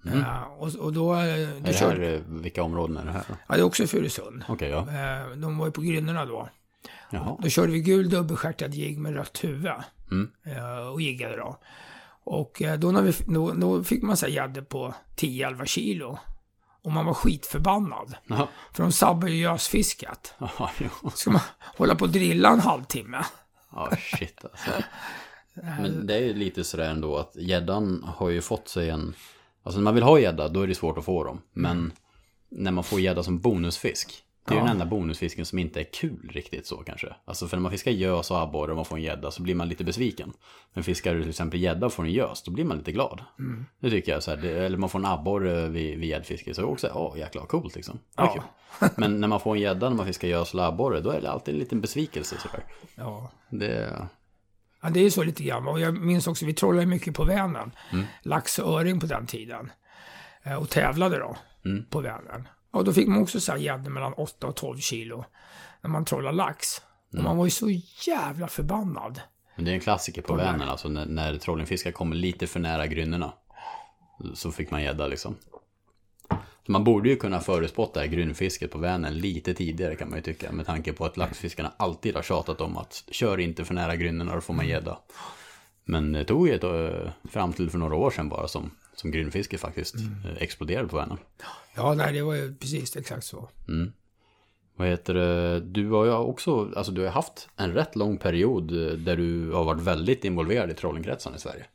Eh, 0.05 0.43
och, 0.43 0.75
och 0.75 0.93
då, 0.93 1.13
eh, 1.13 1.19
då 1.19 1.21
Är 1.21 1.59
det 1.59 1.73
körde, 1.73 2.05
här, 2.05 2.13
eh, 2.13 2.21
vilka 2.27 2.63
områden 2.63 2.97
är 2.97 3.05
det 3.05 3.11
här 3.11 3.23
ja, 3.29 3.55
det 3.55 3.61
är 3.61 3.63
också 3.63 3.87
Furusund. 3.87 4.43
Okej, 4.47 4.69
ja. 4.69 4.79
Eh, 4.79 5.29
de 5.35 5.57
var 5.57 5.65
ju 5.65 5.71
på 5.71 5.81
Grynnorna 5.81 6.25
då. 6.25 6.49
Jaha. 7.09 7.37
Då 7.39 7.49
körde 7.49 7.71
vi 7.71 7.79
gul 7.79 8.09
dubbelstjärtad 8.09 8.73
jigg 8.73 8.99
med 8.99 9.15
rött 9.15 9.43
huvud. 9.43 9.71
Mm. 10.11 10.31
Och 10.93 11.01
jiggade 11.01 11.37
då. 11.37 11.59
Och 12.23 12.61
då, 12.77 12.91
när 12.91 13.01
vi, 13.01 13.13
då, 13.25 13.51
då 13.51 13.83
fick 13.83 14.03
man 14.03 14.17
så 14.17 14.27
gäddor 14.27 14.61
på 14.61 14.93
10-11 15.15 15.65
kilo. 15.65 16.19
Och 16.85 16.91
man 16.91 17.05
var 17.05 17.13
skitförbannad. 17.13 18.15
Jaha. 18.27 18.47
För 18.73 18.83
de 18.83 18.91
sabbar 18.91 19.27
ju 19.27 19.35
gösfisket. 19.35 20.33
Jo. 20.79 21.09
Ska 21.13 21.31
man 21.31 21.41
hålla 21.77 21.95
på 21.95 22.05
och 22.05 22.11
drilla 22.11 22.49
en 22.49 22.59
halvtimme? 22.59 23.25
Ja, 23.71 23.91
shit 23.97 24.45
alltså. 24.45 24.71
Men 25.53 26.07
det 26.07 26.15
är 26.15 26.21
ju 26.21 26.33
lite 26.33 26.63
sådär 26.63 26.89
ändå 26.89 27.17
att 27.17 27.35
gäddan 27.35 28.03
har 28.15 28.29
ju 28.29 28.41
fått 28.41 28.67
sig 28.67 28.89
en... 28.89 29.15
Alltså 29.63 29.79
när 29.79 29.83
man 29.83 29.93
vill 29.95 30.03
ha 30.03 30.19
gädda 30.19 30.47
då 30.47 30.61
är 30.61 30.67
det 30.67 30.75
svårt 30.75 30.97
att 30.97 31.05
få 31.05 31.23
dem. 31.23 31.41
Men 31.53 31.91
när 32.49 32.71
man 32.71 32.83
får 32.83 32.99
gädda 32.99 33.23
som 33.23 33.39
bonusfisk. 33.39 34.23
Det 34.47 34.53
är 34.53 34.57
Ja. 34.57 34.61
den 34.61 34.71
enda 34.71 34.85
bonusfisken 34.85 35.45
som 35.45 35.59
inte 35.59 35.79
är 35.79 35.83
kul 35.83 36.29
riktigt 36.33 36.67
så 36.67 36.77
kanske. 36.77 37.15
Alltså 37.25 37.47
för 37.47 37.57
när 37.57 37.61
man 37.61 37.71
fiskar 37.71 37.91
gös 37.91 38.31
och 38.31 38.39
abborre 38.41 38.71
och 38.71 38.75
man 38.75 38.85
får 38.85 38.95
en 38.97 39.03
gädda 39.03 39.31
så 39.31 39.41
blir 39.43 39.55
man 39.55 39.69
lite 39.69 39.83
besviken. 39.83 40.33
Men 40.73 40.83
fiskar 40.83 41.13
du 41.15 41.21
till 41.21 41.29
exempel 41.29 41.59
gädda 41.59 41.85
och 41.85 41.93
får 41.93 42.03
en 42.03 42.11
gös 42.11 42.43
då 42.43 42.51
blir 42.51 42.65
man 42.65 42.77
lite 42.77 42.91
glad. 42.91 43.21
Mm. 43.39 43.65
Det 43.79 43.89
tycker 43.89 44.11
jag 44.11 44.23
så 44.23 44.31
här, 44.31 44.37
det, 44.37 44.65
eller 44.65 44.77
man 44.77 44.89
får 44.89 44.99
en 44.99 45.05
abborre 45.05 45.69
vid, 45.69 46.03
gäddfiske 46.03 46.53
så 46.53 46.61
är 46.61 46.65
det 46.65 46.71
också, 46.71 46.91
åh 46.93 47.19
jäklar 47.19 47.41
vad 47.41 47.49
coolt 47.49 47.75
liksom. 47.75 47.99
Ja. 48.15 48.33
kul. 48.79 48.89
Men 48.97 49.21
när 49.21 49.27
man 49.27 49.39
får 49.39 49.55
en 49.55 49.61
gädda 49.61 49.89
när 49.89 49.97
man 49.97 50.05
fiskar 50.05 50.27
gös 50.27 50.53
eller 50.53 50.63
abborre 50.63 51.01
då 51.01 51.09
är 51.09 51.21
det 51.21 51.31
alltid 51.31 51.53
en 51.53 51.59
liten 51.59 51.81
besvikelse 51.81 52.35
sådär. 52.37 52.63
Ja. 52.95 53.31
Det, 53.49 53.99
Ja, 54.81 54.89
det 54.89 54.99
är 54.99 55.09
så 55.09 55.23
lite 55.23 55.43
grann. 55.43 55.67
Och 55.67 55.79
jag 55.79 55.93
minns 55.97 56.27
också, 56.27 56.45
vi 56.45 56.53
trollade 56.53 56.85
mycket 56.85 57.15
på 57.15 57.23
Vänern. 57.25 57.71
Mm. 57.91 58.05
Lax 58.23 58.59
och 58.59 58.79
öring 58.79 58.99
på 58.99 59.05
den 59.05 59.25
tiden. 59.27 59.71
Eh, 60.43 60.55
Och 60.55 60.69
tävlade 60.69 61.17
då 61.19 61.37
Mm. 61.65 61.85
på 61.89 62.01
Vänern. 62.01 62.47
Och 62.75 62.83
då 62.85 62.93
fick 62.93 63.07
man 63.07 63.21
också 63.21 63.39
så 63.39 63.51
här 63.51 63.59
gäddor 63.59 63.91
mellan 63.91 64.13
8 64.13 64.47
och 64.47 64.55
12 64.55 64.77
kilo. 64.77 65.25
När 65.81 65.89
man 65.89 66.05
trollade 66.05 66.37
lax. 66.37 66.81
Mm. 67.13 67.25
Och 67.25 67.29
man 67.29 67.37
var 67.37 67.45
ju 67.45 67.51
så 67.51 67.69
jävla 68.07 68.47
förbannad. 68.47 69.21
Men 69.55 69.65
det 69.65 69.71
är 69.71 69.75
en 69.75 69.81
klassiker 69.81 70.21
på 70.21 70.27
På 70.27 70.35
Vänern, 70.35 70.69
alltså 70.69 70.89
när, 70.89 71.05
när 71.05 71.37
trollingfiskar 71.37 71.91
kommer 71.91 72.15
lite 72.15 72.47
för 72.47 72.59
nära 72.59 72.87
grynnorna. 72.87 73.33
Så 74.33 74.51
fick 74.51 74.71
man 74.71 74.83
gädda 74.83 75.07
liksom. 75.07 75.35
Så 76.65 76.71
man 76.71 76.83
borde 76.83 77.09
ju 77.09 77.15
kunna 77.15 77.39
förutspåtta 77.39 78.07
grynfisket 78.07 78.71
på 78.71 78.77
Vänern 78.77 79.13
lite 79.13 79.53
tidigare 79.53 79.95
kan 79.95 80.09
man 80.09 80.17
ju 80.17 80.23
tycka. 80.23 80.51
Med 80.51 80.65
tanke 80.65 80.93
på 80.93 81.05
att 81.05 81.17
laxfiskarna 81.17 81.71
alltid 81.77 82.15
har 82.15 82.23
tjatat 82.23 82.61
om 82.61 82.77
att 82.77 83.03
kör 83.11 83.39
inte 83.39 83.65
för 83.65 83.73
nära 83.73 83.95
grynnorna, 83.95 84.35
då 84.35 84.41
får 84.41 84.53
man 84.53 84.67
gädda. 84.67 84.97
Men 85.85 86.11
det 86.11 86.25
tog 86.25 86.47
ju 86.47 86.53
ett, 86.53 86.63
eh, 86.63 87.11
fram 87.31 87.53
till 87.53 87.69
för 87.69 87.77
några 87.77 87.95
år 87.95 88.11
sedan 88.11 88.29
bara 88.29 88.47
som, 88.47 88.71
som 88.95 89.11
grynfisket 89.11 89.61
faktiskt 89.61 89.95
eh, 89.95 90.37
exploderade 90.37 90.87
på 90.87 90.95
Vänern. 90.97 91.17
Ja, 91.75 91.93
nej, 91.93 92.13
det 92.13 92.21
var 92.21 92.33
ju 92.35 92.55
precis 92.55 92.95
exakt 92.95 93.23
så. 93.25 93.49
Mm. 93.67 93.93
Vad 94.77 94.87
heter 94.87 95.13
det? 95.13 95.59
Du 95.59 95.91
har 95.91 96.05
ju 96.05 96.11
också, 96.11 96.71
alltså 96.75 96.91
du 96.91 97.01
har 97.03 97.09
haft 97.09 97.49
en 97.55 97.73
rätt 97.73 97.95
lång 97.95 98.17
period 98.17 98.71
eh, 98.71 98.93
där 98.97 99.17
du 99.17 99.51
har 99.51 99.63
varit 99.63 99.81
väldigt 99.81 100.25
involverad 100.25 100.71
i 100.71 100.73
trollingkretsen 100.73 101.35
i 101.35 101.39
Sverige. 101.39 101.65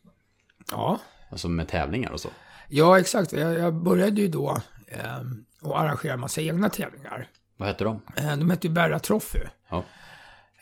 Ja, 0.71 0.99
Alltså 1.31 1.49
med 1.49 1.69
tävlingar 1.69 2.11
och 2.11 2.21
så. 2.21 2.29
ja 2.69 2.99
exakt. 2.99 3.33
Jag, 3.33 3.59
jag 3.59 3.75
började 3.75 4.21
ju 4.21 4.29
då 4.29 4.57
eh, 4.87 5.21
och 5.61 5.81
arrangera 5.81 6.17
massa 6.17 6.41
egna 6.41 6.69
tävlingar. 6.69 7.29
Vad 7.57 7.69
heter 7.69 7.85
de? 7.85 8.01
Eh, 8.17 8.37
de 8.37 8.51
hette 8.51 8.67
ju 8.67 8.73
Berra 8.73 8.99
Trophy. 8.99 9.41
Ja. 9.69 9.85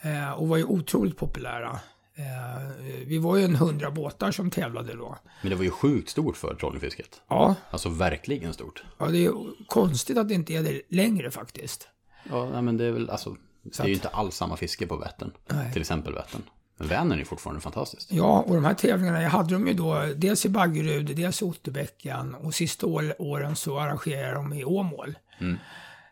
Eh, 0.00 0.30
och 0.32 0.48
var 0.48 0.56
ju 0.56 0.64
otroligt 0.64 1.16
populära. 1.16 1.80
Eh, 2.19 2.62
vi 3.07 3.19
var 3.19 3.37
ju 3.37 3.45
en 3.45 3.57
hundra 3.57 3.91
båtar 3.91 4.31
som 4.31 4.51
tävlade 4.51 4.95
då. 4.97 5.16
Men 5.43 5.51
det 5.51 5.57
var 5.57 5.64
ju 5.64 5.71
sjukt 5.71 6.11
stort 6.11 6.37
för 6.37 6.55
trollingfisket. 6.55 7.21
Ja, 7.29 7.55
Alltså 7.71 7.89
verkligen 7.89 8.53
stort. 8.53 8.83
ja 8.99 9.07
det 9.07 9.27
är 9.27 9.33
konstigt 9.66 10.19
att 10.19 10.29
det 10.29 10.35
inte 10.35 10.53
är 10.55 10.62
det 10.62 10.83
längre 10.89 11.31
faktiskt. 11.31 11.89
Ja, 12.31 12.61
men 12.62 12.77
det 12.77 12.85
är 12.85 12.91
väl 12.91 13.11
alltså. 13.11 13.37
Det 13.62 13.81
är 13.81 13.87
ju 13.87 13.95
inte 13.95 14.09
alls 14.09 14.37
samma 14.37 14.57
fiske 14.57 14.87
på 14.87 14.97
Vättern. 14.97 15.33
Nej. 15.49 15.73
Till 15.73 15.81
exempel 15.81 16.14
Vättern. 16.14 16.43
Men 16.77 16.89
Vänern 16.89 17.21
är 17.21 17.25
fortfarande 17.25 17.61
fantastiskt. 17.61 18.12
Ja, 18.12 18.45
och 18.47 18.55
de 18.55 18.64
här 18.64 18.75
tävlingarna, 18.75 19.23
jag 19.23 19.31
hade 19.31 19.55
dem 19.55 19.66
ju 19.66 19.75
då 19.75 20.03
dels 20.16 20.47
i 20.47 20.49
Baggerud, 20.49 21.16
dels 21.16 21.43
i 21.43 21.45
Otterbäcken 21.45 22.35
och 22.35 22.55
sista 22.55 22.87
år, 22.87 23.14
åren 23.19 23.57
så 23.57 23.79
arrangerade 23.79 24.35
dem 24.35 24.53
i 24.53 24.64
Åmål. 24.64 25.19
Mm. 25.39 25.59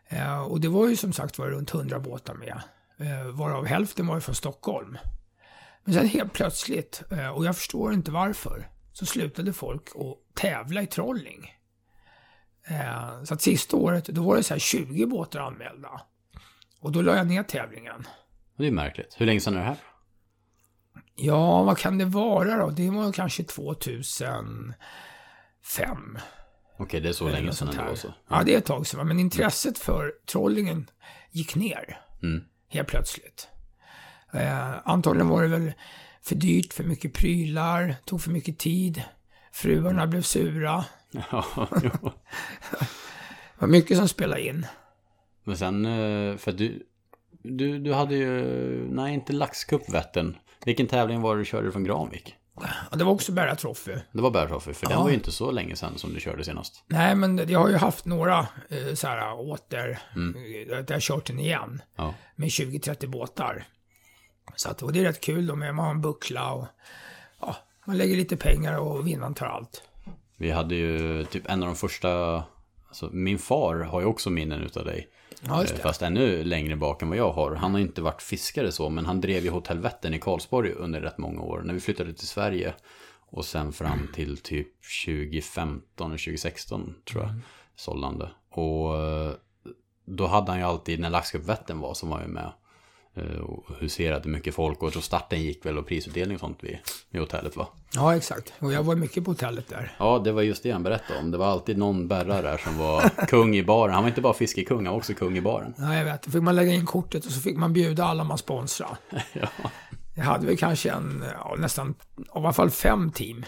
Eh, 0.07 0.41
och 0.41 0.61
det 0.61 0.67
var 0.67 0.87
ju 0.87 0.95
som 0.95 1.13
sagt 1.13 1.37
var 1.37 1.47
runt 1.47 1.73
100 1.73 1.99
båtar 1.99 2.33
med, 2.33 2.61
eh, 2.99 3.27
varav 3.31 3.65
hälften 3.65 4.07
var 4.07 4.15
ju 4.15 4.21
från 4.21 4.35
Stockholm. 4.35 4.97
Men 5.87 5.93
sen 5.95 6.07
helt 6.07 6.33
plötsligt, 6.33 7.03
eh, 7.11 7.27
och 7.29 7.45
jag 7.45 7.55
förstår 7.55 7.93
inte 7.93 8.11
varför, 8.11 8.69
så 8.93 9.05
slutade 9.05 9.53
folk 9.53 9.87
att 9.95 10.35
tävla 10.35 10.81
i 10.81 10.87
trolling. 10.87 11.53
Eh, 12.67 13.23
så 13.23 13.33
att 13.33 13.41
sista 13.41 13.77
året, 13.77 14.05
då 14.05 14.23
var 14.23 14.35
det 14.35 14.43
så 14.43 14.53
här 14.53 14.59
20 14.59 15.05
båtar 15.05 15.39
anmälda. 15.39 16.01
Och 16.79 16.91
då 16.91 17.01
la 17.01 17.15
jag 17.15 17.27
ner 17.27 17.43
tävlingen. 17.43 18.07
Det 18.57 18.67
är 18.67 18.71
märkligt. 18.71 19.15
Hur 19.17 19.25
länge 19.25 19.39
sedan 19.39 19.53
är 19.53 19.57
det 19.59 19.65
här? 19.65 19.77
Ja, 21.15 21.63
vad 21.63 21.77
kan 21.77 21.97
det 21.97 22.05
vara 22.05 22.57
då? 22.57 22.69
Det 22.69 22.89
var 22.89 23.11
kanske 23.11 23.43
2005. 23.43 24.75
Okej, 26.79 27.01
det 27.01 27.09
är 27.09 27.13
så 27.13 27.29
länge 27.29 27.51
sedan 27.53 27.67
det 27.75 27.83
var 27.83 27.95
så. 27.95 28.13
Ja, 28.29 28.43
det 28.45 28.53
är 28.53 28.57
ett 28.57 28.65
tag 28.65 28.87
sedan. 28.87 29.07
Men 29.07 29.19
intresset 29.19 29.77
för 29.77 30.13
trollingen 30.31 30.89
gick 31.31 31.55
ner 31.55 32.01
Mm. 32.23 32.43
helt 32.69 32.87
plötsligt. 32.87 33.47
Eh, 34.37 34.75
antagligen 34.85 35.27
var 35.29 35.41
det 35.41 35.47
väl 35.47 35.73
för 36.21 36.35
dyrt, 36.35 36.73
för 36.73 36.83
mycket 36.83 37.13
prylar, 37.13 37.95
tog 38.05 38.21
för 38.21 38.31
mycket 38.31 38.57
tid. 38.57 39.03
Fruarna 39.51 40.07
blev 40.07 40.21
sura. 40.21 40.85
Ja. 41.31 41.45
Det 43.59 43.61
var 43.61 43.67
mycket 43.67 43.97
som 43.97 44.07
spelade 44.07 44.41
in. 44.47 44.65
Men 45.43 45.57
sen, 45.57 45.85
eh, 45.85 46.37
för 46.37 46.51
du, 46.51 46.83
du, 47.43 47.79
du 47.79 47.93
hade 47.93 48.15
ju, 48.15 48.31
nej 48.91 49.13
inte 49.13 49.33
laxcup 49.33 49.89
Vättern. 49.89 50.35
Vilken 50.65 50.87
tävling 50.87 51.21
var 51.21 51.35
det 51.35 51.41
du 51.41 51.45
körde 51.45 51.71
från 51.71 51.83
Granvik? 51.83 52.35
Ja, 52.91 52.97
det 52.97 53.03
var 53.03 53.11
också 53.11 53.31
Berra 53.31 53.55
Trophy. 53.55 53.95
Det 54.11 54.21
var 54.21 54.31
Bärtoffe, 54.31 54.73
för 54.73 54.85
den 54.85 54.95
Ja. 54.97 55.01
var 55.01 55.09
ju 55.09 55.15
inte 55.15 55.31
så 55.31 55.51
länge 55.51 55.75
sedan 55.75 55.97
som 55.97 56.13
du 56.13 56.19
körde 56.19 56.43
senast. 56.43 56.83
Nej, 56.87 57.15
men 57.15 57.49
jag 57.49 57.59
har 57.59 57.69
ju 57.69 57.75
haft 57.75 58.05
några 58.05 58.39
eh, 58.69 58.93
så 58.93 59.07
här 59.07 59.33
åter, 59.39 59.99
Mm. 60.15 60.35
eh, 60.35 60.67
där 60.67 60.85
jag 60.87 60.95
har 60.95 60.99
kört 60.99 61.25
den 61.27 61.39
igen. 61.39 61.81
Ja. 61.95 62.13
med 62.35 62.49
20-30 62.49 63.07
båtar. 63.07 63.65
Så 64.55 64.69
att, 64.69 64.83
och 64.83 64.93
det 64.93 64.99
är 64.99 65.03
rätt 65.03 65.21
kul 65.21 65.47
då 65.47 65.55
med 65.55 65.75
man 65.75 65.85
har 65.85 65.91
en 65.91 66.01
buckla 66.01 66.51
och 66.51 66.65
ja, 67.41 67.55
man 67.85 67.97
lägger 67.97 68.15
lite 68.15 68.37
pengar 68.37 68.79
och 68.79 69.07
vinnaren 69.07 69.33
tar 69.33 69.45
allt. 69.45 69.83
Vi 70.37 70.51
hade 70.51 70.75
ju 70.75 71.25
typ 71.25 71.49
en 71.49 71.63
av 71.63 71.67
de 71.67 71.75
första, 71.75 72.43
alltså 72.87 73.09
min 73.11 73.39
far 73.39 73.75
har 73.75 74.01
ju 74.01 74.05
också 74.07 74.29
minnen 74.29 74.61
utav 74.63 74.85
dig. 74.85 75.09
Ja, 75.41 75.61
just 75.61 75.73
Eh, 75.73 75.77
det. 75.77 75.83
Fast 75.83 76.01
ännu 76.01 76.43
längre 76.43 76.75
bak 76.75 77.01
än 77.01 77.09
vad 77.09 77.17
jag 77.17 77.31
har. 77.31 77.55
Han 77.55 77.71
har 77.71 77.79
inte 77.79 78.01
varit 78.01 78.21
fiskare 78.21 78.71
så, 78.71 78.89
men 78.89 79.05
han 79.05 79.21
drev 79.21 79.43
ju 79.43 79.49
Hotell 79.49 79.79
Vättern 79.79 80.13
i 80.13 80.19
Karlsborg 80.19 80.71
under 80.71 81.01
rätt 81.01 81.17
många 81.17 81.41
år. 81.41 81.61
När 81.65 81.73
vi 81.73 81.79
flyttade 81.79 82.13
till 82.13 82.27
Sverige. 82.27 82.73
Och 83.29 83.45
sen 83.45 83.73
fram 83.73 84.07
till 84.13 84.37
typ 84.37 84.67
2015 85.05 86.11
och 86.11 86.19
2016 86.19 86.95
tror 87.11 87.23
jag. 87.23 87.39
Sålde 87.75 88.07
han 88.07 88.19
det. 88.19 88.29
Och 88.49 88.95
eh, 88.95 89.31
då 90.05 90.27
hade 90.27 90.51
han 90.51 90.59
ju 90.59 90.65
alltid, 90.65 90.99
när 90.99 91.09
Laxcup 91.09 91.43
Vättern 91.43 91.79
var, 91.79 91.93
så 91.93 92.07
var 92.07 92.21
ju 92.21 92.27
med. 92.27 92.51
Eh, 93.17 93.39
Och 93.39 93.65
huserade 93.79 94.29
mycket 94.29 94.55
folk 94.55 94.83
och 94.83 94.91
tror 94.91 95.01
starten 95.01 95.41
gick 95.41 95.65
väl 95.65 95.77
och 95.77 95.87
prisutdelning 95.87 96.35
och 96.35 96.39
sånt 96.39 96.63
vid, 96.63 96.77
vid 97.09 97.21
hotellet 97.21 97.55
va? 97.55 97.67
Ja, 97.93 98.15
exakt. 98.15 98.53
Och 98.59 98.73
jag 98.73 98.83
var 98.83 98.95
mycket 98.95 99.25
på 99.25 99.31
hotellet 99.31 99.67
där. 99.67 99.95
Ja, 99.99 100.21
det 100.23 100.31
var 100.31 100.41
just 100.41 100.63
det 100.63 100.71
han 100.71 100.83
berättade 100.83 101.19
om. 101.19 101.31
Det 101.31 101.37
var 101.37 101.47
alltid 101.47 101.77
någon 101.77 102.07
berra 102.07 102.41
där 102.41 102.57
som 102.57 102.77
var 102.77 103.09
kung 103.27 103.55
i 103.55 103.63
baren. 103.63 103.93
Han 103.93 104.03
var 104.03 104.09
inte 104.09 104.21
bara 104.21 104.33
fiskekung, 104.33 104.85
han 104.85 104.93
var 104.93 104.97
också 104.97 105.13
kung 105.13 105.37
i 105.37 105.41
baren. 105.41 105.73
Ja, 105.77 105.95
jag 105.95 106.05
vet. 106.05 106.23
Då 106.23 106.31
fick 106.31 106.41
man 106.43 106.55
lägga 106.55 106.73
in 106.73 106.85
kortet 106.85 107.25
och 107.25 107.31
så 107.31 107.41
fick 107.41 107.57
man 107.57 107.73
bjuda 107.73 108.05
alla 108.05 108.23
man 108.23 108.37
sponsrade. 108.37 108.97
Ja. 109.33 109.47
Jag 110.15 110.23
hade 110.23 110.47
väl 110.47 110.57
kanske 110.57 110.91
en, 110.91 111.23
ja, 111.33 111.55
nästan, 111.57 111.95
i 112.17 112.21
alla 112.33 112.53
fall 112.53 112.69
fem 112.69 113.11
team. 113.11 113.45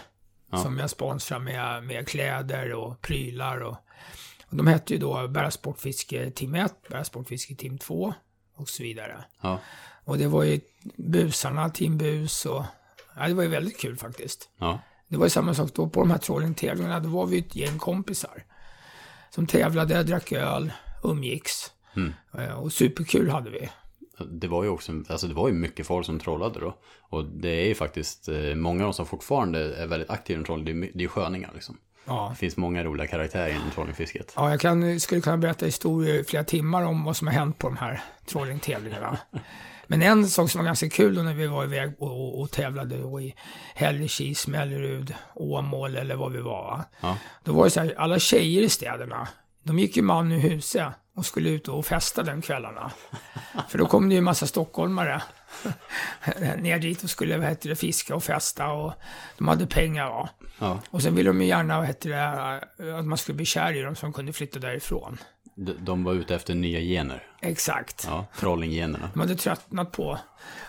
Ja. 0.52 0.58
Som 0.58 0.78
jag 0.78 0.90
sponsrade 0.90 1.44
med, 1.44 1.84
med 1.84 2.08
kläder 2.08 2.72
och 2.72 3.00
prylar 3.00 3.60
och, 3.60 3.76
och 4.46 4.56
de 4.56 4.66
hette 4.66 4.92
ju 4.92 4.98
då 5.00 5.28
Berra 5.28 5.50
Sportfiske 5.50 6.30
Team 6.30 6.54
1, 6.54 6.74
Berra 6.88 7.04
Sportfiske 7.04 7.54
Team 7.54 7.78
2 7.78 8.14
och 8.60 8.68
så 8.68 8.82
vidare. 8.82 9.24
Ja. 9.40 9.58
Och 10.04 10.18
det 10.18 10.26
var 10.28 10.42
ju 10.42 10.60
busarna, 10.96 11.68
Team 11.70 11.98
Bus 11.98 12.46
och... 12.46 12.64
Ja, 13.16 13.28
det 13.28 13.34
var 13.34 13.42
ju 13.42 13.48
väldigt 13.48 13.80
kul 13.80 13.96
faktiskt. 13.96 14.48
Ja. 14.58 14.78
Det 15.08 15.16
var 15.16 15.26
ju 15.26 15.30
samma 15.30 15.54
sak 15.54 15.70
då 15.74 15.88
på 15.88 16.00
de 16.00 16.10
här 16.10 16.18
trollingtävlingarna. 16.18 17.00
Då 17.00 17.08
var 17.08 17.26
vi 17.26 17.38
ett 17.38 17.56
gäng 17.56 17.78
kompisar. 17.78 18.44
Som 19.30 19.46
tävlade, 19.46 20.02
drack 20.02 20.32
öl, 20.32 20.72
umgicks. 21.04 21.70
Mm. 21.96 22.12
Eh, 22.38 22.52
Och 22.60 22.72
superkul 22.72 23.30
hade 23.30 23.50
vi. 23.50 23.68
Det 24.30 24.48
var 24.48 24.64
ju 24.64 24.68
också, 24.70 24.92
alltså 25.08 25.26
det 25.26 25.34
var 25.34 25.48
ju 25.48 25.54
mycket 25.54 25.86
folk 25.86 26.06
som 26.06 26.18
trollade 26.20 26.60
då. 26.60 26.78
Och 27.00 27.24
det 27.24 27.48
är 27.48 27.66
ju 27.68 27.74
faktiskt, 27.74 28.28
eh, 28.28 28.54
många 28.54 28.82
av 28.82 28.86
dem 28.86 28.94
som 28.94 29.06
fortfarande 29.06 29.74
är 29.74 29.86
väldigt 29.86 30.10
aktiva 30.10 30.34
inom 30.34 30.44
trolling, 30.44 30.64
det 30.64 30.70
är, 30.70 30.74
my- 30.74 30.90
det 30.94 30.98
är 30.98 31.02
ju 31.02 31.08
sköningar 31.08 31.50
liksom. 31.54 31.76
Ja. 32.10 32.28
Det 32.30 32.36
finns 32.36 32.56
många 32.56 32.84
roliga 32.84 33.06
karaktärer 33.06 33.50
inom 33.50 33.70
trollingfisket. 33.74 34.32
Ja, 34.36 34.50
jag 34.50 34.60
kan, 34.60 35.00
skulle 35.00 35.20
kunna 35.20 35.36
berätta 35.36 35.66
historier 35.66 36.14
i 36.14 36.24
flera 36.24 36.44
timmar 36.44 36.82
om 36.82 37.04
vad 37.04 37.16
som 37.16 37.26
har 37.26 37.34
hänt 37.34 37.58
på 37.58 37.68
de 37.68 37.76
här 37.76 38.02
trollingtävlingarna. 38.26 39.18
Men 39.86 40.02
en 40.02 40.28
sak 40.28 40.50
som 40.50 40.58
var 40.58 40.66
ganska 40.66 40.88
kul 40.90 41.14
då 41.14 41.22
när 41.22 41.34
vi 41.34 41.46
var 41.46 41.64
iväg 41.64 41.92
och, 41.98 42.10
och, 42.10 42.40
och 42.40 42.50
tävlade 42.50 42.98
då 42.98 43.20
i 43.20 43.34
Hällekis, 43.74 44.46
Mellerud, 44.46 45.14
Åmål 45.34 45.96
eller 45.96 46.16
vad 46.16 46.32
vi 46.32 46.40
var. 46.40 46.62
va? 46.62 46.84
Ja. 47.00 47.16
Då 47.44 47.52
var 47.52 47.64
det 47.64 47.70
så 47.70 47.80
här, 47.80 47.94
alla 47.98 48.18
tjejer 48.18 48.62
i 48.62 48.68
städerna, 48.68 49.28
de 49.62 49.78
gick 49.78 49.96
ju 49.96 50.02
man 50.02 50.32
ur 50.32 50.38
huset 50.38 50.86
och 51.20 51.26
skulle 51.26 51.50
ut 51.50 51.68
och 51.68 51.86
festa 51.86 52.22
den 52.22 52.42
kvällarna. 52.42 52.90
För 53.68 53.78
då 53.78 53.86
kom 53.86 54.08
det 54.08 54.14
ju 54.14 54.18
en 54.18 54.24
massa 54.24 54.46
stockholmare 54.46 55.22
ner 56.58 56.78
dit 56.78 57.02
och 57.02 57.10
skulle 57.10 57.36
vad 57.36 57.46
heter 57.46 57.68
det, 57.68 57.76
fiska 57.76 58.14
och 58.14 58.24
festa 58.24 58.72
och 58.72 58.92
de 59.38 59.48
hade 59.48 59.66
pengar. 59.66 60.08
Va? 60.08 60.28
Ja. 60.58 60.80
Och 60.90 61.02
sen 61.02 61.14
ville 61.14 61.30
de 61.30 61.40
ju 61.40 61.46
gärna 61.46 61.78
vad 61.78 61.86
heter 61.86 62.10
det, 62.10 62.98
att 62.98 63.04
man 63.04 63.18
skulle 63.18 63.36
bli 63.36 63.44
kär 63.44 63.72
i 63.72 63.82
dem 63.82 63.94
de 64.00 64.12
kunde 64.12 64.32
flytta 64.32 64.58
därifrån. 64.58 65.18
De, 65.54 65.72
de 65.72 66.04
var 66.04 66.12
ute 66.12 66.34
efter 66.34 66.54
nya 66.54 66.80
gener. 66.80 67.26
Exakt. 67.40 68.04
Ja, 68.08 68.26
trollinggenerna. 68.38 69.10
De 69.14 69.20
hade 69.20 69.36
tröttnat 69.36 69.92
på, 69.92 70.18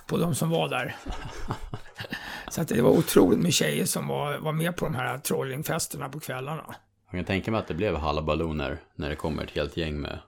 på 0.05 0.17
de 0.17 0.35
som 0.35 0.49
var 0.49 0.69
där. 0.69 0.95
Så 2.49 2.61
att 2.61 2.67
det 2.67 2.81
var 2.81 2.91
otroligt 2.91 3.39
med 3.39 3.53
tjejer 3.53 3.85
som 3.85 4.07
var, 4.07 4.37
var 4.37 4.51
med 4.51 4.75
på 4.75 4.85
de 4.85 4.95
här 4.95 5.17
trollingfesterna 5.17 6.09
på 6.09 6.19
kvällarna. 6.19 6.75
Jag 7.11 7.19
kan 7.19 7.25
tänka 7.25 7.51
mig 7.51 7.59
att 7.59 7.67
det 7.67 7.73
blev 7.73 7.95
halabaloo 7.95 8.53
när, 8.53 8.77
när 8.95 9.09
det 9.09 9.15
kommer 9.15 9.43
ett 9.43 9.51
helt 9.51 9.77
gäng 9.77 10.01
med, 10.01 10.19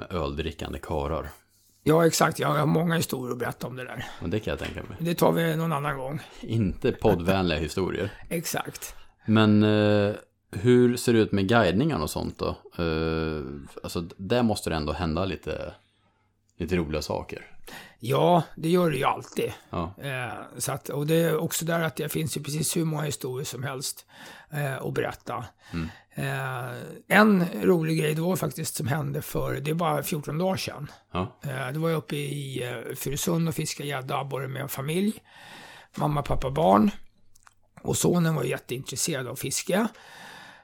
med 0.00 0.12
öldrickande 0.12 0.78
karar. 0.78 1.28
Ja, 1.82 2.06
exakt. 2.06 2.38
Jag 2.38 2.48
har 2.48 2.66
många 2.66 2.96
historier 2.96 3.32
att 3.32 3.38
berätta 3.38 3.66
om 3.66 3.76
det 3.76 3.84
där. 3.84 4.04
Och 4.22 4.28
det 4.28 4.40
kan 4.40 4.50
jag 4.50 4.58
tänka 4.58 4.82
mig. 4.82 4.96
Det 5.00 5.14
tar 5.14 5.32
vi 5.32 5.56
någon 5.56 5.72
annan 5.72 5.98
gång. 5.98 6.20
Inte 6.40 6.92
poddvänliga 6.92 7.58
historier. 7.68 8.12
Exakt. 8.28 8.94
Men 9.26 9.62
eh, 9.62 10.14
hur 10.52 10.96
ser 10.96 11.12
det 11.12 11.18
ut 11.18 11.32
med 11.32 11.48
guidningar 11.48 11.98
och 12.02 12.10
sånt 12.10 12.38
då? 12.38 12.48
Eh, 12.84 13.42
alltså, 13.82 14.00
där 14.16 14.42
måste 14.42 14.70
det 14.70 14.76
ändå 14.76 14.92
hända 14.92 15.24
lite, 15.24 15.74
lite 16.56 16.76
roliga 16.76 17.02
saker. 17.02 17.46
Ja, 18.02 18.42
det 18.56 18.68
gör 18.68 18.90
det 18.90 18.96
ju 18.96 19.04
alltid. 19.04 19.52
Ja. 19.70 19.94
Eh, 20.02 20.58
så 20.58 20.72
att, 20.72 20.88
och 20.88 21.06
det 21.06 21.14
är 21.14 21.36
också 21.36 21.64
där 21.64 21.82
att 21.82 21.96
det 21.96 22.08
finns 22.08 22.36
ju 22.36 22.42
precis 22.42 22.76
hur 22.76 22.84
många 22.84 23.02
historier 23.02 23.44
som 23.44 23.62
helst 23.62 24.06
eh, 24.50 24.82
att 24.82 24.94
berätta. 24.94 25.44
Eh, 26.14 26.70
en 27.08 27.44
rolig 27.62 27.98
grej 27.98 28.14
då 28.14 28.36
faktiskt 28.36 28.74
som 28.76 28.86
hände 28.88 29.22
för, 29.22 29.54
det 29.54 29.70
är 29.70 29.74
bara 29.74 30.02
14 30.02 30.38
dagar 30.38 30.56
sedan. 30.56 30.90
Ja. 31.12 31.38
Eh, 31.42 31.72
då 31.72 31.80
var 31.80 31.90
jag 31.90 31.98
uppe 31.98 32.16
i 32.16 32.62
eh, 32.62 32.94
Furusund 32.96 33.48
och 33.48 33.54
fiskade 33.54 33.88
gädda 33.88 34.18
abborre 34.18 34.48
med 34.48 34.62
en 34.62 34.68
familj. 34.68 35.22
Mamma, 35.94 36.22
pappa, 36.22 36.50
barn. 36.50 36.90
Och 37.82 37.96
sonen 37.96 38.34
var 38.34 38.44
jätteintresserad 38.44 39.26
av 39.28 39.36
fiske. 39.36 39.88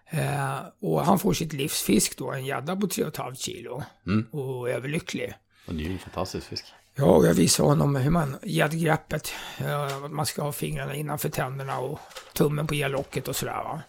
Eh, 0.07 0.57
och 0.81 1.05
han 1.05 1.19
får 1.19 1.33
sitt 1.33 1.53
livsfisk 1.53 2.19
då, 2.19 2.33
en 2.33 2.47
gädda 2.47 2.77
på 2.77 2.87
3,5 2.87 3.35
kilo. 3.35 3.83
Och 4.31 4.71
är 4.71 4.75
överlycklig. 4.75 5.35
Och 5.67 5.75
det 5.75 5.83
är 5.83 5.87
ju 5.87 5.93
en 5.93 5.99
fantastisk 5.99 6.47
fisk. 6.47 6.65
Ja, 6.99 7.27
jag 7.27 7.35
visade 7.35 7.69
honom 7.69 7.97
hur 7.97 8.11
man, 8.11 8.37
gäddgreppet, 8.43 9.33
eh, 9.59 9.87
att 10.05 10.11
man 10.11 10.27
ska 10.27 10.43
ha 10.43 10.53
fingrarna 10.53 10.95
innanför 10.95 11.29
tänderna 11.29 11.79
och 11.79 12.01
tummen 12.33 12.67
på 12.67 12.75
ellocket 12.75 13.29
och 13.29 13.37
sådär 13.37 13.63
va. 13.65 13.81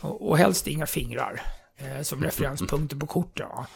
Och, 0.00 0.28
och 0.28 0.38
helst 0.38 0.66
inga 0.66 0.86
fingrar 0.86 1.42
eh, 1.76 2.02
som 2.02 2.22
referenspunkter 2.24 2.96
på 2.96 3.06
korten 3.06 3.48
va. 3.48 3.66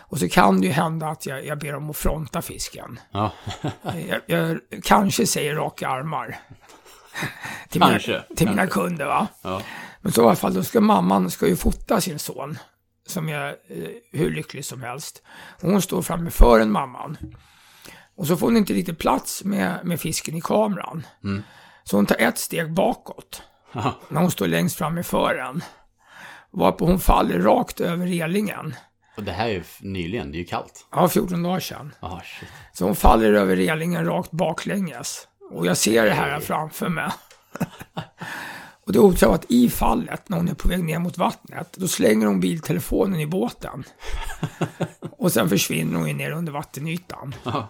Och 0.00 0.18
så 0.18 0.28
kan 0.28 0.60
det 0.60 0.66
ju 0.66 0.72
hända 0.72 1.06
att 1.08 1.26
jag, 1.26 1.46
jag 1.46 1.58
ber 1.58 1.72
dem 1.72 1.90
att 1.90 1.96
fronta 1.96 2.42
fisken. 2.42 3.00
Ja, 3.10 3.32
Jag, 4.08 4.20
jag 4.26 4.58
kanske 4.84 5.26
säger 5.26 5.54
raka 5.54 5.88
armar. 5.88 6.38
till 7.68 7.80
mina, 7.80 7.90
Kanske, 7.92 8.22
till 8.36 8.48
mina 8.48 8.62
kanske. 8.62 8.80
kunder 8.80 9.06
va. 9.06 9.26
ja. 9.42 9.62
Men 10.00 10.12
så 10.12 10.22
i 10.22 10.24
alla 10.26 10.36
fall, 10.36 10.54
då 10.54 10.62
ska 10.64 10.80
mamman 10.80 11.30
ska 11.30 11.48
ju 11.48 11.56
fota 11.56 12.00
sin 12.00 12.18
son. 12.18 12.58
Som 13.06 13.28
är 13.28 13.48
eh, 13.48 13.88
hur 14.12 14.30
lycklig 14.30 14.64
som 14.64 14.82
helst. 14.82 15.22
Och 15.62 15.70
hon 15.70 15.82
står 15.82 16.02
framme 16.02 16.30
för 16.30 16.60
en 16.60 16.70
mamman. 16.70 17.16
Och 18.18 18.26
så 18.26 18.36
får 18.36 18.46
hon 18.46 18.56
inte 18.56 18.72
riktigt 18.72 18.98
plats 18.98 19.44
med, 19.44 19.80
med 19.84 20.00
fisken 20.00 20.34
i 20.34 20.40
kameran. 20.40 21.06
Så 21.84 21.96
hon 21.96 22.06
tar 22.06 22.16
ett 22.18 22.38
steg 22.38 22.72
bakåt. 22.72 23.42
När 24.08 24.20
hon 24.20 24.30
står 24.30 24.46
längst 24.46 24.76
fram 24.76 24.98
i 24.98 25.02
fören. 25.02 25.62
Varpå 26.50 26.86
hon 26.86 27.00
faller 27.00 27.38
rakt 27.38 27.80
över 27.80 28.06
relingen. 28.06 28.74
Och 29.16 29.22
det 29.22 29.32
här 29.32 29.48
är 29.48 29.52
ju 29.52 29.62
nyligen, 29.80 30.32
det 30.32 30.36
är 30.36 30.40
ju 30.40 30.44
kallt. 30.44 30.86
Ja, 30.92 31.08
14 31.08 31.42
dagar 31.42 31.60
sedan. 31.60 31.94
Ah, 32.00 32.20
shit. 32.20 32.48
Så 32.72 32.84
hon 32.84 32.96
faller 32.96 33.32
över 33.32 33.56
relingen 33.56 34.04
rakt 34.04 34.30
baklänges. 34.30 35.28
Och 35.50 35.66
jag 35.66 35.76
ser 35.76 36.04
det 36.04 36.14
här 36.14 36.40
framför 36.40 36.88
mig. 36.88 37.10
Och 38.86 38.92
det 38.92 38.98
är 38.98 39.02
otroligt 39.02 39.44
att 39.44 39.50
i 39.50 39.70
fallet, 39.70 40.28
när 40.28 40.36
hon 40.36 40.48
är 40.48 40.54
på 40.54 40.68
väg 40.68 40.84
ner 40.84 40.98
mot 40.98 41.18
vattnet, 41.18 41.72
då 41.72 41.88
slänger 41.88 42.26
hon 42.26 42.40
biltelefonen 42.40 43.20
i 43.20 43.26
båten. 43.26 43.84
Och 45.18 45.32
sen 45.32 45.48
försvinner 45.48 45.98
hon 45.98 46.16
ner 46.16 46.30
under 46.30 46.52
vattenytan. 46.52 47.34
Ja. 47.42 47.68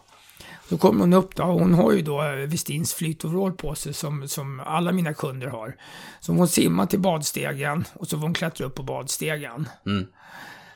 Då 0.69 0.79
kommer 0.79 1.01
hon 1.01 1.13
upp 1.13 1.37
då, 1.37 1.43
och 1.43 1.61
hon 1.61 1.75
har 1.75 1.93
ju 1.93 2.03
då 2.03 2.23
eh, 2.23 2.33
Westins 2.33 2.95
flytoverall 2.95 3.53
på 3.53 3.75
sig 3.75 3.95
som, 3.95 4.29
som 4.29 4.61
alla 4.61 4.93
mina 4.93 5.15
kunder 5.15 5.47
har. 5.47 5.77
Så 6.21 6.33
hon 6.33 6.49
simmar 6.49 6.87
till 6.87 7.01
badstegen 7.01 7.85
och 7.95 8.09
så 8.09 8.17
får 8.17 8.23
hon 8.23 8.35
klättra 8.35 8.67
upp 8.67 8.75
på 8.75 8.83
badstegen. 8.83 9.69
Mm. 9.87 10.07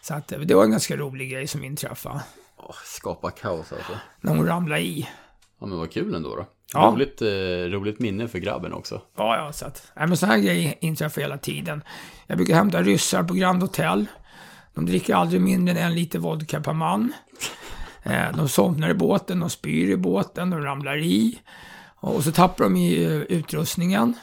Så 0.03 0.15
att 0.15 0.33
eh, 0.33 0.39
det 0.39 0.55
var 0.55 0.65
en 0.65 0.71
ganska 0.71 0.97
rolig 0.97 1.31
grej 1.31 1.47
som 1.47 1.65
inträffade. 1.65 2.21
Åh, 2.57 2.75
skapa 2.85 3.31
kaos 3.31 3.73
alltså. 3.73 3.93
När 4.21 4.37
hon 4.37 4.47
ramlade 4.47 4.83
i. 4.83 5.09
Ja 5.61 5.67
men 5.67 5.79
vad 5.79 5.93
kul 5.93 6.15
ändå 6.15 6.37
då. 6.37 6.47
Ja. 6.73 6.93
Roligt, 6.95 7.23
eh, 7.23 7.29
roligt 7.79 7.99
minne 7.99 8.29
för 8.29 8.39
grabben 8.39 8.73
också. 8.73 9.03
Ja, 9.17 9.37
ja, 9.37 9.53
så 9.53 9.67
att, 9.67 9.93
nej, 9.97 10.07
men 10.07 10.17
så 10.17 10.27
här 10.27 10.39
grejer 10.39 10.75
inträffar 10.81 11.21
hela 11.21 11.39
tiden. 11.39 11.83
Jag 12.27 12.37
brukar 12.37 12.55
hämta 12.55 12.83
ryssar 12.83 13.23
på 13.23 13.35
Grand 13.35 13.63
Hotel. 13.63 14.07
De 14.75 14.87
dricker 14.87 15.15
aldrig 15.15 15.41
mindre 15.41 15.79
än 15.79 15.87
en 15.87 15.95
liter 15.95 16.19
vodka 16.19 16.61
per 16.61 16.73
man. 16.73 17.13
Eh, 18.03 18.37
de 18.37 18.49
somnar 18.49 18.91
i 18.91 18.95
båten, 18.95 19.41
de 19.41 19.51
spyr 19.51 19.91
i 19.91 19.97
båten, 19.97 20.51
de 20.51 20.63
ramlar 20.63 20.97
i. 20.97 21.39
Och 21.97 22.25
så 22.25 22.33
tappar 22.33 22.65
de 22.65 22.77
i 22.77 23.05
eh, 23.05 23.11
utrustningen. 23.11 24.15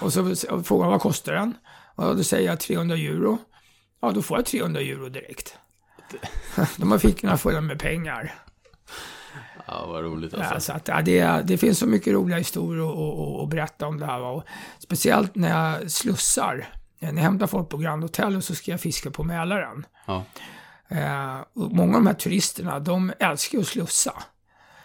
Och 0.00 0.12
så 0.12 0.34
frågar 0.64 0.88
vad 0.88 1.00
kostar 1.00 1.32
den? 1.32 1.54
Och 1.94 2.16
då 2.16 2.24
säger 2.24 2.48
jag 2.48 2.60
300 2.60 2.96
euro. 2.96 3.38
Ja, 4.02 4.10
då 4.10 4.22
får 4.22 4.38
jag 4.38 4.46
300 4.46 4.80
euro 4.80 5.08
direkt. 5.08 5.58
De 6.76 6.90
har 6.90 6.98
fickorna 6.98 7.36
fulla 7.36 7.60
med 7.60 7.78
pengar. 7.78 8.34
Ja, 9.66 9.86
vad 9.86 10.04
roligt 10.04 10.34
alltså. 10.34 10.54
Ja, 10.54 10.60
så 10.60 10.72
att, 10.72 10.88
ja, 10.88 11.02
det, 11.02 11.42
det 11.44 11.58
finns 11.58 11.78
så 11.78 11.86
mycket 11.86 12.12
roliga 12.12 12.38
historier 12.38 13.42
att, 13.42 13.48
berätta 13.48 13.86
om 13.86 14.00
det 14.00 14.06
här. 14.06 14.20
Och 14.20 14.44
speciellt 14.78 15.34
när 15.34 15.48
jag 15.48 15.90
slussar. 15.90 16.68
När 16.98 17.12
jag 17.12 17.22
hämtar 17.22 17.46
folk 17.46 17.68
på 17.68 17.76
Grand 17.76 18.02
Hotel 18.02 18.36
och 18.36 18.44
så 18.44 18.54
ska 18.54 18.70
jag 18.70 18.80
fiska 18.80 19.10
på 19.10 19.24
Mälaren. 19.24 19.86
Ja. 20.06 20.24
Eh, 20.90 21.40
och 21.54 21.72
många 21.72 21.96
av 21.96 22.02
de 22.02 22.06
här 22.06 22.14
turisterna, 22.14 22.80
de 22.80 23.12
älskar 23.18 23.58
ju 23.58 23.62
att 23.62 23.68
slussa. 23.68 24.22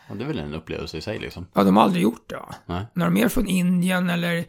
Och 0.09 0.17
det 0.17 0.23
är 0.23 0.27
väl 0.27 0.39
en 0.39 0.53
upplevelse 0.53 0.97
i 0.97 1.01
sig 1.01 1.19
liksom. 1.19 1.47
Ja, 1.53 1.63
de 1.63 1.77
har 1.77 1.83
aldrig 1.83 2.03
gjort 2.03 2.29
det. 2.29 2.35
Va? 2.35 2.55
Nej. 2.65 2.85
När 2.93 3.05
de 3.05 3.17
är 3.17 3.29
från 3.29 3.47
Indien 3.47 4.09
eller 4.09 4.45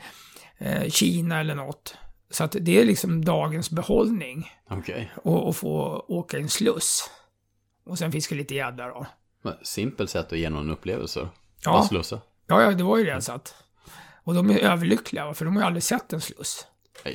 eh, 0.58 0.88
Kina 0.90 1.40
eller 1.40 1.54
något. 1.54 1.96
Så 2.30 2.44
att 2.44 2.56
det 2.60 2.80
är 2.80 2.84
liksom 2.84 3.24
dagens 3.24 3.70
behållning. 3.70 4.50
Okej. 4.70 5.12
Och, 5.16 5.48
och 5.48 5.56
få 5.56 6.04
åka 6.08 6.38
i 6.38 6.42
en 6.42 6.48
sluss. 6.48 7.10
Och 7.84 7.98
sen 7.98 8.12
fiska 8.12 8.34
lite 8.34 8.54
gädda 8.54 8.86
då. 8.88 9.06
Simpelt 9.62 10.10
sätt 10.10 10.32
att 10.32 10.38
ge 10.38 10.50
någon 10.50 10.70
upplevelse. 10.70 11.28
Ja. 11.64 11.72
Bara 11.72 11.82
slussa. 11.82 12.20
Ja, 12.46 12.62
ja, 12.62 12.70
det 12.70 12.82
var 12.82 12.98
ju 12.98 13.04
det. 13.04 13.20
Så 13.20 13.32
att, 13.32 13.54
och 14.24 14.34
de 14.34 14.50
är 14.50 14.58
överlyckliga, 14.58 15.34
för 15.34 15.44
de 15.44 15.56
har 15.56 15.62
ju 15.62 15.66
aldrig 15.66 15.82
sett 15.82 16.12
en 16.12 16.20
sluss. 16.20 16.66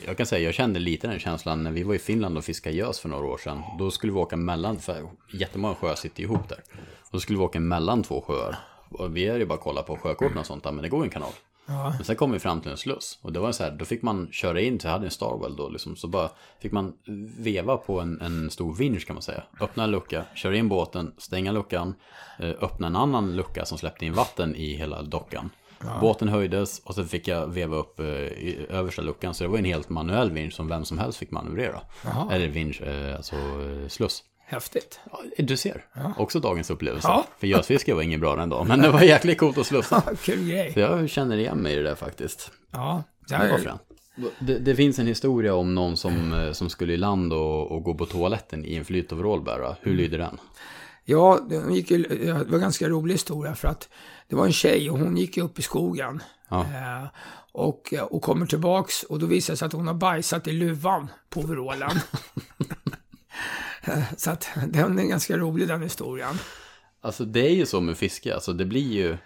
Jag 0.06 0.18
kan 0.18 0.26
säga, 0.26 0.46
jag 0.46 0.54
kände 0.54 0.80
lite 0.80 1.08
den 1.08 1.20
känslan 1.20 1.64
när 1.64 1.72
vi 1.72 1.84
var 1.84 1.96
i 1.96 2.00
Finland 2.00 2.38
och 2.38 2.44
fiskade 2.44 2.76
gös 2.76 3.00
för 3.00 3.10
några 3.10 3.26
år 3.28 3.38
sedan. 3.38 3.62
Då 3.80 3.92
skulle 3.92 4.14
vi 4.14 4.20
åka 4.20 4.38
mellan, 4.38 4.80
för 4.80 5.10
jättemånga 5.34 5.76
sjöar 5.76 5.96
sitter 5.96 6.24
ihop 6.24 6.50
där. 6.50 6.60
Och 7.02 7.10
då 7.12 7.20
skulle 7.20 7.40
vi 7.40 7.46
åka 7.46 7.60
mellan 7.60 8.04
två 8.04 8.22
sjöar. 8.22 8.56
Och 8.90 9.18
vi 9.18 9.28
är 9.28 9.38
ju 9.40 9.46
bara 9.46 9.58
kolla 9.58 9.84
på 9.84 9.98
sjökorten 9.98 10.38
och 10.38 10.46
sånt 10.46 10.64
där, 10.64 10.72
men 10.72 10.84
det 10.84 10.90
går 10.90 11.04
en 11.04 11.10
kanal. 11.10 11.32
Ja. 11.66 11.94
Men 11.96 12.06
sen 12.06 12.16
kom 12.16 12.32
vi 12.32 12.40
fram 12.40 12.62
till 12.62 12.72
en 12.72 12.78
sluss. 12.78 13.20
Och 13.22 13.34
det 13.34 13.40
var 13.40 13.52
så 13.52 13.64
här, 13.64 13.72
då 13.72 13.86
fick 13.86 14.02
man 14.02 14.28
köra 14.32 14.62
in, 14.62 14.80
så 14.80 14.88
jag 14.88 14.92
hade 14.92 15.06
en 15.06 15.12
Starwell 15.12 15.56
då 15.56 15.70
liksom. 15.70 15.96
Så 15.96 16.08
bara 16.08 16.30
fick 16.62 16.72
man 16.72 16.94
veva 17.38 17.78
på 17.78 18.00
en, 18.00 18.22
en 18.22 18.50
stor 18.52 18.74
vinsch 18.74 19.08
kan 19.08 19.14
man 19.14 19.24
säga. 19.24 19.44
Öppna 19.62 19.84
en 19.84 19.92
lucka, 19.92 20.26
köra 20.36 20.56
in 20.56 20.70
båten, 20.70 21.14
stänga 21.18 21.52
luckan. 21.52 21.96
eh, 22.40 22.50
Öppna 22.62 22.88
en 22.88 22.96
annan 22.96 23.36
lucka 23.36 23.66
som 23.66 23.78
släppte 23.78 24.06
in 24.06 24.14
vatten 24.14 24.56
i 24.56 24.74
hela 24.74 25.02
dockan. 25.02 25.50
Båten 26.02 26.28
höjdes 26.28 26.80
och 26.80 26.96
så 26.96 27.06
fick 27.06 27.28
jag 27.28 27.48
veva 27.48 27.78
upp 27.78 28.00
eh, 28.00 28.06
i 28.06 28.66
översta 28.70 29.02
luckan. 29.02 29.34
Så 29.34 29.44
det 29.44 29.48
var 29.48 29.58
en 29.58 29.66
helt 29.66 29.90
manuell 29.90 30.32
vinsch 30.32 30.54
som 30.54 30.68
vem 30.68 30.86
som 30.86 31.00
helst 31.00 31.18
fick 31.18 31.32
manövrera. 31.32 31.82
Jaha. 32.04 32.34
Eller 32.34 32.48
vinsch, 32.48 32.82
eh, 32.82 33.16
alltså 33.16 33.36
eh, 33.36 33.88
sluss. 33.88 34.24
Häftigt. 34.46 35.00
Ja, 35.12 35.20
du 35.38 35.58
ser, 35.58 35.86
också 36.18 36.40
dagens 36.40 36.70
upplevelse. 36.70 37.08
Ja. 37.08 37.26
För 37.40 37.48
gösfiske 37.48 37.94
var 37.94 38.02
inget 38.02 38.20
bra 38.20 38.36
den 38.36 38.50
dagen, 38.50 38.68
men 38.68 38.82
det 38.82 38.90
var 38.90 39.02
jäkligt 39.02 39.38
coolt 39.38 39.58
att 39.58 39.66
slussa. 39.66 40.04
Kul 40.24 40.50
grej. 40.50 40.74
Så 40.74 40.80
jag 40.80 41.10
känner 41.10 41.38
igen 41.38 41.58
mig 41.58 41.74
i 41.74 41.76
det 41.76 41.84
där 41.84 41.96
faktiskt. 41.96 42.52
Ja. 42.72 43.04
Det 43.28 43.34
ja 43.34 43.58
fränt. 43.58 43.82
Det, 44.40 44.60
det 44.60 44.76
finns 44.76 45.00
en 45.00 45.08
historia 45.08 45.56
om 45.56 45.76
någon 45.76 45.98
som, 45.98 46.34
eh, 46.34 46.52
som 46.52 46.70
skulle 46.70 46.94
i 46.94 46.98
land 46.98 47.34
och, 47.34 47.72
och 47.72 47.84
gå 47.84 47.94
på 47.94 48.06
toaletten 48.06 48.66
i 48.66 48.76
en 48.76 48.86
flytoverall 48.86 49.42
bara. 49.42 49.76
Hur 49.82 49.96
lyder 49.96 50.18
den? 50.18 50.38
Ja, 51.04 51.40
det, 51.50 51.74
gick 51.74 51.92
ju, 51.92 52.04
det 52.04 52.34
var 52.34 52.56
en 52.56 52.62
ganska 52.62 52.90
rolig 52.90 53.14
historia 53.14 53.56
för 53.56 53.68
att 53.68 53.90
det 54.28 54.36
var 54.36 54.46
en 54.46 54.54
tjej 54.54 54.90
och 54.90 55.00
hon 55.00 55.18
gick 55.18 55.38
upp 55.38 55.60
i 55.60 55.62
skogen. 55.62 56.24
Ja. 56.50 56.62
Eh, 56.62 57.08
och, 57.52 57.94
och 58.10 58.22
kommer 58.22 58.46
tillbaks 58.46 59.04
och 59.04 59.20
då 59.20 59.26
visar 59.26 59.54
det 59.54 59.58
sig 59.58 59.66
att 59.66 59.74
hon 59.74 59.88
har 59.88 59.94
bajsat 59.94 60.48
i 60.48 60.52
luvan 60.52 61.08
på 61.30 61.40
overallen. 61.40 62.00
Eh, 63.84 64.04
Så 64.18 64.32
att 64.32 64.50
den 64.68 65.00
är 65.00 65.04
ganska 65.04 65.38
rolig 65.38 65.68
den 65.68 65.82
historien. 65.82 66.36
Alltså 67.02 67.26
det 67.26 67.48
är 67.48 67.54
ju 67.54 67.66
så 67.66 67.82
med 67.82 67.98
fiske, 67.98 68.34
alltså 68.34 68.54
det 68.54 68.66
blir 68.66 68.92
ju... 68.92 69.18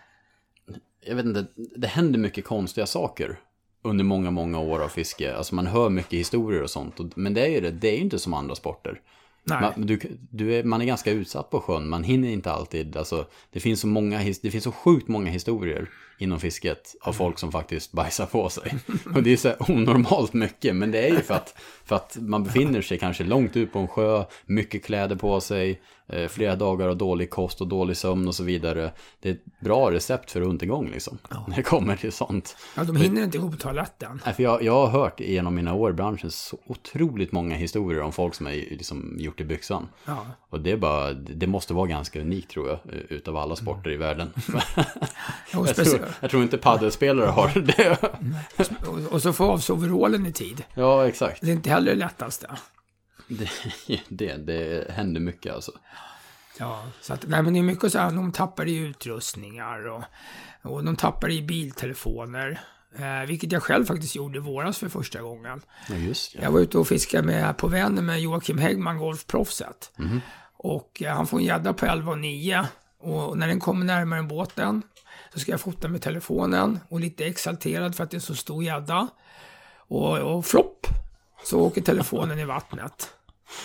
Jag 1.08 1.16
vet 1.16 1.26
inte, 1.26 1.46
det 1.76 1.88
händer 1.88 2.20
mycket 2.20 2.46
konstiga 2.46 2.86
saker 2.88 3.40
under 3.82 4.04
många, 4.04 4.32
många 4.32 4.60
år 4.60 4.80
av 4.80 4.90
fiske. 4.90 5.36
Alltså 5.36 5.56
man 5.56 5.68
hör 5.68 5.90
mycket 5.90 6.20
historier 6.20 6.62
och 6.62 6.70
sånt. 6.70 7.16
Men 7.16 7.34
det 7.34 7.42
är 7.42 7.50
ju 7.50 7.62
det, 7.62 7.72
det 7.72 7.88
är 7.88 7.96
ju 7.96 8.02
inte 8.02 8.20
som 8.20 8.34
andra 8.34 8.56
sporter. 8.56 9.02
Nej. 9.48 9.62
Man, 9.62 9.86
du, 9.86 10.00
du 10.32 10.56
är, 10.56 10.64
man 10.64 10.82
är 10.82 10.86
ganska 10.86 11.12
utsatt 11.12 11.50
på 11.50 11.60
sjön, 11.60 11.90
man 11.90 12.04
hinner 12.04 12.30
inte 12.30 12.52
alltid. 12.52 12.98
Alltså, 12.98 13.28
det, 13.52 13.60
finns 13.60 13.80
så 13.80 13.88
många, 13.88 14.24
det 14.42 14.52
finns 14.52 14.64
så 14.64 14.72
sjukt 14.72 15.08
många 15.08 15.30
historier 15.30 15.90
inom 16.18 16.40
fisket 16.40 16.96
av 17.02 17.14
folk 17.14 17.40
som 17.40 17.52
faktiskt 17.52 17.92
bajsar 17.92 18.26
på 18.26 18.50
sig. 18.50 18.76
Och 19.16 19.24
det 19.24 19.34
är 19.34 19.38
så 19.38 19.54
onormalt 19.60 20.34
mycket, 20.34 20.76
men 20.76 20.92
det 20.92 21.08
är 21.08 21.10
ju 21.10 21.22
för 21.22 21.34
att, 21.34 21.56
för 21.86 21.96
att 21.96 22.18
man 22.20 22.44
befinner 22.44 22.82
sig 22.82 22.98
kanske 23.00 23.24
långt 23.24 23.58
ut 23.58 23.74
på 23.74 23.80
en 23.80 23.88
sjö, 23.88 24.26
mycket 24.46 24.86
kläder 24.86 25.16
på 25.16 25.42
sig, 25.42 25.82
eh, 26.08 26.28
flera 26.28 26.56
dagar 26.56 26.88
av 26.88 26.98
dålig 26.98 27.30
kost 27.30 27.62
och 27.62 27.68
dålig 27.68 27.98
sömn 27.98 28.28
och 28.28 28.36
så 28.36 28.44
vidare. 28.44 28.92
Det 29.20 29.30
är 29.30 29.34
ett 29.34 29.60
bra 29.60 29.92
recept 29.92 30.32
för 30.32 30.42
undergång 30.42 30.90
liksom, 30.92 31.18
när 31.48 31.56
det 31.56 31.64
kommer 31.64 31.96
till 31.96 32.12
sånt. 32.12 32.58
Ja, 32.76 32.84
de 32.84 32.96
hinner 32.96 33.24
inte 33.24 33.38
gå 33.38 33.52
på 33.52 33.58
toaletten. 33.58 34.22
Nej, 34.26 34.34
för 34.34 34.44
jag, 34.44 34.64
jag 34.64 34.74
har 34.74 34.88
hört 34.88 35.20
genom 35.20 35.56
mina 35.56 35.74
år 35.74 35.90
i 35.90 35.94
branschen 35.94 36.32
så 36.32 36.58
otroligt 36.66 37.32
många 37.32 37.56
historier 37.56 38.02
om 38.02 38.12
folk 38.12 38.36
som 38.36 38.46
har 38.46 38.54
liksom 38.54 39.16
gjort 39.20 39.42
i 39.42 39.44
byxan. 39.44 39.88
Ja. 40.06 40.26
Och 40.50 40.60
det 40.62 40.72
är 40.72 40.78
bara, 40.78 41.14
det 41.14 41.48
måste 41.48 41.74
vara 41.74 41.88
ganska 41.88 42.22
unikt 42.22 42.52
tror 42.52 42.70
jag, 42.70 42.80
utav 43.10 43.38
alla 43.38 43.56
sporter 43.56 43.92
i 43.92 43.98
världen. 43.98 44.30
Och, 45.56 45.66
speci- 45.66 46.05
jag 46.20 46.32
tror 46.32 46.44
inte 46.44 46.58
paddelspelare 46.58 47.30
har 47.30 47.60
det. 47.60 47.98
och, 48.88 49.14
och 49.14 49.22
så 49.22 49.34
få 49.34 49.52
av 49.52 49.58
sig 49.58 49.74
overallen 49.74 50.26
i 50.26 50.32
tid. 50.32 50.64
Ja, 50.74 51.08
exakt. 51.08 51.42
Det 51.42 51.48
är 51.48 51.54
inte 51.54 51.70
heller 51.70 51.92
det 51.92 51.98
lättaste. 51.98 52.48
Det, 53.28 53.50
det, 54.10 54.38
det 54.38 54.92
händer 54.92 55.22
mycket 55.22 55.54
alltså. 55.54 55.72
Ja, 56.60 56.84
så 57.02 57.14
att, 57.14 57.28
nej 57.28 57.42
men 57.42 57.54
det 57.54 57.60
är 57.60 57.64
mycket 57.64 57.92
så 57.92 58.00
här, 58.00 58.12
de 58.12 58.32
tappar 58.32 58.68
i 58.68 58.76
utrustningar 58.76 59.88
och, 59.88 60.04
och 60.62 60.84
de 60.84 60.96
tappar 60.96 61.32
i 61.32 61.42
biltelefoner. 61.42 62.62
Eh, 62.98 63.28
vilket 63.28 63.52
jag 63.52 63.64
själv 63.64 63.86
faktiskt 63.86 64.16
gjorde 64.16 64.38
i 64.38 64.42
våras 64.42 64.78
för 64.78 64.90
första 64.90 65.22
gången. 65.22 65.62
Ja, 65.90 65.96
just 65.96 66.34
det. 66.34 66.44
Jag 66.44 66.52
var 66.52 66.60
ute 66.60 66.78
och 66.78 66.88
fiskade 66.88 67.24
med, 67.24 67.58
på 67.58 67.68
Vänern 67.68 68.06
med 68.06 68.22
Joakim 68.22 68.58
Häggman, 68.58 68.98
golfproffset. 68.98 69.92
Och 70.58 71.02
eh, 71.02 71.16
han 71.16 71.28
får 71.28 71.38
en 71.38 71.44
gädda 71.44 71.74
på 71.74 71.86
11 71.86 72.12
och 72.12 72.18
9. 72.18 72.66
Och 73.00 73.38
när 73.38 73.48
den 73.48 73.60
kommer 73.60 73.86
närmare 73.86 74.24
båten 74.24 74.82
så 75.34 75.40
ska 75.40 75.52
jag 75.52 75.62
fota 75.62 75.88
med 75.88 76.02
telefonen 76.02 76.80
och 76.90 77.00
lite 77.00 77.26
exalterad 77.26 77.96
för 77.96 78.04
att 78.04 78.12
det 78.12 78.18
är 78.18 78.20
så 78.20 78.36
stor 78.36 78.64
gädda. 78.64 79.08
Och, 79.88 80.18
och 80.18 80.46
flopp 80.46 80.88
så 81.44 81.62
åker 81.62 81.82
telefonen 81.82 82.40
i 82.40 82.46
vattnet. 82.46 83.10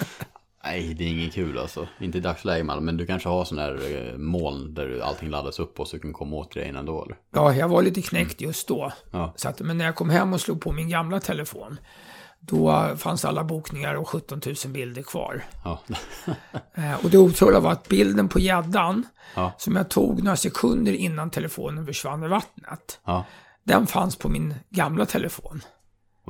Nej, 0.64 0.94
det 0.94 1.04
är 1.04 1.08
inget 1.08 1.34
kul 1.34 1.58
alltså. 1.58 1.88
Inte 2.00 2.18
i 2.18 2.20
dagsläget 2.20 2.82
men 2.82 2.96
du 2.96 3.06
kanske 3.06 3.28
har 3.28 3.44
sådana 3.44 3.66
här 3.66 4.08
eh, 4.12 4.18
moln 4.18 4.74
där 4.74 5.00
allting 5.00 5.30
laddas 5.30 5.58
upp 5.58 5.80
och 5.80 5.88
så 5.88 5.98
kan 5.98 6.12
komma 6.12 6.36
åt 6.36 6.54
grejerna 6.54 6.78
ändå 6.78 7.04
eller? 7.04 7.16
Ja, 7.34 7.54
jag 7.54 7.68
var 7.68 7.82
lite 7.82 8.02
knäckt 8.02 8.40
just 8.40 8.68
då. 8.68 8.92
Ja. 9.10 9.32
Så 9.36 9.48
att, 9.48 9.60
men 9.60 9.78
när 9.78 9.84
jag 9.84 9.94
kom 9.94 10.10
hem 10.10 10.32
och 10.32 10.40
slog 10.40 10.60
på 10.60 10.72
min 10.72 10.88
gamla 10.88 11.20
telefon, 11.20 11.78
då 12.40 12.90
fanns 12.96 13.24
alla 13.24 13.44
bokningar 13.44 13.94
och 13.94 14.08
17 14.08 14.40
000 14.46 14.54
bilder 14.72 15.02
kvar. 15.02 15.44
Ja. 15.64 15.80
Eh, 16.74 17.04
och 17.04 17.10
det 17.10 17.18
otroliga 17.18 17.60
var 17.60 17.72
att 17.72 17.88
bilden 17.88 18.28
på 18.28 18.38
gäddan, 18.40 19.06
Ja. 19.34 19.52
som 19.58 19.76
jag 19.76 19.88
tog 19.90 20.22
några 20.22 20.36
sekunder 20.36 20.92
innan 20.92 21.30
telefonen 21.30 21.86
försvann 21.86 22.24
i 22.24 22.28
vattnet, 22.28 23.00
ja. 23.04 23.24
den 23.64 23.86
fanns 23.86 24.16
på 24.16 24.28
min 24.28 24.54
gamla 24.70 25.06
telefon. 25.06 25.60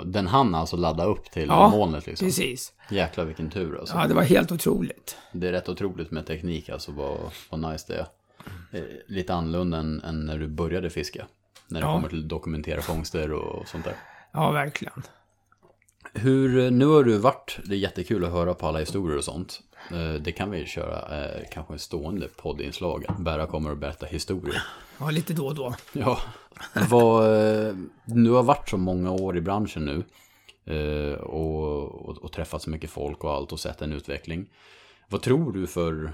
Den 0.04 0.26
hann 0.26 0.54
alltså 0.54 0.76
ladda 0.76 1.04
upp 1.04 1.30
till 1.30 1.48
Ja, 1.48 1.68
molnet 1.68 2.06
liksom. 2.06 2.26
Precis. 2.26 2.72
Jäklar 2.90 3.24
vilken 3.24 3.50
tur 3.50 3.78
alltså. 3.78 3.96
Ja, 3.96 4.06
det 4.06 4.14
var 4.14 4.22
helt 4.22 4.52
otroligt. 4.52 5.16
Det 5.32 5.48
är 5.48 5.52
rätt 5.52 5.68
otroligt 5.68 6.10
med 6.10 6.26
teknik 6.26 6.68
alltså, 6.68 6.92
vad, 6.92 7.18
vad 7.50 7.72
nice 7.72 7.92
det 7.92 7.98
är. 7.98 8.06
Är 8.78 9.02
lite 9.08 9.34
annorlunda 9.34 9.78
än, 9.78 10.00
än 10.02 10.26
när 10.26 10.38
du 10.38 10.48
började 10.48 10.90
fiska. 10.90 11.26
När 11.68 11.80
det 11.80 11.86
Ja. 11.86 11.92
kommer 11.94 12.08
till 12.08 12.28
dokumentera 12.28 12.82
fångster 12.82 13.32
och 13.32 13.68
sånt 13.68 13.84
där. 13.84 13.94
Ja, 14.32 14.50
verkligen. 14.50 15.02
Hur, 16.14 16.70
nu 16.70 16.86
har 16.86 17.04
du 17.04 17.18
varit, 17.18 17.58
det 17.64 17.74
är 17.74 17.78
jättekul 17.78 18.24
att 18.24 18.32
höra 18.32 18.54
på 18.54 18.66
alla 18.66 18.78
historier 18.78 19.18
och 19.18 19.24
sånt. 19.24 19.60
Eh, 19.90 20.14
Det 20.14 20.32
kan 20.32 20.50
vi 20.50 20.66
köra, 20.66 21.24
eh, 21.24 21.42
kanske 21.52 21.72
en 21.72 21.78
stående 21.78 22.28
poddinslag. 22.28 23.04
Bära 23.18 23.46
kommer 23.46 23.72
att 23.72 23.78
berätta 23.78 24.06
historier. 24.06 24.62
Ja, 25.00 25.10
lite 25.10 25.32
då 25.32 25.46
och 25.46 25.54
då. 25.54 25.74
Ja, 25.92 26.18
vad, 26.90 27.24
eh, 27.66 27.74
du 28.04 28.30
har 28.30 28.42
varit 28.42 28.68
så 28.68 28.76
många 28.76 29.10
år 29.10 29.36
i 29.36 29.40
branschen 29.40 29.84
nu. 29.84 30.04
eh, 30.74 31.14
Och, 31.14 32.08
och, 32.08 32.18
och 32.18 32.32
träffat 32.32 32.62
så 32.62 32.70
mycket 32.70 32.90
folk 32.90 33.24
och 33.24 33.32
allt 33.34 33.52
och 33.52 33.60
sett 33.60 33.82
en 33.82 33.92
utveckling. 33.92 34.46
Vad 35.08 35.22
tror 35.22 35.52
du 35.52 35.66
för 35.66 36.12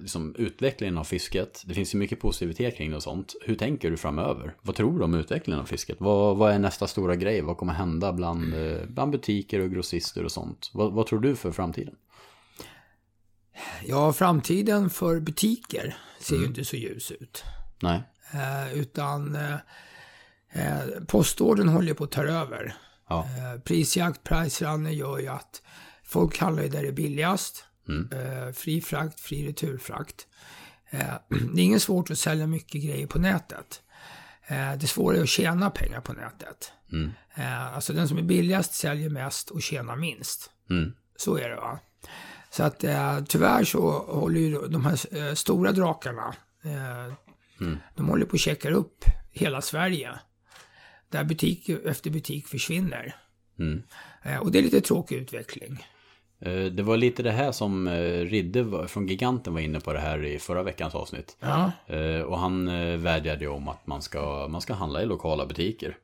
liksom, 0.00 0.34
utvecklingen 0.38 0.98
av 0.98 1.04
fisket? 1.04 1.62
Det 1.66 1.74
finns 1.74 1.94
ju 1.94 1.98
mycket 1.98 2.20
positivitet 2.20 2.76
kring 2.76 2.90
det 2.90 2.96
och 2.96 3.02
sånt. 3.02 3.34
Hur 3.44 3.54
tänker 3.54 3.90
du 3.90 3.96
framöver? 3.96 4.54
Vad 4.62 4.76
tror 4.76 4.98
du 4.98 5.04
om 5.04 5.14
utvecklingen 5.14 5.60
av 5.60 5.64
fisket? 5.66 5.96
Vad, 6.00 6.36
vad 6.36 6.52
är 6.52 6.58
nästa 6.58 6.86
stora 6.86 7.16
grej? 7.16 7.40
Vad 7.42 7.56
kommer 7.56 7.72
hända 7.72 8.12
bland, 8.12 8.54
eh, 8.54 8.78
bland 8.88 9.12
butiker 9.12 9.60
och 9.60 9.70
grossister 9.70 10.24
och 10.24 10.32
sånt? 10.32 10.70
Vad, 10.74 10.92
vad 10.92 11.06
tror 11.06 11.20
du 11.20 11.36
för 11.36 11.52
framtiden? 11.52 11.94
Ja, 13.84 14.12
framtiden 14.12 14.90
för 14.90 15.20
butiker 15.20 15.96
ser 16.20 16.36
ju 16.36 16.44
inte 16.44 16.64
så 16.64 16.76
ljus 16.76 17.10
ut. 17.10 17.44
Nej, 17.82 18.02
Eh, 18.32 18.78
utan 18.78 19.34
eh, 19.34 19.54
eh, 20.52 20.82
postordern 21.06 21.68
håller 21.68 21.94
på 21.94 22.04
att 22.04 22.10
ta 22.10 22.22
över. 22.22 22.74
ja, 23.08 23.24
Eh, 23.24 23.60
prisjakt, 23.60 24.22
price 24.24 24.64
runner 24.64 24.90
gör 24.90 25.18
ju 25.18 25.28
att 25.28 25.62
folk 26.04 26.38
handlar 26.38 26.62
ju 26.62 26.68
där 26.68 26.82
det 26.82 26.88
är 26.88 26.92
billigast. 26.92 27.64
Eh, 27.88 28.52
fri 28.52 28.80
frakt, 28.80 29.20
fri 29.20 29.48
returfrakt. 29.48 30.26
Eh, 30.90 31.14
det 31.54 31.60
är 31.60 31.64
inget 31.64 31.82
svårt 31.82 32.10
att 32.10 32.18
sälja 32.18 32.46
mycket 32.46 32.82
grejer 32.82 33.06
på 33.06 33.18
nätet. 33.18 33.82
Eh, 34.46 34.74
det 34.76 34.86
svåra 34.86 35.16
är 35.16 35.22
att 35.22 35.28
tjäna 35.28 35.70
pengar 35.70 36.00
på 36.00 36.12
nätet. 36.12 36.72
Mm. 36.92 37.10
Eh, 37.34 37.74
alltså 37.74 37.92
den 37.92 38.08
som 38.08 38.18
är 38.18 38.22
billigast 38.22 38.74
säljer 38.74 39.10
mest 39.10 39.50
och 39.50 39.62
tjänar 39.62 39.96
minst. 39.96 40.50
mm, 40.70 40.92
Så 41.16 41.36
är 41.38 41.48
det 41.48 41.56
va. 41.56 41.78
Så 42.50 42.62
att 42.62 42.84
eh, 42.84 43.24
tyvärr 43.24 43.64
så 43.64 43.90
håller 43.98 44.40
ju 44.40 44.68
de 44.68 44.84
här 44.84 45.16
eh, 45.16 45.34
stora 45.34 45.72
drakarna, 45.72 46.34
eh, 46.64 47.14
de 47.96 48.08
håller 48.08 48.26
på 48.26 48.34
att 48.34 48.40
checka 48.40 48.70
upp 48.70 49.04
hela 49.30 49.62
Sverige. 49.62 50.10
Där 51.10 51.24
butik 51.24 51.68
efter 51.68 52.10
butik 52.10 52.46
försvinner. 52.46 53.16
mm. 53.58 53.82
Och 54.40 54.52
det 54.52 54.58
är 54.58 54.62
lite 54.62 54.80
tråkig 54.80 55.16
utveckling. 55.16 55.86
Eh, 56.40 56.64
Det 56.64 56.82
var 56.82 56.96
lite 56.96 57.22
det 57.22 57.30
här 57.30 57.52
som 57.52 57.88
eh, 57.88 58.20
Ridde 58.24 58.88
från 58.88 59.06
Giganten 59.06 59.52
var 59.54 59.60
inne 59.60 59.80
på 59.80 59.92
det 59.92 59.98
här 60.00 60.24
i 60.24 60.38
förra 60.38 60.62
veckans 60.62 60.94
avsnitt. 60.94 61.36
Ja, 61.40 61.72
Eh, 61.86 62.20
Och 62.20 62.38
han 62.38 62.66
vädjade 63.02 63.40
ju 63.44 63.48
om 63.50 63.68
att 63.68 63.86
man 63.86 64.02
ska, 64.02 64.48
man 64.50 64.60
ska 64.60 64.74
handla 64.74 65.02
i 65.02 65.06
lokala 65.06 65.46
butiker. 65.46 65.96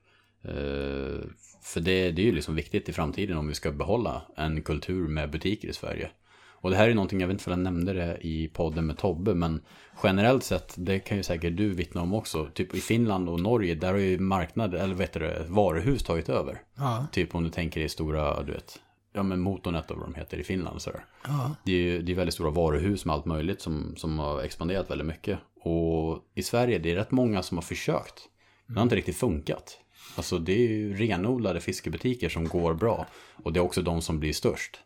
För 1.62 1.80
det, 1.80 2.10
det 2.10 2.22
är 2.22 2.26
ju 2.26 2.32
liksom 2.32 2.54
viktigt 2.54 2.88
i 2.88 2.92
framtiden 2.92 3.36
om 3.36 3.48
vi 3.48 3.54
ska 3.54 3.72
behålla 3.72 4.22
en 4.36 4.62
kultur 4.62 5.08
med 5.08 5.30
butiker 5.30 5.68
i 5.68 5.72
Sverige. 5.72 6.10
Och 6.50 6.70
det 6.70 6.76
här 6.76 6.88
är 6.88 6.94
någonting, 6.94 7.20
jag 7.20 7.28
vet 7.28 7.34
inte 7.34 7.50
om 7.50 7.58
jag 7.58 7.64
nämnde 7.64 7.92
det 7.92 8.18
i 8.20 8.48
podden 8.48 8.86
med 8.86 8.98
Tobbe, 8.98 9.34
men 9.34 9.60
generellt 10.02 10.44
sett, 10.44 10.74
det 10.76 10.98
kan 10.98 11.16
ju 11.16 11.22
säkert 11.22 11.56
du 11.56 11.68
vittna 11.70 12.02
om 12.02 12.14
också, 12.14 12.48
typ 12.54 12.74
i 12.74 12.80
Finland 12.80 13.28
och 13.28 13.40
Norge, 13.40 13.74
där 13.74 13.92
har 13.92 13.98
ju 13.98 14.18
marknader, 14.18 14.78
eller 14.78 14.94
vet 14.94 15.12
du 15.12 15.34
varuhus 15.48 16.02
tagit 16.02 16.28
över. 16.28 16.62
ja, 16.76 17.06
Typ 17.12 17.34
om 17.34 17.44
du 17.44 17.50
tänker 17.50 17.80
i 17.80 17.88
stora, 17.88 18.42
du 18.42 18.52
vet, 18.52 18.80
ja 19.14 19.22
men 19.22 19.40
Motornet 19.40 19.90
och 19.90 19.98
vad 19.98 20.06
de 20.06 20.14
heter 20.14 20.38
i 20.38 20.44
Finland 20.44 20.82
så 20.82 20.90
ja. 21.24 21.54
Det 21.64 21.72
är 21.72 22.02
det 22.02 22.12
är 22.12 22.16
väldigt 22.16 22.34
stora 22.34 22.50
varuhus 22.50 23.04
med 23.04 23.14
allt 23.14 23.24
möjligt 23.24 23.60
som, 23.60 23.94
som 23.96 24.18
har 24.18 24.42
expanderat 24.42 24.90
väldigt 24.90 25.06
mycket. 25.06 25.38
Och 25.60 26.24
i 26.34 26.42
Sverige, 26.42 26.78
det 26.78 26.90
är 26.90 26.94
rätt 26.94 27.10
många 27.10 27.42
som 27.42 27.56
har 27.56 27.62
försökt. 27.62 28.28
Men 28.66 28.74
det 28.74 28.80
har 28.80 28.82
inte 28.82 28.96
riktigt 28.96 29.16
funkat. 29.16 29.78
Alltså 30.16 30.38
det 30.38 30.52
är 30.52 30.68
ju 30.68 30.94
renodlade 30.94 31.60
fiskebutiker 31.60 32.28
som 32.28 32.48
går 32.48 32.74
bra. 32.74 33.06
Och 33.44 33.52
det 33.52 33.58
är 33.60 33.64
också 33.64 33.82
de 33.82 34.02
som 34.02 34.20
blir 34.20 34.32
störst. 34.32 34.80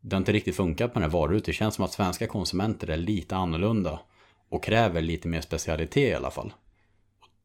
Det 0.00 0.16
har 0.16 0.18
inte 0.18 0.32
riktigt 0.32 0.56
funkat 0.56 0.94
med 0.94 1.02
den 1.02 1.10
här 1.10 1.18
varuhuset. 1.18 1.46
Det 1.46 1.52
känns 1.52 1.74
som 1.74 1.84
att 1.84 1.92
svenska 1.92 2.26
konsumenter 2.26 2.90
är 2.90 2.96
lite 2.96 3.36
annorlunda. 3.36 4.00
Och 4.48 4.64
kräver 4.64 5.00
lite 5.02 5.28
mer 5.28 5.40
specialitet 5.40 6.12
i 6.12 6.14
alla 6.14 6.30
fall. 6.30 6.52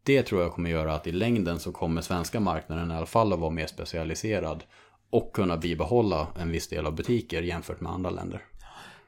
Det 0.03 0.24
tror 0.24 0.41
jag 0.41 0.53
kommer 0.53 0.70
göra 0.70 0.95
att 0.95 1.07
i 1.07 1.12
längden 1.12 1.59
så 1.59 1.72
kommer 1.72 2.01
svenska 2.01 2.39
marknaden 2.39 2.91
i 2.91 2.95
alla 2.95 3.05
fall 3.05 3.34
att 3.34 3.39
vara 3.39 3.49
mer 3.49 3.68
specialiserad. 3.68 4.64
Och 5.12 5.34
kunna 5.34 5.57
bibehålla 5.57 6.28
en 6.39 6.51
viss 6.51 6.68
del 6.68 6.86
av 6.86 6.95
butiker 6.95 7.41
jämfört 7.41 7.82
med 7.82 7.91
andra 7.91 8.09
länder. 8.09 8.45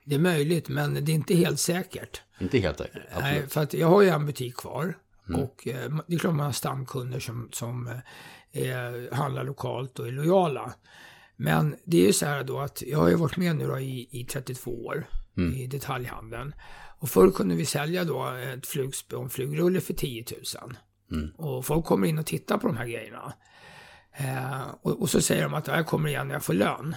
Det 0.05 0.15
är 0.15 0.19
möjligt, 0.19 0.69
men 0.69 1.05
det 1.05 1.11
är 1.11 1.15
inte 1.15 1.35
helt 1.35 1.59
säkert. 1.59 2.21
Inte 2.39 2.59
helt 2.59 2.77
säkert, 2.77 3.01
absolut. 3.11 3.39
Nej, 3.39 3.49
för 3.49 3.61
att 3.61 3.73
jag 3.73 3.87
har 3.87 4.01
ju 4.01 4.09
en 4.09 4.25
butik 4.25 4.55
kvar. 4.55 4.97
Och 5.27 5.67
eh, 5.67 5.91
det 6.07 6.15
är 6.15 6.19
klart 6.19 6.35
man 6.35 6.45
har 6.45 6.53
stamkunder 6.53 7.19
som, 7.19 7.49
som 7.51 7.87
eh, 8.51 9.15
handlar 9.17 9.43
lokalt 9.43 9.99
och 9.99 10.07
är 10.07 10.11
lojala. 10.11 10.73
Men 11.35 11.75
det 11.83 12.01
är 12.01 12.05
ju 12.07 12.13
så 12.13 12.25
här 12.25 12.43
då 12.43 12.59
att 12.59 12.81
jag 12.81 12.99
har 12.99 13.09
ju 13.09 13.15
varit 13.15 13.37
med 13.37 13.55
nu 13.55 13.67
då 13.67 13.79
i, 13.79 14.07
i 14.11 14.23
32 14.23 14.85
år 14.85 15.07
i 15.55 15.67
detaljhandeln. 15.67 16.55
Och 16.99 17.09
förr 17.09 17.31
kunde 17.31 17.55
vi 17.55 17.65
sälja 17.65 18.03
då 18.03 18.27
ett 18.27 18.67
flugspö 18.67 19.15
och 19.15 19.23
en 19.23 19.29
flugrulle 19.29 19.81
för 19.81 19.93
10 19.93 20.25
000. 20.61 20.77
Och 21.37 21.65
folk 21.65 21.85
kommer 21.85 22.07
in 22.07 22.19
och 22.19 22.25
tittar 22.25 22.57
på 22.57 22.67
de 22.67 22.77
här 22.77 22.87
grejerna. 22.87 23.33
Eh, 24.13 24.61
och, 24.81 25.01
och 25.01 25.09
så 25.09 25.21
säger 25.21 25.43
de 25.43 25.53
att 25.53 25.67
jag 25.67 25.87
kommer 25.87 26.09
igen 26.09 26.27
när 26.27 26.35
jag 26.35 26.43
får 26.43 26.53
lön. 26.53 26.95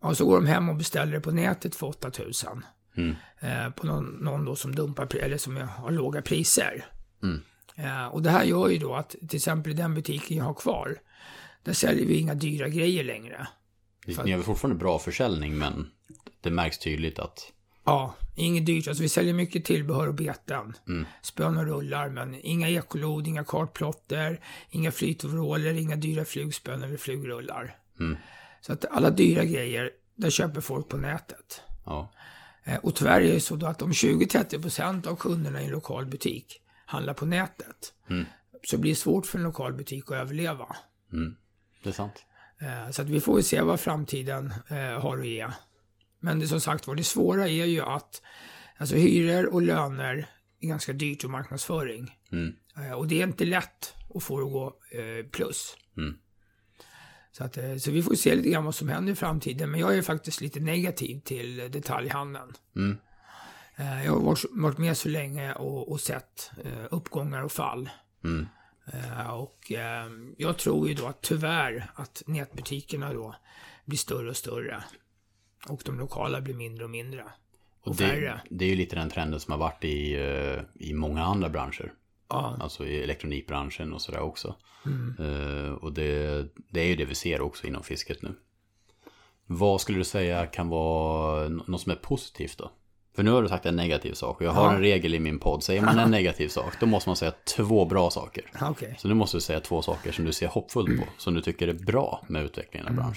Och 0.00 0.16
så 0.16 0.26
går 0.26 0.36
de 0.36 0.46
hem 0.46 0.68
och 0.68 0.76
beställer 0.76 1.12
det 1.12 1.20
på 1.20 1.30
nätet 1.30 1.74
för 1.74 1.86
8 1.86 2.10
000 2.18 2.62
eh, 3.40 3.70
på 3.70 3.86
någon, 3.86 4.04
någon 4.04 4.44
då 4.44 4.56
som 4.56 4.74
dumpar, 4.74 5.16
eller 5.16 5.38
som 5.38 5.56
har 5.56 5.90
låga 5.90 6.22
priser. 6.22 6.86
Eh, 7.76 8.06
och 8.06 8.22
det 8.22 8.30
här 8.30 8.44
gör 8.44 8.68
ju 8.68 8.78
då 8.78 8.94
att 8.94 9.10
till 9.10 9.36
exempel 9.36 9.72
i 9.72 9.74
den 9.74 9.94
butiken 9.94 10.36
jag 10.36 10.44
har 10.44 10.54
kvar, 10.54 10.98
där 11.62 11.72
säljer 11.72 12.06
vi 12.06 12.14
inga 12.14 12.34
dyra 12.34 12.68
grejer 12.68 13.04
längre. 13.04 13.48
Ni 14.06 14.14
har 14.14 14.38
väl 14.38 14.42
fortfarande 14.42 14.78
bra 14.78 14.98
försäljning 14.98 15.58
men 15.58 15.90
det 16.40 16.50
märks 16.50 16.78
tydligt 16.78 17.18
att 17.18 17.52
Ja, 17.84 18.14
inget 18.34 18.66
dyrt. 18.66 18.88
Alltså 18.88 19.02
vi 19.02 19.08
säljer 19.08 19.34
mycket 19.34 19.64
tillbehör 19.64 20.08
och 20.08 20.14
beten. 20.14 20.74
Mm. 20.88 21.06
Spön 21.22 21.56
och 21.56 21.64
rullar, 21.64 22.08
men 22.08 22.34
inga 22.34 22.68
ekolod, 22.68 23.26
inga 23.26 23.44
kartplotter, 23.44 24.40
inga 24.70 24.92
flytoveraller, 24.92 25.74
inga 25.74 25.96
dyra 25.96 26.24
flugspön 26.24 26.82
eller 26.82 26.96
flugrullar. 26.96 27.76
Mm. 28.00 28.16
Så 28.60 28.72
att 28.72 28.84
alla 28.90 29.10
dyra 29.10 29.44
grejer, 29.44 29.90
där 30.14 30.30
köper 30.30 30.60
folk 30.60 30.88
på 30.88 30.96
nätet. 30.96 31.62
Ja. 31.86 32.12
Eh, 32.64 32.78
och 32.78 32.94
tyvärr 32.94 33.20
är 33.20 33.32
det 33.32 33.40
så 33.40 33.56
då 33.56 33.66
att 33.66 33.82
om 33.82 33.92
20-30% 33.92 35.06
av 35.06 35.16
kunderna 35.16 35.62
i 35.62 35.64
en 35.64 35.70
lokal 35.70 36.06
butik 36.06 36.60
handlar 36.86 37.14
på 37.14 37.26
nätet, 37.26 37.92
mm. 38.10 38.24
så 38.62 38.78
blir 38.78 38.90
det 38.90 38.96
svårt 38.96 39.26
för 39.26 39.38
en 39.38 39.44
lokal 39.44 39.72
butik 39.72 40.04
att 40.04 40.16
överleva. 40.16 40.76
Mm. 41.12 41.36
Det 41.82 41.88
är 41.88 41.92
sant. 41.92 42.24
Eh, 42.60 42.90
så 42.90 43.02
att 43.02 43.08
vi 43.08 43.20
får 43.20 43.40
se 43.40 43.60
vad 43.60 43.80
framtiden 43.80 44.54
eh, 44.68 45.00
har 45.00 45.18
att 45.18 45.26
ge. 45.26 45.46
Men 46.24 46.38
det 46.38 46.48
som 46.48 46.60
sagt 46.60 46.86
var, 46.86 46.94
det 46.94 47.04
svåra 47.04 47.48
är 47.48 47.64
ju 47.64 47.80
att 47.80 48.22
alltså 48.76 48.96
hyror 48.96 49.46
och 49.46 49.62
löner 49.62 50.30
är 50.60 50.68
ganska 50.68 50.92
dyrt 50.92 51.24
och 51.24 51.30
marknadsföring. 51.30 52.18
Mm. 52.32 52.54
Och 52.96 53.08
det 53.08 53.20
är 53.20 53.26
inte 53.26 53.44
lätt 53.44 53.94
att 54.14 54.22
få 54.22 54.38
det 54.38 54.46
att 54.46 54.52
gå 54.52 54.78
plus. 55.30 55.76
Mm. 55.96 56.18
Så, 57.32 57.44
att, 57.44 57.58
så 57.78 57.90
vi 57.90 58.02
får 58.02 58.14
se 58.14 58.34
lite 58.34 58.48
grann 58.48 58.64
vad 58.64 58.74
som 58.74 58.88
händer 58.88 59.12
i 59.12 59.16
framtiden. 59.16 59.70
Men 59.70 59.80
jag 59.80 59.96
är 59.96 60.02
faktiskt 60.02 60.40
lite 60.40 60.60
negativ 60.60 61.20
till 61.20 61.56
detaljhandeln. 61.56 62.52
Mm. 62.76 62.96
Jag 63.76 64.12
har 64.12 64.20
varit 64.50 64.78
med 64.78 64.96
så 64.96 65.08
länge 65.08 65.52
och, 65.52 65.92
och 65.92 66.00
sett 66.00 66.50
uppgångar 66.90 67.42
och 67.42 67.52
fall. 67.52 67.90
Mm. 68.24 68.46
Och 69.30 69.72
jag 70.36 70.58
tror 70.58 70.88
ju 70.88 70.94
då 70.94 71.06
att 71.06 71.22
tyvärr 71.22 71.90
att 71.94 72.22
nätbutikerna 72.26 73.12
då 73.12 73.34
blir 73.84 73.98
större 73.98 74.30
och 74.30 74.36
större. 74.36 74.84
Och 75.68 75.82
de 75.84 75.98
lokala 75.98 76.40
blir 76.40 76.54
mindre 76.54 76.84
och 76.84 76.90
mindre. 76.90 77.22
Och, 77.80 77.88
och 77.88 77.96
det, 77.96 78.08
färre. 78.08 78.40
Det 78.50 78.64
är 78.64 78.68
ju 78.68 78.76
lite 78.76 78.96
den 78.96 79.10
trenden 79.10 79.40
som 79.40 79.52
har 79.52 79.58
varit 79.58 79.84
i, 79.84 80.16
i 80.74 80.94
många 80.94 81.22
andra 81.22 81.48
branscher. 81.48 81.92
Ja. 82.28 82.56
Alltså 82.60 82.86
i 82.86 83.02
elektronikbranschen 83.02 83.92
och 83.92 84.02
sådär 84.02 84.20
också. 84.20 84.54
Mm. 84.86 85.16
Uh, 85.20 85.72
och 85.72 85.92
det, 85.92 86.46
det 86.70 86.80
är 86.80 86.86
ju 86.86 86.96
det 86.96 87.04
vi 87.04 87.14
ser 87.14 87.40
också 87.40 87.66
inom 87.66 87.82
fisket 87.82 88.22
nu. 88.22 88.34
Vad 89.46 89.80
skulle 89.80 89.98
du 89.98 90.04
säga 90.04 90.46
kan 90.46 90.68
vara 90.68 91.48
något 91.48 91.80
som 91.80 91.92
är 91.92 91.96
positivt 91.96 92.58
då? 92.58 92.70
För 93.16 93.22
nu 93.22 93.30
har 93.30 93.42
du 93.42 93.48
sagt 93.48 93.66
en 93.66 93.76
negativ 93.76 94.12
sak 94.12 94.40
och 94.40 94.46
jag 94.46 94.52
har 94.52 94.64
ja. 94.64 94.74
en 94.74 94.80
regel 94.80 95.14
i 95.14 95.20
min 95.20 95.38
podd. 95.38 95.62
Säger 95.62 95.82
man 95.82 95.98
en 95.98 96.10
negativ 96.20 96.48
sak 96.48 96.80
då 96.80 96.86
måste 96.86 97.08
man 97.08 97.16
säga 97.16 97.32
två 97.56 97.84
bra 97.84 98.10
saker. 98.10 98.44
Okay. 98.70 98.94
Så 98.98 99.08
nu 99.08 99.14
måste 99.14 99.36
du 99.36 99.40
säga 99.40 99.60
två 99.60 99.82
saker 99.82 100.12
som 100.12 100.24
du 100.24 100.32
ser 100.32 100.46
hoppfullt 100.46 101.00
på. 101.00 101.06
Som 101.18 101.34
du 101.34 101.40
tycker 101.40 101.68
är 101.68 101.72
bra 101.72 102.24
med 102.28 102.44
utvecklingen 102.44 102.86
av 102.86 102.92
mm. 102.92 103.14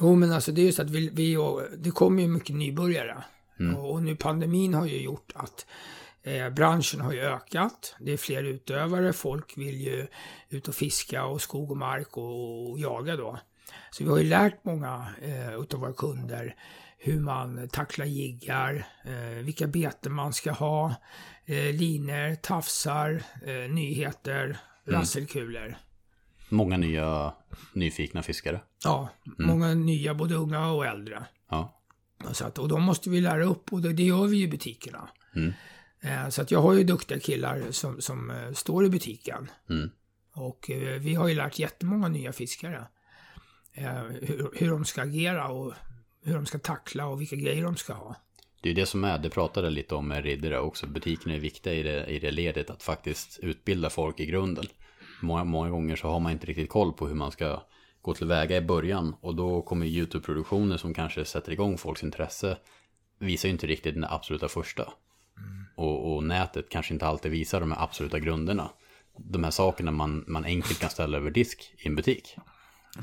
Jo 0.00 0.14
men 0.14 0.32
alltså 0.32 0.52
det 0.52 0.60
är 0.60 0.66
ju 0.66 0.72
så 0.72 0.82
att 0.82 0.90
vi, 0.90 1.08
vi 1.08 1.36
det 1.78 1.90
kommer 1.90 2.22
ju 2.22 2.28
mycket 2.28 2.56
nybörjare. 2.56 3.24
Mm. 3.60 3.76
Och, 3.76 3.90
och 3.92 4.02
nu 4.02 4.16
pandemin 4.16 4.74
har 4.74 4.86
ju 4.86 5.00
gjort 5.02 5.32
att 5.34 5.66
Eh, 6.26 6.50
branschen 6.50 7.00
har 7.00 7.12
ju 7.12 7.20
ökat. 7.20 7.96
Det 8.00 8.12
är 8.12 8.16
fler 8.16 8.44
utövare. 8.44 9.12
Folk 9.12 9.58
vill 9.58 9.80
ju 9.80 10.06
ut 10.48 10.68
och 10.68 10.74
fiska 10.74 11.24
och 11.24 11.40
skog 11.40 11.70
och 11.70 11.76
mark 11.76 12.16
och, 12.16 12.70
och 12.70 12.78
jaga 12.78 13.16
då. 13.16 13.38
Så 13.90 14.04
vi 14.04 14.10
har 14.10 14.18
ju 14.18 14.24
lärt 14.24 14.64
många 14.64 15.06
eh, 15.22 15.60
utav 15.60 15.80
våra 15.80 15.92
kunder 15.92 16.56
hur 16.98 17.20
man 17.20 17.68
tacklar 17.68 18.06
jiggar, 18.06 18.86
eh, 19.04 19.44
vilka 19.44 19.66
beten 19.66 20.12
man 20.12 20.32
ska 20.32 20.52
ha, 20.52 20.94
eh, 21.44 21.72
liner, 21.72 22.34
tafsar, 22.34 23.22
eh, 23.46 23.70
nyheter, 23.70 24.44
mm. 24.44 25.00
rasselkulor. 25.00 25.76
Många 26.48 26.76
nya 26.76 27.34
nyfikna 27.72 28.22
fiskare. 28.22 28.60
Ja, 28.84 29.08
mm. 29.26 29.50
många 29.50 29.74
nya, 29.74 30.14
både 30.14 30.34
unga 30.34 30.70
och 30.70 30.86
äldre. 30.86 31.24
Ja. 31.50 31.80
Så 32.32 32.46
att, 32.46 32.58
och 32.58 32.68
de 32.68 32.82
måste 32.82 33.10
vi 33.10 33.20
lära 33.20 33.44
upp 33.44 33.72
och 33.72 33.80
det, 33.80 33.92
det 33.92 34.02
gör 34.02 34.26
vi 34.26 34.42
i 34.42 34.48
butikerna. 34.48 35.08
Mm. 35.36 35.52
Eh, 36.00 36.28
så 36.28 36.42
att 36.42 36.50
jag 36.50 36.62
har 36.62 36.72
ju 36.72 36.84
duktiga 36.84 37.20
killar 37.20 37.62
som, 37.70 38.00
som 38.00 38.30
eh, 38.30 38.52
står 38.52 38.84
i 38.84 38.88
butiken. 38.88 39.50
Mm. 39.70 39.90
Och 40.34 40.70
eh, 40.70 41.00
vi 41.00 41.14
har 41.14 41.28
ju 41.28 41.34
lärt 41.34 41.58
jättemånga 41.58 42.08
nya 42.08 42.32
fiskare 42.32 42.86
hur, 44.22 44.50
hur 44.54 44.70
de 44.70 44.84
ska 44.84 45.02
agera 45.02 45.48
och 45.48 45.74
hur 46.22 46.34
de 46.34 46.46
ska 46.46 46.58
tackla 46.58 47.06
och 47.06 47.20
vilka 47.20 47.36
grejer 47.36 47.64
de 47.64 47.76
ska 47.76 47.92
ha. 47.92 48.16
Det 48.60 48.70
är 48.70 48.74
det 48.74 48.86
som 48.86 49.04
är, 49.04 49.18
det 49.18 49.30
pratade 49.30 49.70
lite 49.70 49.94
om 49.94 50.08
med 50.08 50.24
Riddare 50.24 50.60
också, 50.60 50.86
butiken 50.86 51.32
är 51.32 51.38
viktiga 51.38 51.74
i 51.74 51.82
det, 51.82 52.06
i 52.06 52.18
det 52.18 52.30
ledet 52.30 52.70
att 52.70 52.82
faktiskt 52.82 53.38
utbilda 53.42 53.90
folk 53.90 54.20
i 54.20 54.26
grunden. 54.26 54.64
Många, 55.24 55.44
många 55.44 55.70
gånger 55.70 55.96
så 55.96 56.08
har 56.08 56.20
man 56.20 56.32
inte 56.32 56.46
riktigt 56.46 56.68
koll 56.70 56.92
på 56.92 57.06
hur 57.06 57.14
man 57.14 57.32
ska 57.32 57.62
gå 58.02 58.14
tillväga 58.14 58.56
i 58.56 58.60
början 58.60 59.14
och 59.20 59.34
då 59.34 59.62
kommer 59.62 59.86
YouTube-produktioner 59.86 60.76
som 60.76 60.94
kanske 60.94 61.24
sätter 61.24 61.52
igång 61.52 61.78
folks 61.78 62.02
intresse 62.02 62.56
visar 63.18 63.48
ju 63.48 63.52
inte 63.52 63.66
riktigt 63.66 63.94
den 63.94 64.04
absoluta 64.04 64.48
första. 64.48 64.92
Och, 65.76 66.14
och, 66.14 66.24
nätet 66.24 66.68
kanske 66.68 66.94
inte 66.94 67.06
alltid 67.06 67.30
visar 67.32 67.60
de 67.60 67.72
här 67.72 67.82
absoluta 67.82 68.18
grunderna. 68.18 68.70
De 69.18 69.44
här 69.44 69.50
sakerna 69.50 69.90
man, 69.90 70.24
man 70.26 70.44
enkelt 70.44 70.80
kan 70.80 70.90
ställa 70.90 71.16
över 71.16 71.30
disk 71.30 71.74
i 71.78 71.88
en 71.88 71.96
butik. 71.96 72.36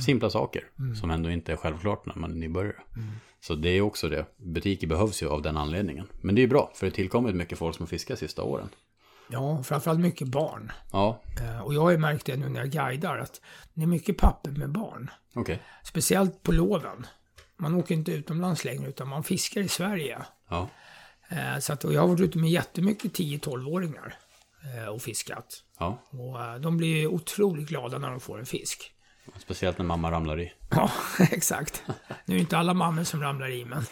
Simpla 0.05 0.29
saker 0.29 0.63
mm. 0.79 0.95
som 0.95 1.11
ändå 1.11 1.29
inte 1.29 1.51
är 1.51 1.55
självklart 1.55 2.05
när 2.05 2.15
man 2.15 2.31
är 2.31 2.35
nybörjare. 2.35 2.81
Mm. 2.95 3.09
Så 3.39 3.55
det 3.55 3.69
är 3.69 3.81
också 3.81 4.09
det. 4.09 4.25
Butiker 4.37 4.87
behövs 4.87 5.23
ju 5.23 5.27
av 5.27 5.41
den 5.41 5.57
anledningen. 5.57 6.07
Men 6.21 6.35
det 6.35 6.39
är 6.39 6.43
ju 6.43 6.49
bra, 6.49 6.71
för 6.75 6.85
det 6.85 6.91
tillkommit 6.91 7.35
mycket 7.35 7.57
folk 7.57 7.75
som 7.75 7.87
fiskar 7.87 8.15
sista 8.15 8.43
åren. 8.43 8.69
Ja, 9.31 9.63
framförallt 9.63 9.99
mycket 9.99 10.27
barn. 10.27 10.71
Ja. 10.91 11.21
Eh, 11.41 11.59
och 11.59 11.73
jag 11.73 11.81
har 11.81 11.91
ju 11.91 11.97
märkt 11.97 12.25
det 12.25 12.37
nu 12.37 12.49
när 12.49 12.59
jag 12.59 12.69
guidar, 12.69 13.17
att 13.17 13.41
det 13.73 13.83
är 13.83 13.87
mycket 13.87 14.17
papper 14.17 14.51
med 14.51 14.69
barn. 14.69 15.09
Okay. 15.35 15.57
Speciellt 15.83 16.43
på 16.43 16.51
loven. 16.51 17.07
Man 17.57 17.75
åker 17.75 17.95
inte 17.95 18.11
utomlands 18.11 18.65
längre, 18.65 18.89
utan 18.89 19.07
man 19.07 19.23
fiskar 19.23 19.61
i 19.61 19.67
Sverige. 19.67 20.17
Ja. 20.49 20.69
Eh, 21.29 21.59
så 21.59 21.73
att, 21.73 21.83
och 21.83 21.93
jag 21.93 22.01
har 22.01 22.07
varit 22.07 22.21
ute 22.21 22.37
med 22.37 22.49
jättemycket 22.49 23.17
10-12-åringar 23.17 24.15
eh, 24.63 24.87
och 24.87 25.01
fiskat. 25.01 25.63
Ja. 25.79 26.01
Och 26.09 26.61
de 26.61 26.77
blir 26.77 27.07
otroligt 27.07 27.67
glada 27.69 27.97
när 27.97 28.09
de 28.09 28.19
får 28.19 28.39
en 28.39 28.45
fisk. 28.45 28.93
Speciellt 29.37 29.77
när 29.77 29.85
mamma 29.85 30.11
ramlar 30.11 30.39
i. 30.39 30.53
Ja, 30.69 30.91
exakt. 31.31 31.83
Nu 32.25 32.33
är 32.33 32.37
det 32.37 32.39
inte 32.39 32.57
alla 32.57 32.73
mammor 32.73 33.03
som 33.03 33.21
ramlar 33.21 33.49
i, 33.51 33.65
men 33.65 33.83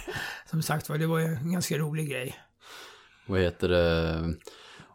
som 0.50 0.62
sagt 0.62 0.88
var, 0.88 0.98
det 0.98 1.06
var 1.06 1.18
ju 1.18 1.26
en 1.26 1.52
ganska 1.52 1.78
rolig 1.78 2.10
grej. 2.10 2.36
Vad 3.26 3.40
heter 3.40 3.68
det? 3.68 4.34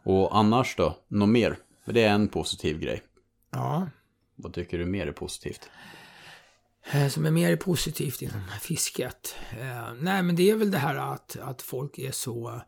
Och 0.02 0.36
annars 0.36 0.76
då? 0.76 0.98
Något 1.08 1.28
mer? 1.28 1.58
För 1.84 1.92
det 1.92 2.02
är 2.02 2.14
en 2.14 2.28
positiv 2.28 2.78
grej. 2.78 3.02
Ja. 3.50 3.88
Vad 4.36 4.54
tycker 4.54 4.78
du 4.78 4.86
mer 4.86 5.06
är 5.06 5.12
positivt? 5.12 5.70
Eh, 6.92 7.08
som 7.08 7.26
är 7.26 7.30
mer 7.30 7.56
positivt 7.56 8.22
inom 8.22 8.42
fisket. 8.60 9.36
Eh, 9.60 9.92
nej, 10.00 10.22
men 10.22 10.36
det 10.36 10.50
är 10.50 10.56
väl 10.56 10.70
det 10.70 10.78
här 10.78 10.96
att, 10.96 11.36
att 11.36 11.62
folk 11.62 11.98
är 11.98 12.10
så 12.10 12.62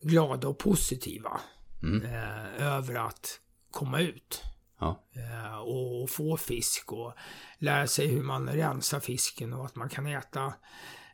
glada 0.00 0.48
och 0.48 0.58
positiva 0.58 1.40
mm. 1.82 2.04
eh, 2.04 2.66
över 2.66 2.94
att 2.94 3.40
komma 3.70 4.00
ut. 4.00 4.42
Ja. 4.80 5.02
Och 5.60 6.10
få 6.10 6.36
fisk 6.36 6.92
och 6.92 7.14
lära 7.58 7.86
sig 7.86 8.06
hur 8.06 8.22
man 8.22 8.48
rensar 8.48 9.00
fisken 9.00 9.52
och 9.52 9.66
att 9.66 9.76
man 9.76 9.88
kan 9.88 10.06
äta 10.06 10.54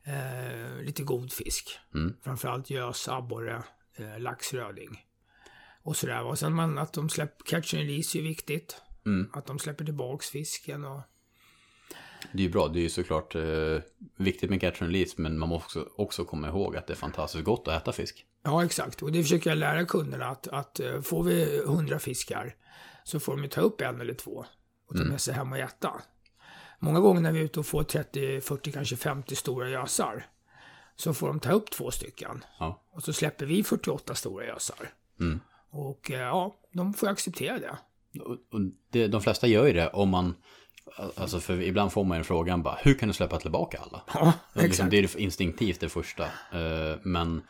eh, 0.05 0.83
lite 0.83 1.03
god 1.03 1.33
fisk. 1.33 1.79
Mm. 1.95 2.17
Framförallt 2.23 2.71
gös, 2.71 3.09
abborre, 3.09 3.63
eh, 3.97 4.19
lax, 4.19 4.55
röding. 4.55 5.05
Och 5.83 5.97
sådär. 5.97 6.23
Och 6.25 6.39
sen 6.39 6.55
man, 6.55 6.79
att 6.79 6.93
de 6.93 7.09
släpper, 7.09 7.45
catch 7.45 7.75
and 7.75 7.83
release 7.83 8.19
är 8.19 8.23
ju 8.23 8.29
viktigt. 8.29 8.83
Mm. 9.07 9.31
Att 9.33 9.47
de 9.47 9.59
släpper 9.59 9.85
tillbaks 9.85 10.31
fisken 10.31 10.85
och 10.85 11.01
det 12.33 12.39
är 12.39 12.43
ju 12.43 12.49
bra, 12.49 12.69
det 12.69 12.79
är 12.79 12.83
ju 12.83 12.89
såklart 12.89 13.35
eh, 13.35 13.79
viktigt 14.17 14.51
med 14.51 14.61
catch 14.61 14.83
and 14.83 14.91
release, 14.93 15.15
men 15.17 15.39
man 15.39 15.49
måste 15.49 15.79
också, 15.79 15.89
också 15.97 16.25
komma 16.25 16.49
ihåg 16.49 16.77
att 16.77 16.87
det 16.87 16.93
är 16.93 16.97
fantastiskt 16.97 17.45
gott 17.45 17.69
att 17.69 17.83
äta 17.83 17.93
fisk. 17.93 18.27
Ja, 18.43 18.65
exakt. 18.65 19.03
Och 19.03 19.13
det 19.13 19.23
försöker 19.23 19.51
jag 19.51 19.59
lära 19.59 19.85
kunderna 19.85 20.27
att, 20.27 20.49
att 20.49 20.81
eh, 20.81 21.01
får 21.01 21.23
vi 21.23 21.63
hundra 21.67 21.99
fiskar 21.99 22.55
så 23.05 23.21
får 23.21 23.37
de 23.37 23.49
ta 23.49 23.61
upp 23.61 23.81
en 23.81 24.01
eller 24.01 24.15
två 24.15 24.45
och 24.87 24.95
ta 24.95 25.01
mm. 25.01 25.09
med 25.09 25.21
sig 25.21 25.35
hem 25.35 25.53
och 25.53 25.59
äta. 25.59 26.03
Många 26.79 27.01
gånger 27.01 27.21
när 27.21 27.33
vi 27.33 27.41
är 27.41 27.45
ute 27.45 27.61
och 27.61 27.67
får 27.67 27.83
30, 27.83 28.41
40, 28.41 28.73
kanske 28.73 28.97
50 28.97 29.37
stora 29.37 29.71
gösar 29.71 30.27
så 30.97 31.15
får 31.15 31.27
de 31.27 31.41
ta 31.41 31.53
upp 31.53 31.71
två 31.71 31.91
stycken. 31.91 32.45
Ja. 32.59 32.83
Och 32.91 33.03
så 33.03 33.13
släpper 33.13 33.47
vi 33.47 33.65
48 33.65 34.15
stora 34.15 34.47
gösar. 34.47 34.91
Mm. 35.21 35.41
Och 35.73 36.11
eh, 36.11 36.21
ja, 36.21 36.57
de 36.73 36.95
får 36.95 37.09
acceptera 37.09 37.59
det. 37.59 37.79
Och, 38.21 38.61
det, 38.91 39.07
de 39.07 39.21
flesta 39.21 39.47
gör 39.47 39.67
ju 39.67 39.73
det 39.73 39.89
om 39.89 40.09
man 40.09 40.35
Alltså 41.17 41.41
för 41.41 41.61
ibland 41.61 41.93
får 41.93 42.05
man 42.05 42.19
ju 42.19 42.25
frågan 42.25 42.63
bara, 42.63 42.79
hur 42.83 42.95
kan 42.95 43.09
du 43.09 43.13
släppa 43.13 43.39
tillbaka 43.39 43.79
alla? 43.79 44.03
Ja. 44.15 44.33
Liksom, 44.63 44.91
det 44.91 44.99
är 44.99 45.21
instinktivt 45.21 45.81
det 45.81 45.89
första. 45.89 46.25
Eh, 46.25 46.99
men 47.03 47.43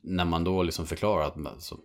när 0.00 0.24
man 0.24 0.44
då 0.44 0.62
liksom 0.62 0.86
förklarar 0.86 1.26
att, 1.26 1.46
alltså, 1.46 1.78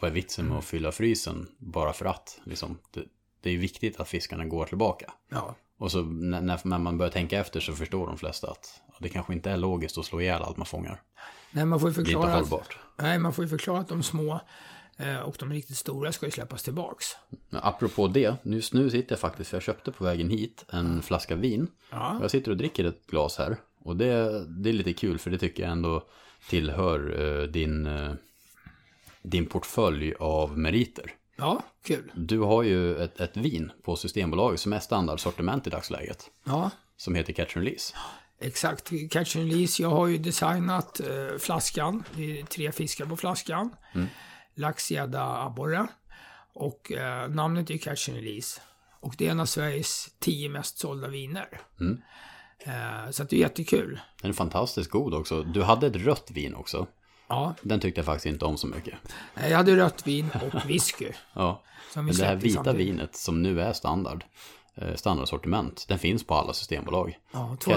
vad 0.00 0.10
är 0.10 0.14
vitsen 0.14 0.48
med 0.48 0.58
att 0.58 0.64
fylla 0.64 0.92
frysen 0.92 1.48
bara 1.58 1.92
för 1.92 2.04
att? 2.04 2.40
Liksom, 2.44 2.78
det, 2.90 3.02
det 3.40 3.50
är 3.50 3.58
viktigt 3.58 4.00
att 4.00 4.08
fiskarna 4.08 4.44
går 4.44 4.66
tillbaka. 4.66 5.12
Ja. 5.28 5.54
Och 5.78 5.92
så 5.92 6.02
när, 6.02 6.68
när 6.68 6.78
man 6.78 6.98
börjar 6.98 7.12
tänka 7.12 7.40
efter 7.40 7.60
så 7.60 7.72
förstår 7.72 8.06
de 8.06 8.18
flesta 8.18 8.50
att 8.50 8.80
det 8.98 9.08
kanske 9.08 9.32
inte 9.32 9.50
är 9.50 9.56
logiskt 9.56 9.98
att 9.98 10.04
slå 10.04 10.20
ihjäl 10.20 10.42
allt 10.42 10.56
man 10.56 10.66
fångar. 10.66 11.02
Nej, 11.50 11.64
man 11.64 11.80
får 11.80 11.88
ju 11.88 11.94
förklara, 11.94 12.34
att, 12.34 12.52
nej, 12.98 13.18
man 13.18 13.32
får 13.32 13.44
ju 13.44 13.48
förklara 13.48 13.80
att 13.80 13.88
de 13.88 14.02
små 14.02 14.40
och 15.24 15.36
de 15.38 15.52
riktigt 15.52 15.76
stora 15.76 16.12
ska 16.12 16.26
ju 16.26 16.32
släppas 16.32 16.62
tillbaks. 16.62 17.06
Apropå 17.50 18.08
det, 18.08 18.36
just 18.42 18.72
nu 18.74 18.90
sitter 18.90 19.12
jag 19.12 19.20
faktiskt, 19.20 19.50
för 19.50 19.56
jag 19.56 19.62
köpte 19.62 19.92
på 19.92 20.04
vägen 20.04 20.30
hit 20.30 20.64
en 20.72 21.02
flaska 21.02 21.34
vin. 21.36 21.66
Ja. 21.90 22.18
Jag 22.20 22.30
sitter 22.30 22.50
och 22.50 22.56
dricker 22.56 22.84
ett 22.84 23.06
glas 23.06 23.38
här. 23.38 23.56
Och 23.84 23.96
det, 23.96 24.44
det 24.48 24.68
är 24.68 24.72
lite 24.72 24.92
kul 24.92 25.18
för 25.18 25.30
det 25.30 25.38
tycker 25.38 25.62
jag 25.62 25.72
ändå 25.72 26.06
tillhör 26.48 27.20
eh, 27.42 27.46
din, 27.46 27.86
eh, 27.86 28.12
din 29.22 29.46
portfölj 29.46 30.14
av 30.18 30.58
meriter. 30.58 31.10
Ja, 31.36 31.62
kul. 31.84 32.10
Du 32.14 32.38
har 32.38 32.62
ju 32.62 32.96
ett, 32.96 33.20
ett 33.20 33.36
vin 33.36 33.72
på 33.82 33.96
Systembolaget 33.96 34.60
som 34.60 34.72
är 34.72 34.78
standardsortiment 34.80 35.66
i 35.66 35.70
dagsläget. 35.70 36.30
Ja, 36.44 36.70
Som 36.96 37.14
heter 37.14 37.32
Catch 37.32 37.56
and 37.56 37.64
Release. 37.66 37.94
exakt. 38.40 38.90
Catch 39.10 39.36
and 39.36 39.52
release. 39.52 39.82
Jag 39.82 39.90
har 39.90 40.06
ju 40.06 40.18
designat 40.18 41.00
eh, 41.00 41.38
flaskan. 41.38 42.04
Det 42.16 42.40
är 42.40 42.44
tre 42.44 42.72
fiskar 42.72 43.06
på 43.06 43.16
flaskan. 43.16 43.70
Lax, 44.54 44.90
gädda, 44.90 45.42
abborre. 45.42 45.86
Och 46.54 46.92
eh, 46.92 47.28
namnet 47.28 47.70
är 47.70 47.78
Catch 47.78 48.08
and 48.08 48.18
release. 48.18 48.60
Och 49.00 49.14
det 49.18 49.26
är 49.26 49.30
en 49.30 49.40
av 49.40 49.46
Sveriges 49.46 50.10
tio 50.18 50.48
mest 50.48 50.78
sålda 50.78 51.08
viner. 51.08 51.60
Eh, 52.58 53.10
så 53.10 53.24
det 53.24 53.36
är 53.36 53.40
jättekul. 53.40 54.00
Den 54.22 54.30
är 54.30 54.34
fantastiskt 54.34 54.90
god 54.90 55.14
också. 55.14 55.42
Du 55.42 55.62
hade 55.62 55.86
ett 55.86 55.96
rött 55.96 56.30
vin 56.30 56.54
också. 56.54 56.86
Ja, 57.28 57.54
Den 57.62 57.80
tyckte 57.80 57.98
jag 57.98 58.06
faktiskt 58.06 58.26
inte 58.26 58.44
om 58.44 58.56
så 58.56 58.66
mycket. 58.66 58.94
eh, 59.36 59.48
jag 59.50 59.56
hade 59.56 59.76
rött 59.76 60.06
vin 60.06 60.28
och 60.52 60.60
whisky. 60.70 61.12
Ja. 61.34 61.62
Men 61.94 62.06
det 62.06 62.24
här 62.24 62.36
vita 62.36 62.54
samtidigt. 62.64 62.80
vinet 62.88 63.16
som 63.16 63.42
nu 63.42 63.60
är 63.60 63.72
standard, 63.72 64.24
eh, 64.74 64.94
standardsortiment, 64.94 65.84
den 65.88 65.98
finns 65.98 66.26
på 66.26 66.34
alla 66.34 66.52
systembolag. 66.52 67.18
Ja, 67.32 67.56
två, 67.60 67.72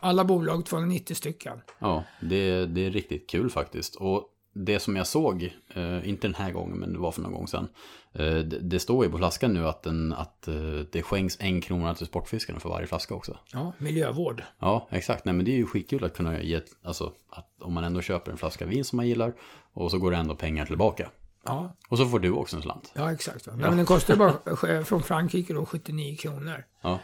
alla 0.00 0.24
bolag, 0.24 0.66
290 0.66 1.14
stycken. 1.14 1.60
Ja, 1.78 2.04
det, 2.20 2.66
det 2.66 2.86
är 2.86 2.90
riktigt 2.90 3.30
kul 3.30 3.50
faktiskt. 3.50 3.94
Och 3.96 4.24
det 4.64 4.80
som 4.80 4.96
jag 4.96 5.06
såg, 5.06 5.54
eh, 5.74 6.08
inte 6.08 6.26
den 6.26 6.34
här 6.34 6.52
gången 6.52 6.78
men 6.78 6.92
det 6.92 6.98
var 6.98 7.12
för 7.12 7.22
någon 7.22 7.32
gång 7.32 7.48
sedan. 7.48 7.68
Eh, 8.12 8.36
det, 8.38 8.80
står 8.80 9.04
ju 9.04 9.10
på 9.10 9.18
flaskan 9.18 9.54
nu 9.54 9.68
att, 9.68 9.82
den, 9.82 10.12
att 10.12 10.48
eh, 10.48 10.54
det 10.92 11.02
skänks 11.02 11.36
en 11.40 11.60
krona 11.60 11.94
till 11.94 12.06
Sportfiskarna 12.06 12.60
för 12.60 12.68
varje 12.68 12.86
flaska 12.86 13.14
också. 13.14 13.38
Ja, 13.52 13.72
miljövård. 13.78 14.42
Ja, 14.58 14.88
exakt. 14.90 15.24
Nej 15.24 15.34
men 15.34 15.44
det 15.44 15.50
är 15.50 15.56
ju 15.56 15.66
skitkul 15.66 16.04
att 16.04 16.16
kunna 16.16 16.42
ge, 16.42 16.60
alltså 16.82 17.12
att 17.30 17.62
om 17.62 17.74
man 17.74 17.84
ändå 17.84 18.00
köper 18.00 18.32
en 18.32 18.38
flaska 18.38 18.66
vin 18.66 18.84
som 18.84 18.96
man 18.96 19.08
gillar 19.08 19.32
och 19.72 19.90
så 19.90 19.98
går 19.98 20.10
det 20.10 20.16
ändå 20.16 20.34
pengar 20.34 20.66
tillbaka. 20.66 21.10
Ja, 21.44 21.76
Och 21.88 21.98
så 21.98 22.06
får 22.06 22.18
du 22.18 22.30
också 22.30 22.56
en 22.56 22.62
slant. 22.62 22.92
ja 22.94 23.12
exakt. 23.12 23.46
Va? 23.46 23.52
Men 23.56 23.76
den 23.76 23.86
kostar 23.86 24.16
bara 24.16 24.84
från 24.84 25.02
Frankrike 25.02 25.52
då 25.52 25.66
79 25.66 26.16
kronor. 26.16 26.64
Ja. 26.82 26.98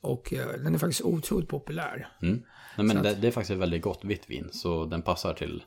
Och 0.00 0.34
den 0.58 0.74
är 0.74 0.78
faktiskt 0.78 1.02
otroligt 1.02 1.48
populär. 1.48 2.08
Mm. 2.22 2.42
Nej, 2.76 2.86
men 2.86 3.02
det, 3.02 3.14
det 3.14 3.26
är 3.26 3.30
faktiskt 3.30 3.50
ett 3.50 3.58
väldigt 3.58 3.82
gott 3.82 4.04
vitt 4.04 4.30
vin, 4.30 4.48
så 4.52 4.84
den 4.84 5.02
passar 5.02 5.34
till, 5.34 5.62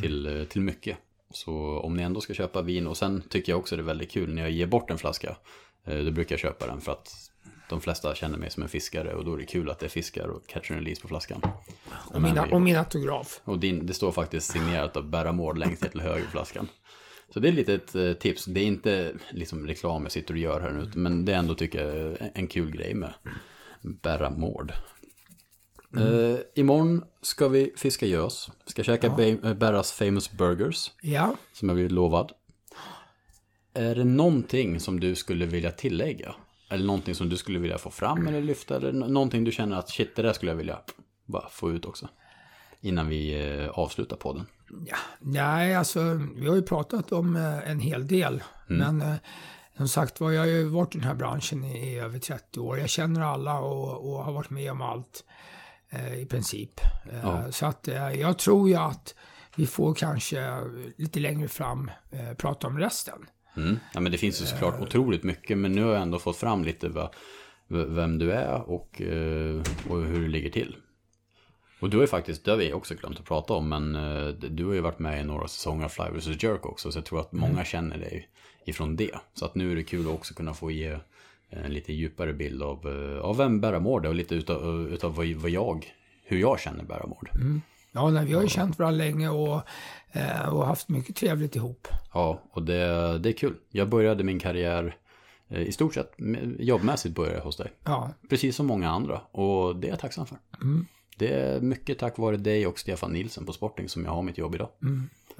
till, 0.00 0.40
eh, 0.40 0.44
till 0.44 0.60
mycket. 0.60 0.96
Så 1.30 1.78
om 1.78 1.96
ni 1.96 2.02
ändå 2.02 2.20
ska 2.20 2.34
köpa 2.34 2.62
vin, 2.62 2.86
och 2.86 2.96
sen 2.96 3.22
tycker 3.28 3.52
jag 3.52 3.58
också 3.58 3.76
det 3.76 3.82
är 3.82 3.84
väldigt 3.84 4.10
kul 4.10 4.34
när 4.34 4.42
jag 4.42 4.50
ger 4.50 4.66
bort 4.66 4.90
en 4.90 4.98
flaska, 4.98 5.36
eh, 5.84 5.98
då 5.98 6.10
brukar 6.10 6.32
jag 6.32 6.40
köpa 6.40 6.66
den 6.66 6.80
för 6.80 6.92
att 6.92 7.30
de 7.68 7.80
flesta 7.80 8.14
känner 8.14 8.38
mig 8.38 8.50
som 8.50 8.62
en 8.62 8.68
fiskare 8.68 9.14
och 9.14 9.24
då 9.24 9.34
är 9.34 9.38
det 9.38 9.44
kul 9.44 9.70
att 9.70 9.78
det 9.78 9.86
är 9.86 9.90
fiskar 9.90 10.28
och 10.28 10.46
catch 10.46 10.70
and 10.70 10.80
release 10.80 11.02
på 11.02 11.08
flaskan. 11.08 11.42
Och 12.12 12.22
min, 12.22 12.38
och 12.38 12.62
min 12.62 12.76
autograf. 12.76 13.40
Och 13.44 13.58
din, 13.58 13.86
det 13.86 13.94
står 13.94 14.12
faktiskt 14.12 14.52
signerat 14.52 14.96
av 14.96 15.10
Berra 15.10 15.32
Mård 15.32 15.58
längst 15.58 15.82
ner 15.82 15.90
till 15.90 16.00
höger 16.00 16.24
på 16.24 16.30
flaskan. 16.30 16.68
Så 17.34 17.40
det 17.40 17.48
är 17.48 17.52
lite 17.52 17.74
ett 17.74 17.94
eh, 17.94 18.12
tips. 18.12 18.44
Det 18.44 18.60
är 18.60 18.64
inte 18.64 19.12
liksom 19.30 19.66
reklam 19.66 20.02
jag 20.02 20.12
sitter 20.12 20.34
och 20.34 20.40
gör 20.40 20.60
här 20.60 20.70
nu, 20.70 20.90
men 20.94 21.24
det 21.24 21.32
är 21.32 21.36
ändå 21.38 21.54
tycker 21.54 21.96
jag 21.96 22.30
en 22.34 22.46
kul 22.46 22.70
grej 22.70 22.94
med 22.94 23.12
Berra 23.82 24.30
Mård. 24.30 24.72
Eh, 25.96 26.38
imorgon 26.54 27.04
ska 27.22 27.48
vi 27.48 27.72
fiska 27.76 28.06
gös. 28.06 28.50
Ska 28.66 28.82
käka 28.82 29.10
Be- 29.10 29.28
eh, 29.48 29.54
Berras 29.54 29.92
famous 29.92 30.32
burgers, 30.32 30.90
Ja, 31.02 31.34
som 31.52 31.68
jag 31.68 31.76
blivit 31.76 31.92
lovad. 31.92 32.32
Är 33.74 33.94
det 33.94 34.04
någonting 34.04 34.80
som 34.80 35.00
du 35.00 35.14
skulle 35.14 35.46
vilja 35.46 35.70
tillägga? 35.70 36.34
Eller 36.70 36.84
någonting 36.86 37.14
som 37.14 37.28
du 37.28 37.36
skulle 37.36 37.58
vilja 37.58 37.78
få 37.78 37.90
fram 37.90 38.26
eller 38.28 38.40
lyfta? 38.40 38.76
Eller 38.76 38.92
nå- 38.92 39.06
någonting 39.08 39.44
du 39.44 39.52
känner 39.52 39.76
att 39.78 39.88
shit, 39.90 40.16
det 40.16 40.22
där 40.22 40.32
skulle 40.32 40.50
jag 40.50 40.56
vilja 40.56 40.78
bara 41.26 41.48
få 41.48 41.70
ut 41.70 41.84
också? 41.84 42.08
Innan 42.80 43.08
vi 43.08 43.50
eh, 43.64 43.68
avslutar 43.70 44.16
podden. 44.16 44.46
ja. 44.86 44.96
Nej, 45.20 45.74
alltså 45.74 46.00
vi 46.36 46.48
har 46.48 46.54
ju 46.56 46.62
pratat 46.62 47.12
om 47.12 47.36
en 47.66 47.80
hel 47.80 48.06
del. 48.06 48.42
Men 48.66 49.00
eh, 49.02 49.14
som 49.76 49.88
sagt 49.88 50.20
var, 50.20 50.30
jag 50.30 50.40
har 50.40 50.46
ju 50.46 50.64
varit 50.64 50.94
i 50.94 50.98
den 50.98 51.06
här 51.06 51.14
branschen 51.14 51.64
i, 51.64 51.98
över 51.98 52.18
30 52.18 52.60
år. 52.60 52.78
Jag 52.78 52.88
känner 52.90 53.20
alla 53.20 53.58
och, 53.60 54.10
och 54.12 54.24
har 54.24 54.32
varit 54.32 54.50
med 54.50 54.72
om 54.72 54.82
allt 54.82 55.24
i 56.18 56.26
princip. 56.26 56.80
Eh, 57.12 57.18
Ja. 57.22 57.52
Så 57.52 57.66
att 57.66 57.88
eh, 57.88 58.12
jag 58.12 58.38
tror 58.38 58.68
ju 58.68 58.74
att 58.74 59.14
vi 59.56 59.66
får 59.66 59.94
kanske 59.94 60.60
lite 60.96 61.20
längre 61.20 61.48
fram 61.48 61.90
eh, 62.10 62.32
prata 62.36 62.66
om 62.66 62.78
resten. 62.78 63.26
Mm. 63.56 63.78
Ja, 63.94 64.00
men 64.00 64.12
det 64.12 64.18
finns 64.18 64.42
ju 64.42 64.46
såklart 64.46 64.80
otroligt 64.80 65.22
mycket, 65.22 65.58
men 65.58 65.72
nu 65.72 65.82
har 65.84 65.92
jag 65.92 66.02
ändå 66.02 66.18
fått 66.18 66.36
fram 66.36 66.64
lite 66.64 66.88
va, 66.88 67.10
vem 67.68 68.18
du 68.18 68.32
är 68.32 68.70
och, 68.70 69.02
eh, 69.02 69.62
och 69.88 70.02
hur 70.02 70.22
det 70.22 70.28
ligger 70.28 70.50
till. 70.50 70.76
Och 71.80 71.90
du 71.90 71.96
har 71.96 72.02
ju 72.04 72.08
faktiskt, 72.08 72.44
det 72.44 72.50
har 72.50 72.58
vi 72.58 72.72
också 72.72 72.94
glömt 72.94 73.18
att 73.18 73.24
prata 73.24 73.52
om, 73.52 73.68
men 73.68 73.94
eh, 73.94 74.28
du 74.28 74.66
har 74.66 74.72
ju 74.74 74.80
varit 74.80 74.98
med 74.98 75.20
i 75.20 75.24
några 75.24 75.48
säsonger 75.48 75.84
av 75.84 75.88
Fly 75.88 76.04
vs 76.10 76.42
Jerk 76.42 76.66
också, 76.66 76.92
så 76.92 76.98
jag 76.98 77.04
tror 77.04 77.20
att 77.20 77.32
många 77.32 77.64
känner 77.64 77.98
dig 77.98 78.28
ifrån 78.66 78.96
det. 78.96 79.14
Så 79.34 79.44
att 79.44 79.54
nu 79.54 79.72
är 79.72 79.76
det 79.76 79.82
kul 79.82 80.06
att 80.06 80.14
också 80.14 80.34
kunna 80.34 80.54
få 80.54 80.70
ge 80.70 80.98
en 81.50 81.72
lite 81.72 81.92
djupare 81.92 82.32
bild 82.32 82.62
av, 82.62 82.88
eh, 82.88 83.20
av 83.24 83.36
vem 83.36 83.60
Berra 83.60 83.80
Mård 83.80 84.04
är 84.04 84.08
och 84.08 84.14
lite 84.14 84.34
utav, 84.34 84.88
utav 84.92 85.14
vad, 85.14 85.26
vad 85.26 85.50
jag, 85.50 85.94
hur 86.24 86.38
jag 86.38 86.60
känner 86.60 86.84
Berra 86.84 87.06
Mård. 87.06 87.30
Ja, 87.92 88.10
nej, 88.10 88.26
vi 88.26 88.32
har 88.32 88.42
ju 88.42 88.48
känt 88.48 88.78
varandra 88.78 89.04
länge 89.04 89.28
och, 89.28 89.62
eh, 90.12 90.48
och 90.54 90.66
haft 90.66 90.88
mycket 90.88 91.16
trevligt 91.16 91.56
ihop. 91.56 91.88
Ja, 92.12 92.42
och 92.50 92.62
det, 92.62 93.18
det 93.18 93.28
är 93.28 93.32
kul. 93.32 93.54
Jag 93.70 93.88
började 93.88 94.24
min 94.24 94.38
karriär 94.38 94.96
eh, 95.48 95.62
i 95.62 95.72
stort 95.72 95.94
sett 95.94 96.12
jobbmässigt 96.58 97.14
började 97.14 97.36
jag 97.36 97.44
hos 97.44 97.56
dig. 97.56 97.72
Ja, 97.84 98.10
Precis 98.28 98.56
som 98.56 98.66
många 98.66 98.90
andra. 98.90 99.20
Och 99.20 99.76
det 99.76 99.86
är 99.86 99.90
jag 99.90 99.98
tacksam 99.98 100.26
för. 100.26 100.38
Det 101.16 101.32
är 101.34 101.60
mycket 101.60 101.98
tack 101.98 102.18
vare 102.18 102.36
dig 102.36 102.66
och 102.66 102.78
Stefan 102.78 103.12
Nilsen 103.12 103.46
på 103.46 103.52
Sporting 103.52 103.88
som 103.88 104.04
jag 104.04 104.12
har 104.12 104.22
mitt 104.22 104.38
jobb 104.38 104.54
idag. 104.54 104.68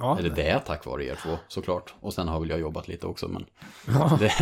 Ja. 0.00 0.18
Eller 0.18 0.30
det 0.30 0.46
är 0.46 0.58
tack 0.58 0.86
vare 0.86 1.04
er 1.04 1.14
två 1.22 1.38
såklart. 1.48 1.94
Och 2.00 2.14
sen 2.14 2.28
har 2.28 2.40
väl 2.40 2.50
jag 2.50 2.60
jobbat 2.60 2.88
lite 2.88 3.06
också. 3.06 3.28
Men 3.28 3.46
ja. 3.86 4.18
det, 4.20 4.32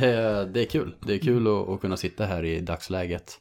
det, 0.00 0.44
det 0.44 0.60
är 0.60 0.66
kul. 0.66 0.94
Det 1.00 1.14
är 1.14 1.18
kul 1.18 1.46
att, 1.46 1.68
att 1.68 1.80
kunna 1.80 1.96
sitta 1.96 2.24
här 2.24 2.44
i 2.44 2.60
dagsläget. 2.60 3.40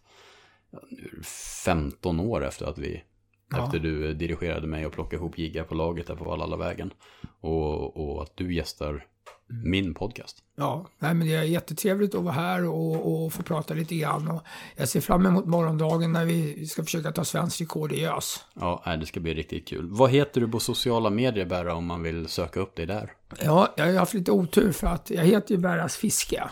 ja, 0.72 0.80
nu 0.90 1.22
15 1.66 2.20
år 2.20 2.46
efter 2.46 2.66
att 2.66 2.78
vi 2.78 3.04
Ja. 3.50 3.66
Efter 3.66 3.80
du 3.80 4.14
dirigerade 4.14 4.68
mig 4.68 4.86
och 4.86 4.92
plockade 4.92 5.16
ihop 5.16 5.38
jiggar 5.38 5.64
på 5.64 5.76
laget 5.76 6.08
där 6.08 6.16
på 6.16 6.24
Valhalla-vägen. 6.24 6.94
Och, 7.42 7.98
och 7.98 8.24
att 8.24 8.38
du 8.38 8.54
gästar 8.54 9.06
min 9.48 9.94
podcast. 9.94 10.38
Ja, 10.56 10.88
nej, 11.00 11.14
men 11.14 11.28
det 11.28 11.36
är 11.36 11.44
jättetrevligt 11.44 12.16
att 12.16 12.24
vara 12.24 12.34
här 12.34 12.66
och, 12.66 13.24
och 13.24 13.34
få 13.34 13.44
prata 13.44 13.74
lite 13.74 13.96
grann. 13.96 14.28
Och 14.32 14.44
jag 14.76 14.90
ser 14.90 15.02
fram 15.02 15.26
emot 15.26 15.46
morgondagen 15.46 16.12
när 16.12 16.26
vi 16.26 16.68
ska 16.68 16.84
försöka 16.84 17.12
ta 17.12 17.26
svensk 17.26 17.62
rekord 17.62 17.92
i 17.92 18.06
ös. 18.06 18.46
Ja, 18.54 18.84
nej, 18.86 18.98
det 18.98 19.06
ska 19.06 19.20
bli 19.20 19.34
riktigt 19.34 19.68
kul. 19.68 19.90
Vad 19.90 20.12
heter 20.12 20.42
du 20.42 20.48
på 20.48 20.60
sociala 20.60 21.10
medier, 21.10 21.46
Berra, 21.46 21.76
om 21.76 21.86
man 21.86 22.04
vill 22.04 22.28
söka 22.28 22.60
upp 22.60 22.76
dig 22.76 22.86
där? 22.86 23.12
Ja, 23.42 23.74
jag 23.78 23.86
har 23.86 23.94
haft 23.94 24.14
lite 24.14 24.32
otur 24.32 24.72
för 24.72 24.88
att 24.88 25.10
jag 25.10 25.24
heter 25.24 25.56
ju 25.56 25.62
Berras 25.62 25.98
Fiske. 25.98 26.44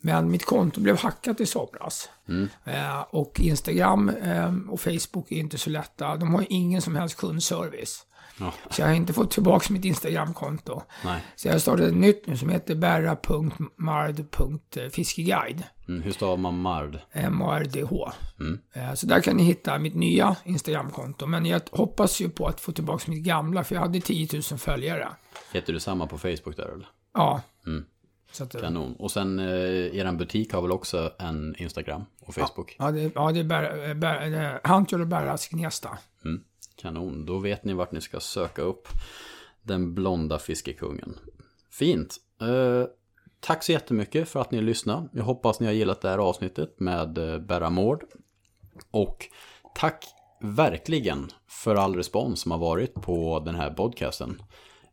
Men 0.00 0.30
mitt 0.30 0.44
konto 0.44 0.80
blev 0.80 0.98
hackat 0.98 1.40
i 1.40 1.46
somras. 1.46 2.08
Eh, 2.64 3.00
och 3.00 3.40
Instagram 3.40 4.08
eh, 4.08 4.54
och 4.68 4.80
Facebook 4.80 5.32
är 5.32 5.36
inte 5.36 5.58
så 5.58 5.70
lätta. 5.70 6.16
De 6.16 6.34
har 6.34 6.46
ingen 6.48 6.82
som 6.82 6.96
helst 6.96 7.16
kundservice. 7.16 8.06
Ja, 8.40 8.52
Så 8.70 8.80
jag 8.82 8.86
har 8.88 8.94
inte 8.94 9.12
fått 9.12 9.30
tillbaka 9.30 9.72
mitt 9.72 9.84
Instagramkonto. 9.84 10.82
nej. 11.04 11.20
Så 11.36 11.48
jag 11.48 11.54
har 11.54 11.58
startat 11.58 11.86
ett 11.86 11.94
nytt 11.96 12.26
nu 12.26 12.36
som 12.36 12.48
heter 12.48 12.74
berra.mard.fiskeguide. 12.74 15.62
Mm, 15.88 16.02
hur 16.02 16.12
stavar 16.12 16.36
man 16.36 16.60
Mard? 16.60 16.98
M-A-R-D-H. 17.12 18.10
Eh, 18.74 18.94
Så 18.94 19.06
där 19.06 19.20
kan 19.20 19.36
ni 19.36 19.42
hitta 19.42 19.78
mitt 19.78 19.94
nya 19.94 20.36
Instagramkonto. 20.44 21.26
Men 21.26 21.46
jag 21.46 21.60
hoppas 21.70 22.20
ju 22.20 22.28
på 22.30 22.46
att 22.46 22.60
få 22.60 22.72
tillbaka 22.72 23.10
mitt 23.10 23.24
gamla, 23.24 23.64
för 23.64 23.74
jag 23.74 23.82
hade 23.82 24.00
10 24.00 24.28
000 24.32 24.42
följare. 24.42 25.08
Heter 25.52 25.72
du 25.72 25.80
samma 25.80 26.06
på 26.06 26.18
Facebook 26.18 26.56
där 26.56 26.68
eller? 26.74 26.86
Ja. 27.14 27.40
Mm. 27.66 27.84
Att, 28.40 28.54
eh, 28.54 28.60
Kanon. 28.60 28.94
Och 28.98 29.10
sen, 29.10 29.38
eh, 29.38 29.96
eran 29.96 30.16
butik 30.16 30.52
har 30.52 30.62
väl 30.62 30.72
också 30.72 31.12
en 31.18 31.54
Instagram 31.58 32.04
och 32.20 32.34
Facebook? 32.34 32.76
ja, 32.78 32.90
det, 32.90 33.12
ja, 33.14 33.32
det 33.32 33.40
är 33.40 33.44
Ber, 33.44 33.88
eh, 33.88 33.94
Ber, 33.94 34.44
eh, 34.44 34.50
Hantjol 34.70 35.00
och 35.00 35.06
Berras 35.06 35.48
Gnesta. 35.48 35.98
Mm. 36.24 36.40
Kanon. 36.84 37.26
Då 37.26 37.38
vet 37.38 37.64
ni 37.64 37.72
vart 37.72 37.92
ni 37.92 38.00
ska 38.00 38.20
söka 38.20 38.62
upp 38.62 38.88
den 39.62 39.94
blonda 39.94 40.38
fiskekungen. 40.38 41.18
Fint. 41.70 42.16
Eh, 42.40 42.88
tack 43.40 43.62
så 43.62 43.72
jättemycket 43.72 44.28
för 44.28 44.40
att 44.40 44.50
ni 44.50 44.60
lyssnade. 44.60 45.08
Jag 45.12 45.24
hoppas 45.24 45.60
ni 45.60 45.66
har 45.66 45.72
gillat 45.72 46.00
det 46.00 46.08
här 46.08 46.18
avsnittet 46.18 46.80
med 46.80 47.18
eh, 47.18 47.38
Berra 47.38 47.70
Mård. 47.70 48.04
Och 48.90 49.26
tack 49.74 50.04
verkligen 50.40 51.30
för 51.48 51.74
all 51.74 51.96
respons 51.96 52.40
som 52.40 52.50
har 52.50 52.58
varit 52.58 52.94
på 52.94 53.42
den 53.44 53.54
här 53.54 53.70
podcasten. 53.70 54.42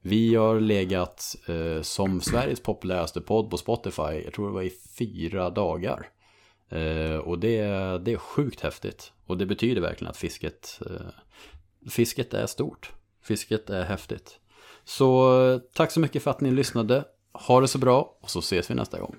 Vi 0.01 0.35
har 0.35 0.59
legat 0.59 1.35
eh, 1.47 1.81
som 1.81 2.21
Sveriges 2.21 2.63
populäraste 2.63 3.21
podd 3.21 3.49
på 3.49 3.57
Spotify, 3.57 4.21
jag 4.23 4.33
tror 4.33 4.47
det 4.47 4.53
var 4.53 4.61
i 4.61 4.73
fyra 4.97 5.49
dagar. 5.49 6.07
Eh, 6.69 7.15
och 7.15 7.39
det, 7.39 7.61
det 7.97 8.13
är 8.13 8.17
sjukt 8.17 8.61
häftigt. 8.61 9.11
Och 9.25 9.37
det 9.37 9.45
betyder 9.45 9.81
verkligen 9.81 10.11
att 10.11 10.17
fisket, 10.17 10.79
eh, 10.89 11.11
fisket 11.89 12.33
är 12.33 12.47
stort. 12.47 12.91
Fisket 13.23 13.69
är 13.69 13.83
häftigt. 13.83 14.39
Så 14.83 15.41
eh, 15.41 15.59
tack 15.73 15.91
så 15.91 15.99
mycket 15.99 16.23
för 16.23 16.31
att 16.31 16.41
ni 16.41 16.51
lyssnade. 16.51 17.03
Ha 17.33 17.61
det 17.61 17.67
så 17.67 17.77
bra 17.77 18.17
och 18.21 18.29
så 18.29 18.39
ses 18.39 18.69
vi 18.71 18.75
nästa 18.75 18.99
gång. 18.99 19.15